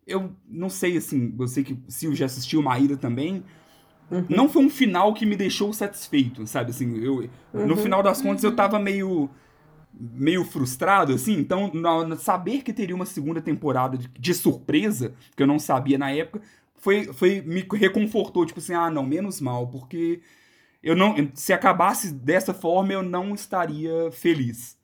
eu 0.06 0.34
não 0.48 0.68
sei, 0.70 0.96
assim, 0.96 1.34
eu 1.38 1.48
sei 1.48 1.64
que 1.64 1.78
Sil 1.88 2.14
já 2.14 2.26
assistiu 2.26 2.62
Maíra 2.62 2.96
também, 2.96 3.44
não 4.28 4.48
foi 4.48 4.64
um 4.64 4.70
final 4.70 5.14
que 5.14 5.26
me 5.26 5.36
deixou 5.36 5.72
satisfeito, 5.72 6.46
sabe? 6.46 6.70
Assim, 6.70 6.98
eu, 6.98 7.28
no 7.54 7.76
final 7.76 8.02
das 8.02 8.22
contas 8.22 8.44
eu 8.44 8.54
tava 8.54 8.78
meio 8.78 9.30
meio 9.92 10.44
frustrado, 10.44 11.14
assim. 11.14 11.34
Então, 11.34 11.70
na- 11.72 12.16
saber 12.16 12.62
que 12.62 12.72
teria 12.72 12.94
uma 12.96 13.06
segunda 13.06 13.40
temporada 13.40 13.96
de, 13.96 14.08
de 14.08 14.34
surpresa, 14.34 15.14
que 15.36 15.42
eu 15.42 15.46
não 15.46 15.58
sabia 15.58 15.98
na 15.98 16.10
época, 16.10 16.42
foi, 16.76 17.12
foi 17.12 17.40
me 17.42 17.66
reconfortou, 17.74 18.44
tipo 18.44 18.60
assim, 18.60 18.74
ah, 18.74 18.90
não, 18.90 19.04
menos 19.04 19.40
mal, 19.40 19.68
porque 19.68 20.20
eu 20.82 20.96
não, 20.96 21.14
se 21.34 21.52
acabasse 21.52 22.12
dessa 22.12 22.54
forma 22.54 22.92
eu 22.92 23.02
não 23.02 23.34
estaria 23.34 24.10
feliz. 24.12 24.78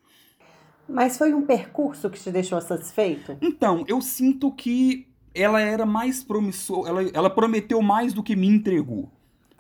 Mas 0.89 1.17
foi 1.17 1.33
um 1.33 1.47
percurso 1.47 2.11
que 2.11 2.19
te 2.19 2.31
deixou 2.33 2.61
satisfeito? 2.61 3.37
Então, 3.41 3.85
eu 3.89 4.01
sinto 4.01 4.53
que 4.53 5.07
ela 5.35 5.61
era 5.61 5.87
mais 5.87 6.23
promissora, 6.23 6.89
ela, 6.89 7.11
ela 7.13 7.31
prometeu 7.31 7.81
mais 7.83 8.13
do 8.13 8.23
que 8.23 8.35
me 8.37 8.47
entregou. 8.47 9.11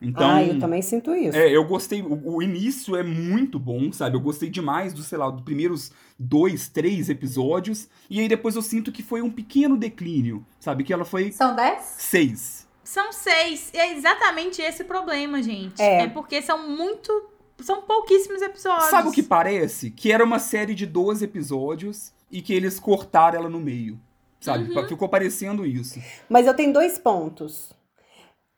Então, 0.02 0.30
ah, 0.30 0.42
eu 0.42 0.58
também 0.58 0.80
sinto 0.80 1.14
isso. 1.14 1.36
É, 1.36 1.54
eu 1.54 1.62
gostei. 1.64 2.00
O, 2.00 2.36
o 2.36 2.42
início 2.42 2.96
é 2.96 3.02
muito 3.02 3.58
bom, 3.58 3.92
sabe? 3.92 4.16
Eu 4.16 4.20
gostei 4.20 4.48
demais 4.48 4.94
dos, 4.94 5.06
sei 5.06 5.18
lá, 5.18 5.28
dos 5.30 5.42
primeiros 5.42 5.92
dois, 6.18 6.68
três 6.68 7.10
episódios. 7.10 7.86
E 8.08 8.18
aí 8.18 8.26
depois 8.26 8.56
eu 8.56 8.62
sinto 8.62 8.90
que 8.90 9.02
foi 9.02 9.20
um 9.20 9.30
pequeno 9.30 9.76
declínio, 9.76 10.44
sabe? 10.58 10.84
Que 10.84 10.92
ela 10.92 11.04
foi 11.04 11.32
São 11.32 11.54
10? 11.54 11.82
seis. 11.98 12.66
São 12.82 13.12
seis. 13.12 13.70
E 13.74 13.76
é 13.76 13.94
exatamente 13.96 14.62
esse 14.62 14.82
o 14.82 14.86
problema, 14.86 15.42
gente. 15.42 15.80
É. 15.80 16.04
É, 16.04 16.08
porque 16.08 16.40
são 16.40 16.68
muito. 16.68 17.28
São 17.60 17.82
pouquíssimos 17.82 18.40
episódios. 18.40 18.88
Sabe 18.88 19.08
o 19.08 19.12
que 19.12 19.22
parece? 19.22 19.90
Que 19.90 20.10
era 20.10 20.24
uma 20.24 20.38
série 20.38 20.74
de 20.74 20.86
12 20.86 21.22
episódios 21.22 22.10
e 22.30 22.40
que 22.40 22.54
eles 22.54 22.80
cortaram 22.80 23.38
ela 23.38 23.50
no 23.50 23.60
meio. 23.60 24.00
Sabe? 24.40 24.72
Ficou 24.88 25.08
parecendo 25.08 25.66
isso. 25.66 26.00
Mas 26.28 26.46
eu 26.46 26.54
tenho 26.54 26.72
dois 26.72 26.98
pontos. 26.98 27.72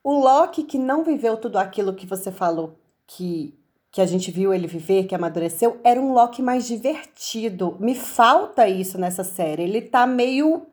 O 0.05 0.13
Loki 0.13 0.63
que 0.63 0.79
não 0.79 1.05
viveu 1.05 1.37
tudo 1.37 1.59
aquilo 1.59 1.95
que 1.95 2.07
você 2.07 2.31
falou 2.31 2.79
que, 3.07 3.55
que 3.91 4.01
a 4.01 4.07
gente 4.07 4.31
viu 4.31 4.55
ele 4.55 4.67
viver, 4.67 5.05
que 5.05 5.15
amadureceu, 5.15 5.81
era 5.85 6.01
um 6.01 6.13
Loki 6.13 6.41
mais 6.41 6.67
divertido. 6.67 7.77
Me 7.81 7.95
falta 7.95 8.69
isso 8.69 8.99
nessa 8.99 9.25
série. 9.25 9.63
Ele 9.65 9.81
tá 9.81 10.07
meio. 10.07 10.67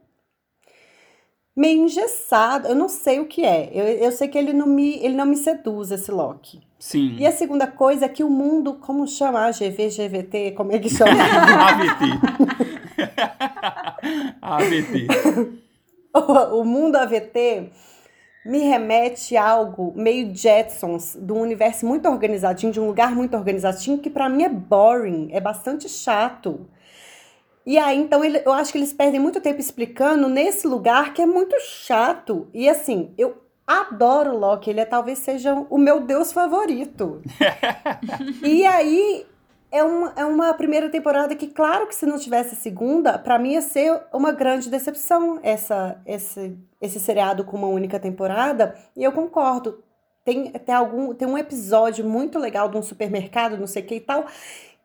meio 1.56 1.84
engessado. 1.84 2.68
Eu 2.68 2.76
não 2.76 2.88
sei 2.88 3.20
o 3.20 3.26
que 3.26 3.44
é. 3.44 3.70
Eu, 3.74 3.86
eu 3.86 4.12
sei 4.12 4.28
que 4.28 4.38
ele 4.38 4.54
não, 4.54 4.68
me, 4.68 4.98
ele 5.04 5.16
não 5.16 5.26
me 5.26 5.38
seduz, 5.38 5.92
esse 5.92 6.12
Loki. 6.12 6.62
Sim. 6.80 7.18
E 7.20 7.26
a 7.26 7.32
segunda 7.32 7.68
coisa 7.68 8.06
é 8.06 8.10
que 8.10 8.24
o 8.24 8.30
mundo, 8.30 8.76
como 8.76 9.06
chama? 9.08 9.46
AGV, 9.48 9.90
GVT, 9.90 10.52
como 10.52 10.72
é 10.72 10.80
que 10.80 10.90
chama? 10.90 11.12
AVT. 11.68 12.80
AVT. 14.42 15.08
o 16.54 16.64
mundo 16.64 16.96
AVT 16.96 17.72
me 18.46 18.60
remete 18.60 19.36
a 19.38 19.48
algo 19.48 19.94
meio 19.96 20.34
Jetsons, 20.36 21.18
de 21.20 21.32
um 21.32 21.42
universo 21.42 21.86
muito 21.86 22.08
organizadinho, 22.08 22.72
de 22.72 22.80
um 22.80 22.88
lugar 22.88 23.14
muito 23.16 23.36
organizadinho, 23.36 24.00
que 24.00 24.10
pra 24.10 24.30
mim 24.30 24.44
é 24.44 24.50
boring, 24.50 25.30
é 25.32 25.40
bastante 25.40 25.88
chato. 25.90 26.68
E 27.66 27.78
aí, 27.78 28.00
então, 28.00 28.24
ele- 28.24 28.42
eu 28.46 28.52
acho 28.54 28.72
que 28.72 28.78
eles 28.78 28.94
perdem 28.94 29.20
muito 29.20 29.40
tempo 29.42 29.60
explicando 29.60 30.28
nesse 30.28 30.66
lugar 30.66 31.14
que 31.14 31.22
é 31.22 31.26
muito 31.26 31.56
chato. 31.60 32.48
E 32.54 32.68
assim, 32.68 33.14
eu 33.18 33.38
adoro 33.68 34.36
Loki, 34.36 34.72
ele 34.72 34.80
é, 34.80 34.86
talvez 34.86 35.20
seja 35.20 35.54
o 35.70 35.78
meu 35.78 36.00
deus 36.00 36.32
favorito. 36.34 37.22
e 38.44 38.66
aí, 38.66 39.26
é 39.72 39.84
uma, 39.84 40.14
é 40.16 40.26
uma 40.26 40.54
primeira 40.54 40.90
temporada 40.90 41.36
que, 41.36 41.48
claro 41.48 41.88
que 41.88 41.96
se 41.96 42.06
não 42.06 42.18
tivesse 42.18 42.56
segunda, 42.56 43.18
pra 43.18 43.38
mim 43.38 43.54
ia 43.54 43.62
ser 43.62 44.02
uma 44.12 44.32
grande 44.32 44.70
decepção 44.70 45.40
essa, 45.44 46.02
esse, 46.06 46.58
esse 46.82 47.00
seriado 47.00 47.44
com 47.44 47.58
uma 47.58 47.68
única 47.68 48.00
temporada. 48.00 48.76
E 48.96 49.04
eu 49.04 49.12
concordo. 49.12 49.84
Tem, 50.26 50.52
tem, 50.52 50.76
algum, 50.76 51.14
tem 51.14 51.28
um 51.28 51.38
episódio 51.38 52.04
muito 52.06 52.40
legal 52.40 52.70
de 52.70 52.78
um 52.78 52.82
supermercado, 52.82 53.58
não 53.58 53.68
sei 53.68 53.84
o 53.84 53.86
que 53.86 53.96
e 53.96 54.02
tal, 54.02 54.26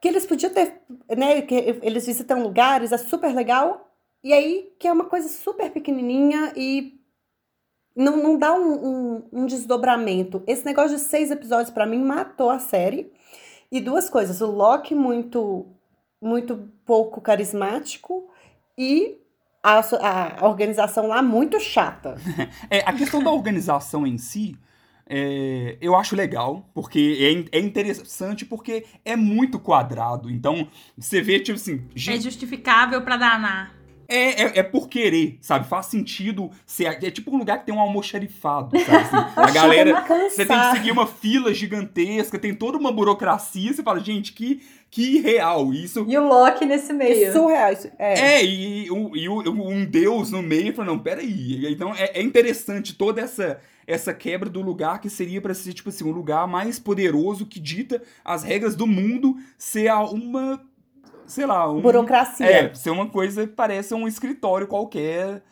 que 0.00 0.08
eles 0.08 0.26
podiam 0.26 0.52
ter, 0.52 0.80
né? 1.16 1.42
Que 1.42 1.80
eles 1.82 2.06
visitam 2.06 2.42
lugares, 2.42 2.92
é 2.92 2.98
super 2.98 3.34
legal. 3.34 3.90
E 4.22 4.32
aí, 4.32 4.72
que 4.78 4.86
é 4.86 4.92
uma 4.92 5.04
coisa 5.04 5.28
super 5.28 5.70
pequenininha 5.70 6.52
e 6.56 6.98
não, 7.96 8.16
não 8.16 8.38
dá 8.38 8.52
um, 8.52 8.72
um, 8.72 9.22
um 9.32 9.46
desdobramento. 9.46 10.42
Esse 10.46 10.64
negócio 10.64 10.96
de 10.96 11.02
seis 11.02 11.30
episódios, 11.30 11.70
pra 11.70 11.86
mim, 11.86 12.02
matou 12.02 12.50
a 12.50 12.58
série. 12.58 13.12
E 13.74 13.80
duas 13.80 14.08
coisas, 14.08 14.40
o 14.40 14.46
Loki 14.46 14.94
muito, 14.94 15.66
muito 16.22 16.70
pouco 16.86 17.20
carismático 17.20 18.30
e 18.78 19.18
a, 19.60 19.80
a 20.38 20.46
organização 20.46 21.08
lá 21.08 21.20
muito 21.20 21.58
chata. 21.58 22.14
É, 22.70 22.88
a 22.88 22.92
questão 22.92 23.20
da 23.20 23.32
organização 23.32 24.06
em 24.06 24.16
si, 24.16 24.54
é, 25.08 25.76
eu 25.80 25.96
acho 25.96 26.14
legal, 26.14 26.70
porque 26.72 27.48
é, 27.52 27.58
é 27.58 27.60
interessante, 27.60 28.46
porque 28.46 28.86
é 29.04 29.16
muito 29.16 29.58
quadrado. 29.58 30.30
Então, 30.30 30.68
você 30.96 31.20
vê, 31.20 31.40
tipo 31.40 31.56
assim, 31.56 31.84
É 31.96 31.98
gente, 31.98 32.22
justificável 32.22 33.02
pra 33.02 33.16
danar. 33.16 33.73
É, 34.08 34.42
é, 34.42 34.58
é 34.58 34.62
por 34.62 34.88
querer, 34.88 35.38
sabe? 35.40 35.66
Faz 35.68 35.86
sentido 35.86 36.50
ser. 36.66 36.84
É 37.04 37.10
tipo 37.10 37.34
um 37.34 37.38
lugar 37.38 37.58
que 37.60 37.66
tem 37.66 37.74
um 37.74 37.80
almoxarifado, 37.80 38.78
sabe? 38.80 38.96
Assim, 38.96 39.16
a 39.36 39.50
galera. 39.50 40.04
Você 40.30 40.44
tem 40.46 40.58
que 40.60 40.70
seguir 40.72 40.90
uma 40.90 41.06
fila 41.06 41.52
gigantesca, 41.54 42.38
tem 42.38 42.54
toda 42.54 42.78
uma 42.78 42.92
burocracia. 42.92 43.72
Você 43.72 43.82
fala, 43.82 44.00
gente, 44.00 44.32
que, 44.32 44.62
que 44.90 45.16
irreal. 45.16 45.72
Isso. 45.72 46.04
E 46.08 46.16
o 46.18 46.26
Loki 46.28 46.64
nesse 46.64 46.88
Que 46.88 46.92
meio. 46.92 47.32
surreal. 47.32 47.72
isso- 47.72 47.90
É. 47.98 48.36
É, 48.36 48.44
e, 48.44 48.90
o- 48.90 49.16
e 49.16 49.28
o- 49.28 49.40
um 49.68 49.84
deus 49.84 50.30
no 50.30 50.42
meio 50.42 50.74
fala, 50.74 50.88
não, 50.88 50.98
peraí. 50.98 51.66
Então 51.72 51.92
é, 51.94 52.18
é 52.18 52.22
interessante 52.22 52.94
toda 52.94 53.20
essa, 53.20 53.58
essa 53.86 54.12
quebra 54.14 54.48
do 54.48 54.60
lugar 54.62 55.00
que 55.00 55.10
seria 55.10 55.40
pra 55.40 55.54
ser, 55.54 55.72
tipo 55.72 55.88
assim, 55.88 56.04
um 56.04 56.10
lugar 56.12 56.46
mais 56.46 56.78
poderoso 56.78 57.46
que 57.46 57.60
dita 57.60 58.02
as 58.24 58.42
regras 58.42 58.74
do 58.76 58.86
mundo 58.86 59.36
ser 59.58 59.92
uma. 59.92 60.60
Sei 61.26 61.46
lá, 61.46 61.70
um, 61.70 61.80
Burocracia. 61.80 62.46
É, 62.46 62.74
ser 62.74 62.90
uma 62.90 63.08
coisa 63.08 63.46
que 63.46 63.52
parece 63.54 63.94
um 63.94 64.06
escritório 64.06 64.66
qualquer 64.66 65.42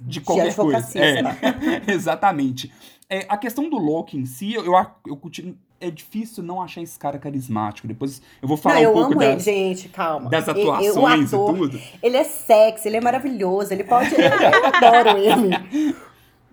de 0.00 0.20
qualquer 0.20 0.54
coisa. 0.54 0.78
advocacia, 0.78 1.02
É, 1.04 1.12
sei 1.14 1.22
lá. 1.22 1.36
exatamente. 1.88 2.72
É, 3.08 3.26
a 3.28 3.36
questão 3.36 3.68
do 3.68 3.76
Loki 3.78 4.16
em 4.18 4.24
si, 4.26 4.54
eu, 4.54 4.64
eu, 4.64 4.86
eu 5.06 5.16
continuo- 5.16 5.54
é 5.80 5.90
difícil 5.90 6.42
não 6.44 6.62
achar 6.62 6.80
esse 6.80 6.98
cara 6.98 7.18
carismático. 7.18 7.86
Depois 7.88 8.22
eu 8.40 8.46
vou 8.48 8.56
falar 8.56 8.76
Não, 8.76 8.80
um 8.82 8.84
eu 8.84 8.92
pouco 8.92 9.12
amo 9.14 9.22
ele, 9.22 9.34
das, 9.34 9.42
gente, 9.44 9.88
calma. 9.88 10.30
das 10.30 10.46
E- 10.46 10.48
e 10.48 10.50
atuações 10.50 11.32
o 11.32 11.36
e 11.36 11.38
ator, 11.40 11.54
tudo. 11.56 11.80
Ele 12.02 12.16
é 12.16 12.24
sexy, 12.24 12.88
ele 12.88 12.96
é 12.98 13.00
maravilhoso, 13.00 13.72
ele 13.72 13.84
pode. 13.84 14.14
Eu, 14.14 14.20
eu 14.20 14.66
adoro 14.66 15.18
ele. 15.18 15.96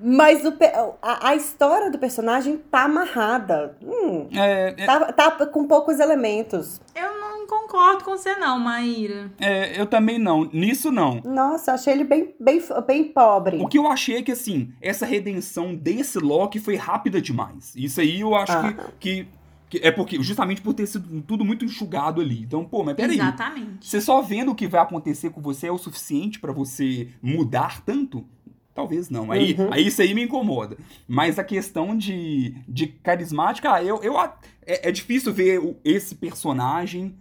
Mas 0.02 0.46
o 0.46 0.54
a, 1.02 1.30
a 1.30 1.36
história 1.36 1.92
do 1.92 2.00
personagem 2.00 2.58
tá 2.58 2.84
amarrada. 2.84 3.76
Hum, 3.84 4.28
É, 4.34 4.74
é, 4.78 4.86
tá, 4.86 5.12
tá 5.12 5.46
com 5.46 5.68
poucos 5.68 6.00
elementos. 6.00 6.80
Eu 6.96 7.19
concordo 7.50 8.04
com 8.04 8.12
você, 8.12 8.36
não, 8.36 8.60
Maíra. 8.60 9.32
é, 9.40 9.80
eu 9.80 9.86
também 9.88 10.18
não. 10.20 10.46
Nisso 10.54 10.92
não. 10.92 11.22
Nossa, 11.26 11.72
eu 11.72 11.76
achei 11.76 11.94
ele 11.94 12.04
bem, 12.04 12.34
bem, 12.40 12.62
bem 12.88 13.04
pobre. 13.06 13.58
O 13.58 13.68
que 13.68 13.78
eu 13.78 13.88
achei 13.88 14.18
é 14.18 14.22
que, 14.22 14.32
assim, 14.32 14.72
essa 14.82 15.06
redenção 15.06 15.76
desse 15.76 16.20
Loki 16.20 16.60
foi 16.60 16.76
rápida 16.76 17.22
demais. 17.22 17.74
Isso 17.76 18.00
aí 18.00 18.20
eu 18.22 18.36
acho 18.36 18.52
Ah. 18.54 18.74
que, 19.00 19.24
que 19.24 19.28
Que- 19.70 19.78
É 19.84 19.92
porque, 19.92 20.20
justamente 20.24 20.62
por 20.64 20.74
ter 20.74 20.88
sido 20.88 21.22
tudo 21.22 21.46
muito 21.46 21.64
enxugado 21.64 22.20
ali. 22.22 22.42
Então, 22.42 22.66
pô, 22.66 22.84
mas 22.84 22.96
peraí. 22.96 23.18
Exatamente. 23.18 23.86
Você 23.88 24.02
só 24.02 24.20
vendo 24.20 24.50
o 24.52 24.56
que 24.56 24.66
vai 24.68 24.82
acontecer 24.82 25.30
com 25.30 25.40
você 25.42 25.68
é 25.68 25.72
o 25.72 25.78
suficiente 25.78 26.40
pra 26.40 26.52
você 26.52 27.10
mudar 27.22 27.80
tanto? 27.86 28.26
Talvez 28.74 29.12
não. 29.12 29.32
Aí, 29.32 29.56
Uhum. 29.60 29.72
aí 29.72 29.86
isso 29.86 30.02
aí 30.02 30.16
me 30.16 30.24
incomoda. 30.24 30.76
Mas 31.08 31.38
a 31.38 31.44
questão 31.44 31.96
de, 31.96 32.56
de 32.68 32.88
carismática, 32.88 33.72
ah, 33.74 33.84
eu, 33.84 34.02
eu, 34.02 34.20
é, 34.20 34.34
é 34.66 34.92
difícil 34.92 35.32
ver 35.32 35.62
esse 35.86 36.16
personagem 36.16 37.16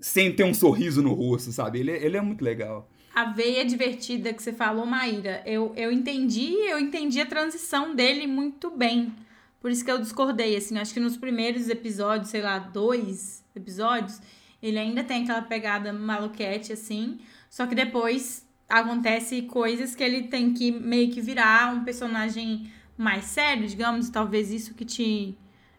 sem 0.00 0.32
ter 0.34 0.44
um 0.44 0.54
sorriso 0.54 1.02
no 1.02 1.12
rosto, 1.12 1.52
sabe? 1.52 1.80
Ele, 1.80 1.90
é- 1.92 2.04
ele 2.04 2.16
é 2.16 2.20
muito 2.20 2.44
legal. 2.44 2.88
A 3.14 3.24
veia 3.24 3.64
divertida 3.64 4.32
que 4.32 4.42
você 4.42 4.52
falou, 4.52 4.84
Maíra, 4.84 5.42
eu, 5.46 5.72
eu 5.74 5.90
entendi, 5.90 6.52
eu 6.68 6.78
entendi 6.78 7.20
a 7.20 7.26
transição 7.26 7.94
dele 7.94 8.26
muito 8.26 8.70
bem. 8.70 9.12
Por 9.60 9.70
isso 9.70 9.84
que 9.84 9.90
eu 9.90 9.98
discordei, 9.98 10.54
assim, 10.54 10.78
acho 10.78 10.92
que 10.92 11.00
nos 11.00 11.16
primeiros 11.16 11.68
episódios, 11.70 12.28
sei 12.30 12.42
lá, 12.42 12.58
dois 12.58 13.42
episódios, 13.54 14.20
ele 14.62 14.78
ainda 14.78 15.02
tem 15.02 15.22
aquela 15.22 15.40
pegada 15.42 15.92
maluquete, 15.92 16.72
assim, 16.72 17.18
só 17.48 17.66
que 17.66 17.74
depois 17.74 18.46
acontece 18.68 19.42
coisas 19.42 19.94
que 19.94 20.04
ele 20.04 20.24
tem 20.24 20.52
que 20.52 20.70
meio 20.70 21.10
que 21.10 21.20
virar 21.22 21.72
um 21.74 21.84
personagem 21.84 22.70
mais 22.98 23.24
sério, 23.24 23.66
digamos, 23.66 24.10
talvez 24.10 24.50
isso 24.50 24.74
que 24.74 24.84
te 24.84 25.36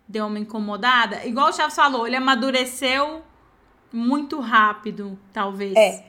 deu 0.07 0.25
uma 0.25 0.39
incomodada. 0.39 1.25
Igual 1.25 1.49
o 1.49 1.53
Chaves 1.53 1.75
falou, 1.75 2.07
ele 2.07 2.15
amadureceu 2.15 3.21
muito 3.91 4.39
rápido, 4.39 5.17
talvez. 5.33 5.75
É. 5.75 6.03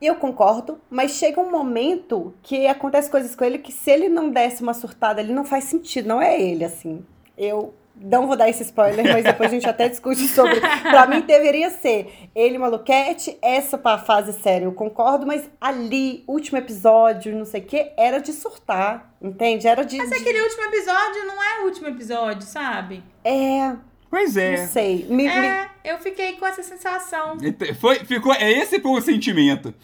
Eu 0.00 0.14
concordo, 0.14 0.80
mas 0.88 1.12
chega 1.12 1.40
um 1.40 1.50
momento 1.50 2.32
que 2.42 2.66
acontece 2.68 3.10
coisas 3.10 3.34
com 3.34 3.44
ele 3.44 3.58
que 3.58 3.72
se 3.72 3.90
ele 3.90 4.08
não 4.08 4.30
desse 4.30 4.62
uma 4.62 4.72
surtada, 4.74 5.20
ele 5.20 5.32
não 5.32 5.44
faz 5.44 5.64
sentido, 5.64 6.06
não 6.06 6.22
é 6.22 6.40
ele, 6.40 6.64
assim. 6.64 7.04
Eu 7.36 7.74
não 8.00 8.28
vou 8.28 8.36
dar 8.36 8.48
esse 8.48 8.62
spoiler, 8.62 9.04
mas 9.12 9.24
depois 9.24 9.50
a 9.50 9.54
gente 9.54 9.68
até 9.68 9.88
discute 9.88 10.28
sobre. 10.28 10.60
Pra 10.82 11.04
mim 11.08 11.20
deveria 11.22 11.68
ser 11.70 12.30
ele 12.32 12.56
maluquete, 12.58 13.36
essa 13.42 13.76
pra 13.76 13.98
fase 13.98 14.32
séria, 14.34 14.66
eu 14.66 14.72
concordo, 14.72 15.26
mas 15.26 15.50
ali, 15.60 16.22
último 16.28 16.58
episódio, 16.58 17.34
não 17.36 17.44
sei 17.44 17.60
o 17.60 17.64
que, 17.64 17.90
era 17.96 18.20
de 18.20 18.32
surtar, 18.32 19.12
entende? 19.20 19.66
Era 19.66 19.84
de. 19.84 19.96
Mas 19.98 20.10
de- 20.10 20.14
aquele 20.14 20.40
último 20.42 20.62
episódio 20.62 21.26
não 21.26 21.42
é 21.42 21.60
o 21.62 21.64
último 21.64 21.88
episódio, 21.88 22.42
sabe? 22.42 23.02
É, 23.24 23.74
Pois 24.10 24.34
não 24.34 24.42
é. 24.42 24.66
sei. 24.66 25.06
Me, 25.08 25.24
me- 25.24 25.26
É, 25.26 25.68
eu 25.84 25.98
fiquei 25.98 26.32
com 26.34 26.46
essa 26.46 26.62
sensação. 26.62 27.36
Foi, 27.78 27.96
ficou, 28.00 28.32
é 28.32 28.50
esse 28.52 28.80
foi 28.80 28.90
o 28.92 29.00
sentimento. 29.02 29.74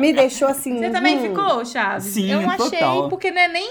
me 0.00 0.12
deixou 0.12 0.48
assim. 0.48 0.78
Você 0.78 0.90
também 0.90 1.18
hum, 1.18 1.22
ficou, 1.22 1.64
Chaves? 1.64 2.04
Sim, 2.12 2.30
eu 2.30 2.40
não 2.42 2.50
achei, 2.50 2.70
total. 2.70 3.08
porque 3.08 3.30
não 3.30 3.40
é 3.40 3.48
nem 3.48 3.68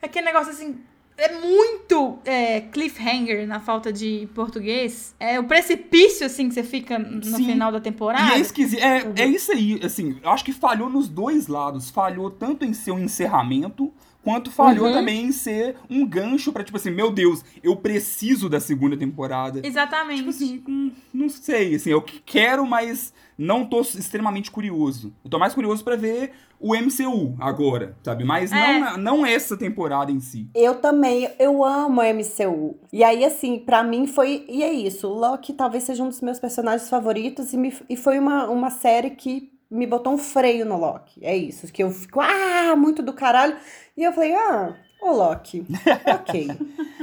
aquele 0.00 0.26
negócio 0.26 0.52
assim. 0.52 0.76
É 1.18 1.30
muito 1.34 2.18
é, 2.24 2.62
cliffhanger 2.62 3.46
na 3.46 3.60
falta 3.60 3.92
de 3.92 4.28
português. 4.34 5.14
É 5.20 5.38
o 5.38 5.44
precipício, 5.44 6.24
assim, 6.24 6.48
que 6.48 6.54
você 6.54 6.62
fica 6.62 6.98
no 6.98 7.22
Sim. 7.22 7.44
final 7.44 7.70
da 7.70 7.78
E 7.78 7.82
temporada. 7.82 8.34
é 8.34 8.38
esquisito. 8.40 8.82
É, 8.82 9.04
é 9.16 9.26
isso 9.26 9.52
aí, 9.52 9.78
assim, 9.84 10.18
eu 10.22 10.30
acho 10.30 10.42
que 10.44 10.52
falhou 10.52 10.88
nos 10.88 11.08
dois 11.08 11.48
lados. 11.48 11.90
Falhou 11.90 12.30
tanto 12.30 12.64
em 12.64 12.72
ser 12.72 12.92
um 12.92 12.98
encerramento, 12.98 13.92
quanto 14.22 14.50
falhou 14.50 14.86
Uhum. 14.86 14.92
também 14.92 15.24
em 15.26 15.32
ser 15.32 15.76
um 15.90 16.06
gancho 16.06 16.52
pra, 16.52 16.62
tipo 16.64 16.76
assim, 16.76 16.90
meu 16.90 17.10
Deus, 17.12 17.44
eu 17.62 17.74
preciso 17.76 18.48
da 18.48 18.60
segunda 18.60 18.96
temporada. 18.96 19.60
Exatamente. 19.64 20.18
Tipo 20.18 20.30
assim, 20.30 20.92
não 21.12 21.28
sei, 21.28 21.74
assim, 21.74 21.90
eu 21.90 22.02
quero, 22.24 22.66
mas 22.66 23.12
não 23.36 23.64
tô 23.64 23.80
extremamente 23.80 24.50
curioso. 24.50 25.12
Eu 25.24 25.30
tô 25.30 25.38
mais 25.38 25.54
curioso 25.54 25.82
pra 25.82 25.96
ver 25.96 26.32
o 26.60 26.76
MCU 26.76 27.34
agora, 27.40 27.96
sabe? 28.04 28.22
Mas 28.22 28.52
É. 28.52 28.78
não, 28.78 28.96
não 28.96 29.26
essa 29.26 29.56
temporada 29.56 30.12
em 30.12 30.20
si. 30.20 30.46
Eu 30.54 30.76
também, 30.76 31.28
eu 31.40 31.64
amo 31.64 32.00
a 32.00 32.06
MCU. 32.12 32.76
E 32.92 33.02
aí, 33.02 33.24
assim, 33.24 33.58
pra 33.58 33.82
mim 33.82 34.06
foi. 34.06 34.44
E 34.48 34.62
é 34.62 34.72
isso. 34.72 35.08
O 35.08 35.18
Loki 35.18 35.52
talvez 35.52 35.82
seja 35.82 36.04
um 36.04 36.08
dos 36.08 36.20
meus 36.20 36.38
personagens 36.38 36.88
favoritos. 36.88 37.52
E, 37.52 37.56
me, 37.56 37.74
e 37.90 37.96
foi 37.96 38.18
uma, 38.20 38.48
uma 38.48 38.70
série 38.70 39.10
que 39.10 39.50
me 39.72 39.86
botou 39.86 40.12
um 40.12 40.18
freio 40.18 40.64
no 40.64 40.78
Loki. 40.78 41.24
É 41.24 41.36
isso. 41.36 41.66
Que 41.72 41.82
eu 41.82 41.90
fico, 41.90 42.20
ah, 42.20 42.74
muito 42.76 43.02
do 43.02 43.12
caralho. 43.12 43.56
E 43.96 44.02
eu 44.04 44.12
falei, 44.12 44.34
ah, 44.34 44.76
ô 45.00 45.12
Loki, 45.12 45.64
ok. 46.14 46.48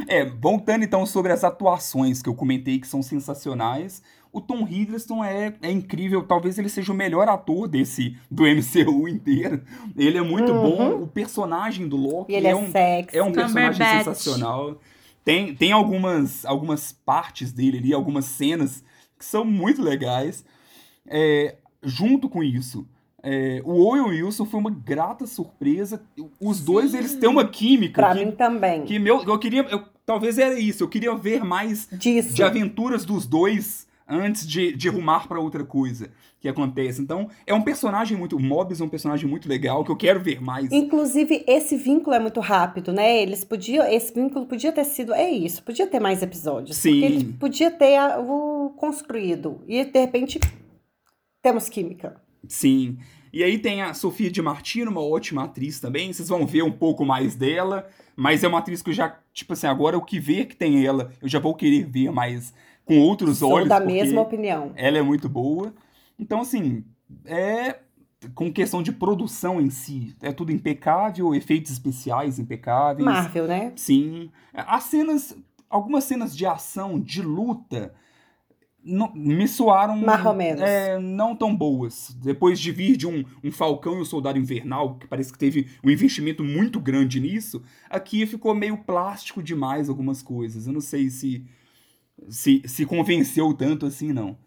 É, 0.07 0.26
voltando 0.26 0.84
então 0.84 1.05
sobre 1.05 1.32
as 1.32 1.43
atuações 1.43 2.22
que 2.22 2.30
eu 2.30 2.36
comentei 2.36 2.80
que 2.80 2.88
são 2.88 3.01
sensacionais, 3.01 4.01
o 4.32 4.39
Tom 4.39 4.67
Hiddleston 4.67 5.24
é, 5.24 5.53
é 5.61 5.72
incrível, 5.72 6.22
talvez 6.24 6.57
ele 6.59 6.70
seja 6.70 6.91
o 6.91 6.95
melhor 6.95 7.28
ator 7.28 7.67
desse 7.67 8.15
do 8.30 8.43
MCU 8.43 9.07
inteiro. 9.07 9.63
Ele 9.97 10.17
é 10.17 10.22
muito 10.22 10.51
Uhum. 10.51 10.61
bom, 10.61 11.03
o 11.03 11.07
personagem 11.07 11.88
do 11.88 11.97
Loki 11.97 12.32
E 12.32 12.36
ele 12.36 12.47
é, 12.47 12.55
um 12.55 12.72
sexy. 12.72 13.17
é 13.17 13.24
um 13.24 13.32
personagem 13.32 13.72
Cumberbatch. 13.82 14.05
sensacional. 14.05 14.80
Tem, 15.26 15.53
tem 15.55 15.72
algumas, 15.72 16.45
algumas 16.45 16.91
partes 16.91 17.51
dele 17.51 17.80
ali, 17.80 17.93
algumas 17.93 18.26
cenas 18.26 18.84
que 19.17 19.26
são 19.26 19.43
muito 19.43 19.82
legais. 19.82 20.45
É, 21.07 21.55
junto 21.84 22.27
com 22.30 22.43
isso, 22.43 22.86
é, 23.21 23.61
o 23.65 23.71
Owen 23.84 24.03
Wilson 24.23 24.45
foi 24.45 24.59
uma 24.59 24.71
grata 24.71 25.25
surpresa. 25.27 26.01
Os 26.39 26.61
dois, 26.61 26.93
eles 26.93 27.15
têm 27.15 27.30
uma 27.30 27.47
química 27.47 28.01
Pra 28.01 28.15
que, 28.15 28.25
mim 28.25 28.32
também. 28.32 28.84
que 28.84 28.97
meu, 28.99 29.21
eu 29.23 29.38
queria, 29.39 29.61
eu- 29.69 29.84
talvez 30.05 30.38
era 30.38 30.57
isso, 30.59 30.84
eu 30.84 30.88
queria 30.88 31.13
ver 31.15 31.43
mais 31.43 31.88
Disso. 31.91 32.34
de 32.34 32.43
aventuras 32.43 33.03
dos 33.05 33.25
dois 33.25 33.88
antes 34.07 34.47
de, 34.47 34.73
de 34.75 34.89
rumar 34.89 35.27
pra 35.27 35.39
outra 35.39 35.63
coisa 35.63 36.09
que 36.41 36.47
acontece. 36.47 36.99
Então, 37.01 37.30
é 37.45 37.53
um 37.53 37.61
personagem 37.61 38.17
muito, 38.17 38.38
o 38.38 38.39
Mobius 38.39 38.80
é 38.82 38.84
um 38.84 38.89
personagem 38.89 39.30
muito 39.30 39.47
legal 39.47 39.84
que 39.84 39.91
eu 39.91 39.95
quero 39.95 40.19
ver 40.21 40.41
mais. 40.41 40.71
Inclusive, 40.71 41.43
esse 41.45 41.75
vínculo 41.75 42.15
é 42.15 42.19
muito 42.19 42.39
rápido, 42.39 42.91
né? 42.93 43.21
Eles 43.21 43.43
podiam. 43.43 43.86
Esse 43.86 44.13
vínculo 44.13 44.45
podia 44.47 44.71
ter 44.71 44.86
sido. 44.86 45.13
É 45.13 45.30
isso, 45.30 45.61
podia 45.61 45.86
ter 45.86 45.99
mais 45.99 46.23
episódios. 46.23 46.77
Sim. 46.77 46.91
Porque 47.01 47.05
ele 47.05 47.34
podia 47.34 47.69
ter 47.69 47.97
a- 47.97 48.19
o 48.19 48.73
construído. 48.77 49.59
E 49.67 49.84
de 49.84 49.99
repente 49.99 50.39
temos 51.41 51.69
química. 51.69 52.21
Sim. 52.47 52.97
E 53.31 53.43
aí 53.43 53.59
tem 53.59 53.81
a 53.81 53.93
Sofia 53.93 54.31
de 54.31 54.41
Martino, 54.41 54.89
uma 54.89 55.01
ótima 55.01 55.43
atriz 55.43 55.79
também. 55.79 56.11
Vocês 56.11 56.29
vão 56.29 56.45
ver 56.45 56.63
um 56.63 56.71
pouco 56.71 57.05
mais 57.05 57.35
dela. 57.35 57.87
Mas 58.15 58.43
é 58.43 58.47
uma 58.47 58.59
atriz 58.59 58.81
que 58.81 58.89
eu 58.89 58.93
já, 58.93 59.17
tipo 59.31 59.53
assim, 59.53 59.67
agora 59.67 59.97
o 59.97 60.01
que 60.01 60.19
ver 60.19 60.45
que 60.45 60.55
tem 60.55 60.85
ela, 60.85 61.11
eu 61.21 61.29
já 61.29 61.39
vou 61.39 61.55
querer 61.55 61.85
ver 61.85 62.11
mais 62.11 62.53
com 62.83 62.99
outros 62.99 63.37
Sou 63.37 63.51
olhos. 63.51 63.69
da 63.69 63.79
mesma 63.79 64.21
opinião. 64.21 64.73
Ela 64.75 64.97
é 64.97 65.01
muito 65.01 65.29
boa. 65.29 65.73
Então, 66.17 66.41
assim, 66.41 66.83
é. 67.25 67.79
Com 68.35 68.51
questão 68.51 68.83
de 68.83 68.91
produção 68.91 69.61
em 69.61 69.69
si, 69.69 70.13
é 70.21 70.33
tudo 70.33 70.51
impecável, 70.51 71.33
efeitos 71.33 71.71
especiais 71.71 72.37
impecáveis. 72.37 73.05
Marvel, 73.05 73.47
né? 73.47 73.71
Sim. 73.77 74.29
As 74.53 74.83
cenas. 74.83 75.37
Algumas 75.69 76.03
cenas 76.03 76.35
de 76.35 76.45
ação, 76.45 76.99
de 76.99 77.21
luta, 77.21 77.93
não- 78.84 79.11
me 79.13 79.47
soaram. 79.47 79.97
Mais 79.97 80.25
ou 80.25 80.34
menos. 80.34 80.61
é, 80.61 80.97
não 80.99 81.36
tão 81.36 81.55
boas. 81.55 82.15
Depois 82.21 82.59
de 82.59 82.71
vir 82.71 82.95
de 82.97 83.05
um, 83.07 83.23
um 83.43 83.51
Falcão 83.51 83.97
e 83.97 84.01
o 84.01 84.05
Soldado 84.05 84.39
Invernal, 84.39 84.95
que 84.95 85.07
parece 85.07 85.32
que 85.32 85.38
teve 85.39 85.67
um 85.84 85.89
investimento 85.89 86.43
muito 86.43 86.80
grande 86.80 87.19
nisso, 87.19 87.61
aqui 87.89 88.25
ficou 88.25 88.53
meio 88.55 88.77
plástico 88.77 89.41
demais 89.43 89.89
algumas 89.89 90.21
coisas. 90.21 90.67
Eu 90.67 90.73
não 90.73 90.82
sei 90.82 91.09
se. 91.09 91.45
Se, 92.27 92.61
se 92.65 92.86
convenceu 92.86 93.53
tanto 93.53 93.86
assim, 93.86 94.11
não. 94.11 94.38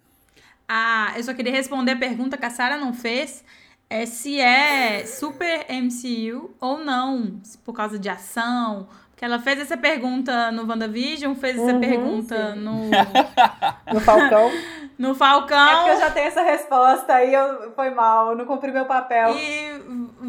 Ah, 0.69 1.13
eu 1.17 1.25
só 1.25 1.33
queria 1.33 1.53
responder 1.53 1.93
a 1.93 1.97
pergunta 1.97 2.37
que 2.37 2.45
a 2.45 2.51
Sarah 2.51 2.77
não 2.77 2.93
fez. 2.93 3.43
É 3.89 4.07
se 4.07 4.39
é 4.41 5.05
super 5.07 5.67
MCU 5.69 6.51
ou 6.61 6.83
não, 6.85 7.41
por 7.65 7.75
causa 7.75 7.99
de 7.99 8.09
ação. 8.09 8.89
Ela 9.23 9.39
fez 9.39 9.61
essa 9.61 9.77
pergunta 9.77 10.51
no 10.51 10.67
WandaVision, 10.69 11.33
fez 11.37 11.57
essa 11.57 11.73
Uhum, 11.75 11.81
pergunta 11.81 12.57
no, 12.57 12.91
No 13.93 14.01
Falcão. 14.01 14.51
no 14.99 15.15
Falcão. 15.15 15.69
É 15.69 15.77
porque 15.77 15.91
eu 15.91 15.99
já 16.01 16.11
tenho 16.11 16.27
essa 16.27 16.43
resposta 16.43 17.15
aí, 17.15 17.33
eu, 17.33 17.71
foi 17.73 17.91
mal, 17.91 18.31
eu 18.31 18.37
não 18.37 18.45
cumpri 18.45 18.73
meu 18.73 18.85
papel. 18.85 19.31
E 19.37 19.81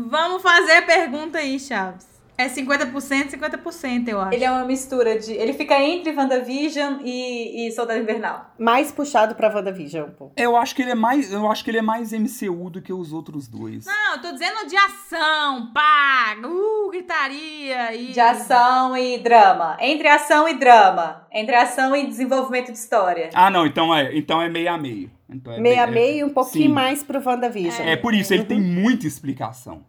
vamos 0.08 0.44
fazer 0.44 0.74
a 0.74 0.82
pergunta 0.84 1.40
aí, 1.40 1.60
Chaves. 1.60 2.13
É 2.38 2.48
50%, 2.50 3.30
50%, 3.30 4.08
eu 4.08 4.20
acho. 4.20 4.34
Ele 4.34 4.44
é 4.44 4.50
uma 4.52 4.66
mistura 4.66 5.20
de. 5.20 5.34
Ele 5.34 5.54
fica 5.54 5.80
entre 5.80 6.12
WandaVision 6.16 7.00
e, 7.04 7.68
e 7.68 7.72
Soldado 7.72 8.00
Invernal. 8.00 8.54
Mais 8.58 8.92
puxado 8.92 9.36
pra 9.36 9.54
WandaVision, 9.54 10.10
pô. 10.18 10.32
Eu 10.36 10.58
acho 10.58 10.76
que 10.76 10.82
ele 10.82 10.92
é 10.92 10.96
mais. 10.96 11.32
Eu 11.32 11.50
acho 11.52 11.64
que 11.64 11.70
ele 11.70 11.78
é 11.78 11.82
mais 11.82 12.12
MCU 12.12 12.70
do 12.72 12.82
que 12.82 12.92
os 12.92 13.14
outros 13.14 13.48
dois. 13.48 13.86
Não, 13.86 14.16
eu 14.16 14.22
tô 14.22 14.32
dizendo 14.32 14.68
de 14.68 14.76
ação, 14.76 15.72
pá, 15.74 16.36
uh, 16.44 16.90
gritaria 16.90 17.96
e... 17.96 18.12
De 18.12 18.20
ação 18.20 18.98
e 18.98 19.18
drama. 19.20 19.78
Entre 19.80 20.08
ação 20.08 20.48
e 20.48 20.56
drama. 20.56 21.28
Entre 21.32 21.56
ação 21.56 21.96
e 21.96 22.08
desenvolvimento 22.08 22.72
de 22.72 22.78
história. 22.78 23.30
Ah, 23.34 23.50
não, 23.52 23.66
então 23.66 23.94
é, 23.94 24.16
então 24.18 24.42
é 24.42 24.50
meio 24.50 24.72
a 24.72 24.78
meio. 24.78 25.12
Então 25.30 25.54
é 25.54 25.60
Meia 25.60 25.86
bem- 25.86 25.96
meia 25.96 26.20
e 26.20 26.24
um 26.24 26.30
pouquinho 26.30 26.68
sim. 26.68 26.74
mais 26.74 27.04
pro 27.04 27.22
WandaVision. 27.24 27.88
É 27.88 27.96
por 27.96 28.14
isso, 28.14 28.34
ele 28.34 28.44
tem 28.46 28.60
muita 28.60 29.08
explicação. 29.08 29.84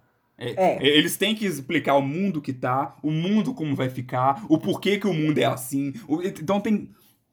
É, 0.57 0.77
É. 0.77 0.87
Eles 0.87 1.17
têm 1.17 1.35
que 1.35 1.47
explicar 1.47 1.95
o 1.97 2.03
mundo 2.03 2.41
que 2.43 2.53
tá, 2.53 2.97
o 3.03 3.11
mundo 3.11 3.55
como 3.55 3.75
vai 3.75 3.89
ficar, 3.89 4.45
o 4.49 4.59
porquê 4.59 4.99
que 4.99 5.07
o 5.07 5.13
mundo 5.15 5.39
é 5.39 5.45
assim. 5.45 5.93
O- 6.09 6.23
então 6.23 6.61
tem 6.61 6.91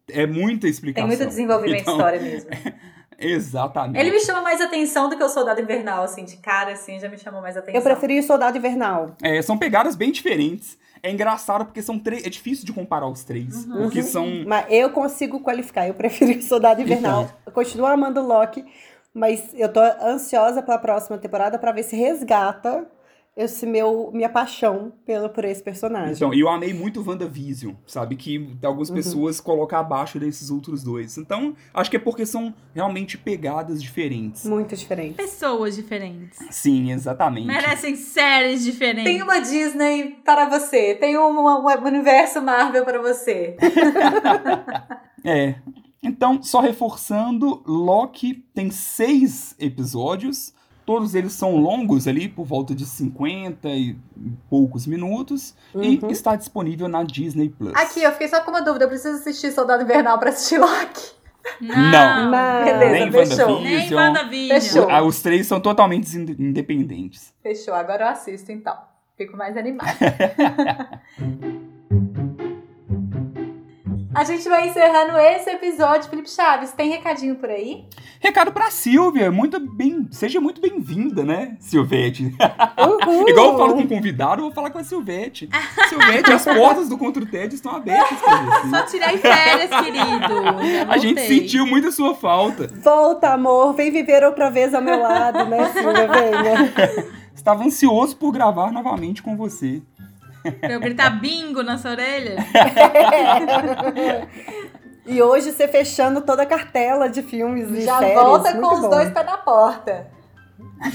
é 0.10 0.26
muita 0.28 0.62
Tem 0.62 0.70
explicação. 0.72 1.08
muito 1.08 1.26
desenvolvimento 1.26 1.82
Então, 1.82 1.94
de 1.94 2.00
história 2.00 2.22
mesmo. 2.22 2.50
Exatamente. 3.18 4.00
Ele 4.00 4.12
me 4.12 4.20
chama 4.20 4.42
mais 4.42 4.60
atenção 4.60 5.08
do 5.08 5.16
que 5.18 5.24
o 5.24 5.30
Soldado 5.30 5.62
Invernal, 5.62 6.04
assim, 6.04 6.26
de 6.26 6.38
cara, 6.38 6.72
assim, 6.74 7.00
já 7.00 7.08
me 7.08 7.18
chamou 7.18 7.42
mais 7.42 7.56
atenção. 7.56 7.80
Eu 7.80 7.84
preferi 7.84 8.20
o 8.20 8.24
Soldado 8.24 8.58
Invernal. 8.58 9.16
É, 9.22 9.42
são 9.42 9.58
pegadas 9.58 9.96
bem 9.96 10.12
diferentes. 10.12 10.78
é 11.04 11.12
engraçado 11.12 11.66
porque 11.66 11.82
são 11.82 11.98
três. 12.00 12.26
É 12.26 12.30
difícil 12.30 12.66
de 12.66 12.74
comparar 12.74 13.08
os 13.08 13.24
três. 13.24 13.66
Uhum. 13.66 13.84
Porque 13.84 14.02
são. 14.04 14.44
Mas 14.46 14.66
eu 14.70 14.90
consigo 14.92 15.40
qualificar. 15.40 15.88
Eu 15.88 15.94
prefiro 15.94 16.42
Soldado 16.42 16.82
Invernal. 16.82 17.24
Então. 17.24 17.36
Eu 17.46 17.52
continuo 17.52 17.86
amando 17.88 18.22
o 18.22 18.26
Loki, 18.26 18.64
mas 19.14 19.50
eu 19.54 19.72
tô 19.72 19.80
ansiosa 19.80 20.62
pela 20.62 20.78
próxima 20.80 21.18
temporada 21.18 21.58
pra 21.60 21.72
ver 21.72 21.84
se 21.84 21.96
resgata 21.96 22.88
esse 23.36 23.66
meu 23.66 24.12
minha 24.14 24.28
paixão 24.28 24.92
pelo 25.06 25.30
por 25.30 25.46
esse 25.46 25.64
personagem. 25.64 26.14
Então, 26.16 26.34
e 26.34 26.42
eu 26.42 26.50
amei 26.50 26.74
muito 26.74 27.02
WandaVision, 27.08 27.74
sabe? 27.88 28.16
Que 28.18 28.58
algumas 28.64 28.90
Uhum. 28.90 28.96
pessoas 28.96 29.40
colocam 29.40 29.80
abaixo 29.80 30.20
desses 30.20 30.52
outros 30.52 30.84
dois. 30.84 31.18
Então, 31.18 31.56
acho 31.74 31.90
que 31.90 31.96
é 31.96 32.00
porque 32.00 32.26
são 32.26 32.54
realmente 32.76 33.18
pegadas 33.18 33.82
diferentes. 33.82 34.46
Muito 34.46 34.76
diferente. 34.76 35.16
Pessoas 35.16 35.76
diferentes. 35.78 36.38
Sim, 36.50 36.92
exatamente. 36.92 37.48
Merecem 37.48 37.96
séries 37.96 38.64
diferentes. 38.66 39.06
Tem 39.06 39.22
uma 39.22 39.40
Disney 39.40 40.18
para 40.26 40.50
você, 40.50 40.94
tem 40.96 41.18
um, 41.18 41.30
um- 41.30 41.66
um 41.68 41.86
universo 41.88 42.42
Marvel 42.42 42.84
para 42.84 43.02
você. 43.02 43.56
É. 45.24 45.56
Então, 46.04 46.42
só 46.42 46.60
reforçando, 46.62 47.62
Loki 47.66 48.34
tem 48.56 48.72
seis 48.72 49.56
episódios. 49.60 50.52
Todos 50.86 51.14
eles 51.16 51.34
são 51.34 51.56
longos 51.56 52.08
ali, 52.08 52.28
por 52.28 52.46
volta 52.46 52.74
de 52.76 52.86
50 52.86 53.70
e 53.70 53.96
poucos 54.50 54.86
minutos. 54.88 55.56
Uhum. 55.74 55.84
E 55.84 56.00
está 56.12 56.36
disponível 56.36 56.88
na 56.88 57.04
Disney 57.04 57.50
Plus. 57.50 57.74
Aqui, 57.76 58.02
eu 58.04 58.12
fiquei 58.14 58.28
só 58.28 58.42
com 58.42 58.52
uma 58.52 58.62
dúvida, 58.62 58.86
eu 58.86 58.90
preciso 58.90 59.18
assistir 59.18 59.52
Soldado 59.52 59.84
Invernal 59.84 60.18
para 60.20 60.30
assistir 60.30 60.58
Loki. 60.60 61.12
Não. 61.60 62.30
Não. 62.32 62.64
Beleza, 62.64 62.92
Nem 62.92 63.12
fechou. 63.12 63.62
Nem 63.62 63.94
WandaVision. 63.94 64.60
Fechou. 64.62 64.90
Ah, 64.90 65.02
Os 65.04 65.22
três 65.22 65.48
são 65.48 65.60
totalmente 65.60 66.16
ind- 66.16 66.40
independentes. 66.40 67.34
Fechou, 67.42 67.74
agora 67.74 68.06
eu 68.06 68.10
assisto 68.10 68.52
então. 68.52 68.76
Fico 69.18 69.36
mais 69.38 69.56
animada. 69.58 69.92
A 74.14 74.26
gente 74.26 74.48
vai 74.50 74.68
encerrando 74.68 75.18
esse 75.18 75.50
episódio. 75.50 76.10
Felipe 76.10 76.30
Chaves, 76.30 76.72
tem 76.74 76.90
recadinho 76.90 77.36
por 77.36 77.50
aí? 77.50 77.86
Recado 78.20 78.52
pra 78.52 78.70
Silvia, 78.70 79.32
muito 79.32 79.60
bem, 79.60 80.08
seja 80.12 80.40
muito 80.42 80.60
bem-vinda, 80.60 81.24
né, 81.24 81.56
Silvete? 81.60 82.36
Igual 83.28 83.54
eu 83.54 83.58
falo 83.58 83.74
com 83.74 83.80
um 83.80 83.88
convidado, 83.88 84.42
eu 84.42 84.46
vou 84.46 84.54
falar 84.54 84.70
com 84.70 84.78
a 84.78 84.84
Silvete. 84.84 85.50
Silvete, 85.88 86.32
as 86.32 86.44
portas 86.44 86.90
do 86.90 86.98
Contra 86.98 87.24
o 87.24 87.26
TED 87.26 87.56
estão 87.56 87.74
abertas 87.74 88.20
pra 88.20 88.38
você. 88.38 88.70
Só 88.70 88.86
tirei 88.86 89.18
férias, 89.18 89.70
querido. 89.70 90.34
A 90.90 90.98
gente 90.98 91.22
sentiu 91.22 91.66
muito 91.66 91.88
a 91.88 91.92
sua 91.92 92.14
falta. 92.14 92.68
Volta, 92.84 93.34
amor. 93.34 93.74
Vem 93.74 93.92
viver 93.92 94.24
outra 94.24 94.52
vez 94.52 94.74
ao 94.74 94.82
meu 94.82 95.00
lado, 95.00 95.46
né, 95.46 95.72
Silvia? 95.72 96.08
Venha. 96.08 97.12
Estava 97.34 97.64
ansioso 97.64 98.16
por 98.18 98.32
gravar 98.32 98.72
novamente 98.72 99.24
com 99.24 99.36
você. 99.36 99.82
Pra 100.60 100.72
eu 100.74 100.80
gritar 100.80 101.10
bingo 101.20 101.62
na 101.64 101.78
sua 101.78 101.92
orelha. 101.92 102.36
E 105.04 105.20
hoje 105.22 105.52
você 105.52 105.68
fechando 105.68 106.22
toda 106.22 106.44
a 106.44 106.46
cartela 106.46 107.10
de 107.10 107.24
filmes 107.24 107.70
e 107.72 107.82
Já 107.82 107.98
séries. 107.98 108.14
volta 108.16 108.52
muito 108.54 108.68
com 108.68 108.76
os 108.76 108.82
bom. 108.82 108.90
dois 108.90 109.10
pés 109.10 109.26
na 109.26 109.38
porta. 109.38 110.08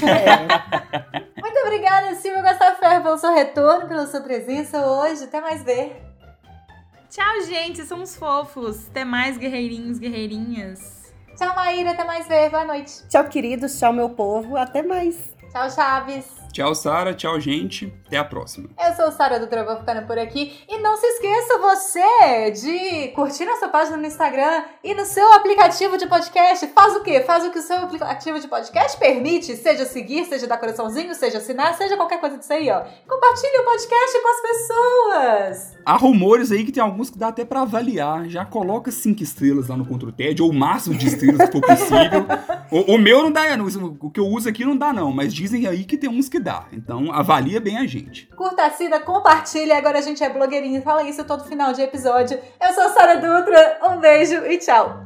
É. 0.01 1.37
Muito 1.41 1.57
obrigada, 1.65 2.15
Silvia 2.15 2.41
Gastaferro, 2.41 3.03
pelo 3.03 3.17
seu 3.17 3.33
retorno, 3.33 3.87
pela 3.87 4.07
sua 4.07 4.21
presença 4.21 4.85
hoje. 4.85 5.25
Até 5.25 5.41
mais 5.41 5.61
ver. 5.61 6.01
Tchau, 7.09 7.41
gente. 7.45 7.83
Somos 7.85 8.15
fofos. 8.15 8.87
Até 8.89 9.03
mais, 9.03 9.37
guerreirinhos, 9.37 9.99
guerreirinhas. 9.99 11.13
Tchau, 11.37 11.53
Maíra. 11.55 11.91
Até 11.91 12.03
mais 12.05 12.27
ver. 12.27 12.49
Boa 12.49 12.65
noite. 12.65 13.07
Tchau, 13.09 13.25
queridos. 13.25 13.77
Tchau, 13.77 13.91
meu 13.93 14.09
povo. 14.09 14.55
Até 14.57 14.83
mais. 14.83 15.17
Tchau, 15.51 15.69
Chaves. 15.69 16.25
Tchau, 16.57 16.73
Sara. 16.73 17.13
Tchau, 17.13 17.39
gente. 17.39 17.93
Até 18.07 18.17
a 18.17 18.23
próxima. 18.23 18.67
Eu 18.83 18.95
sou 18.95 19.11
Sara 19.11 19.39
do 19.39 19.45
Trovão 19.45 19.77
ficando 19.77 20.07
por 20.07 20.17
aqui. 20.17 20.59
E 20.67 20.79
não 20.79 20.97
se 20.97 21.05
esqueça 21.05 21.59
você 21.59 22.49
de 22.49 23.09
curtir 23.09 23.45
nossa 23.45 23.67
página 23.67 23.95
no 23.95 24.07
Instagram 24.07 24.63
e 24.83 24.95
no 24.95 25.05
seu 25.05 25.31
aplicativo 25.33 25.99
de 25.99 26.07
podcast. 26.07 26.65
Faz 26.69 26.95
o 26.95 27.03
quê? 27.03 27.21
Faz 27.21 27.45
o 27.45 27.51
que 27.51 27.59
o 27.59 27.61
seu 27.61 27.77
aplicativo 27.77 28.39
de 28.39 28.47
podcast 28.47 28.97
permite. 28.97 29.55
Seja 29.55 29.85
seguir, 29.85 30.25
seja 30.25 30.47
dar 30.47 30.57
coraçãozinho, 30.57 31.13
seja 31.13 31.37
assinar, 31.37 31.75
seja 31.75 31.95
qualquer 31.95 32.19
coisa 32.19 32.39
disso 32.39 32.51
aí, 32.51 32.71
ó. 32.71 32.83
Compartilhe 33.07 33.59
o 33.59 33.63
podcast 33.63 34.21
com 34.23 34.27
as 34.27 34.41
pessoas. 34.41 35.77
Há 35.85 35.95
rumores 35.95 36.51
aí 36.51 36.65
que 36.65 36.71
tem 36.71 36.81
alguns 36.81 37.11
que 37.11 37.19
dá 37.19 37.27
até 37.27 37.45
pra 37.45 37.61
avaliar. 37.61 38.27
Já 38.29 38.43
coloca 38.43 38.89
cinco 38.89 39.21
estrelas 39.21 39.67
lá 39.67 39.77
no 39.77 39.85
Contra 39.85 40.09
o 40.09 40.11
TED, 40.11 40.41
ou 40.41 40.49
o 40.49 40.53
máximo 40.53 40.97
de 40.97 41.05
estrelas 41.05 41.47
que 41.47 41.51
for 41.51 41.61
possível. 41.61 42.25
o, 42.71 42.95
o 42.95 42.97
meu 42.97 43.21
não 43.21 43.31
dá, 43.31 43.43
o 43.99 44.09
que 44.09 44.19
eu 44.19 44.25
uso 44.25 44.49
aqui 44.49 44.65
não 44.65 44.75
dá, 44.75 44.91
não. 44.91 45.11
Mas 45.11 45.31
dizem 45.31 45.67
aí 45.67 45.83
que 45.83 45.95
tem 45.95 46.09
uns 46.09 46.27
que 46.27 46.46
Então 46.71 47.11
avalia 47.11 47.59
bem 47.59 47.77
a 47.77 47.85
gente. 47.85 48.27
Curta, 48.35 48.65
assina, 48.65 48.99
compartilhe. 48.99 49.71
Agora 49.71 49.99
a 49.99 50.01
gente 50.01 50.23
é 50.23 50.29
blogueirinho. 50.29 50.81
Fala 50.81 51.03
isso 51.03 51.23
todo 51.23 51.45
final 51.45 51.73
de 51.73 51.81
episódio. 51.81 52.39
Eu 52.61 52.73
sou 52.73 52.83
a 52.83 52.89
Sara 52.89 53.15
Dutra. 53.15 53.79
Um 53.89 53.99
beijo 53.99 54.45
e 54.45 54.57
tchau. 54.57 55.03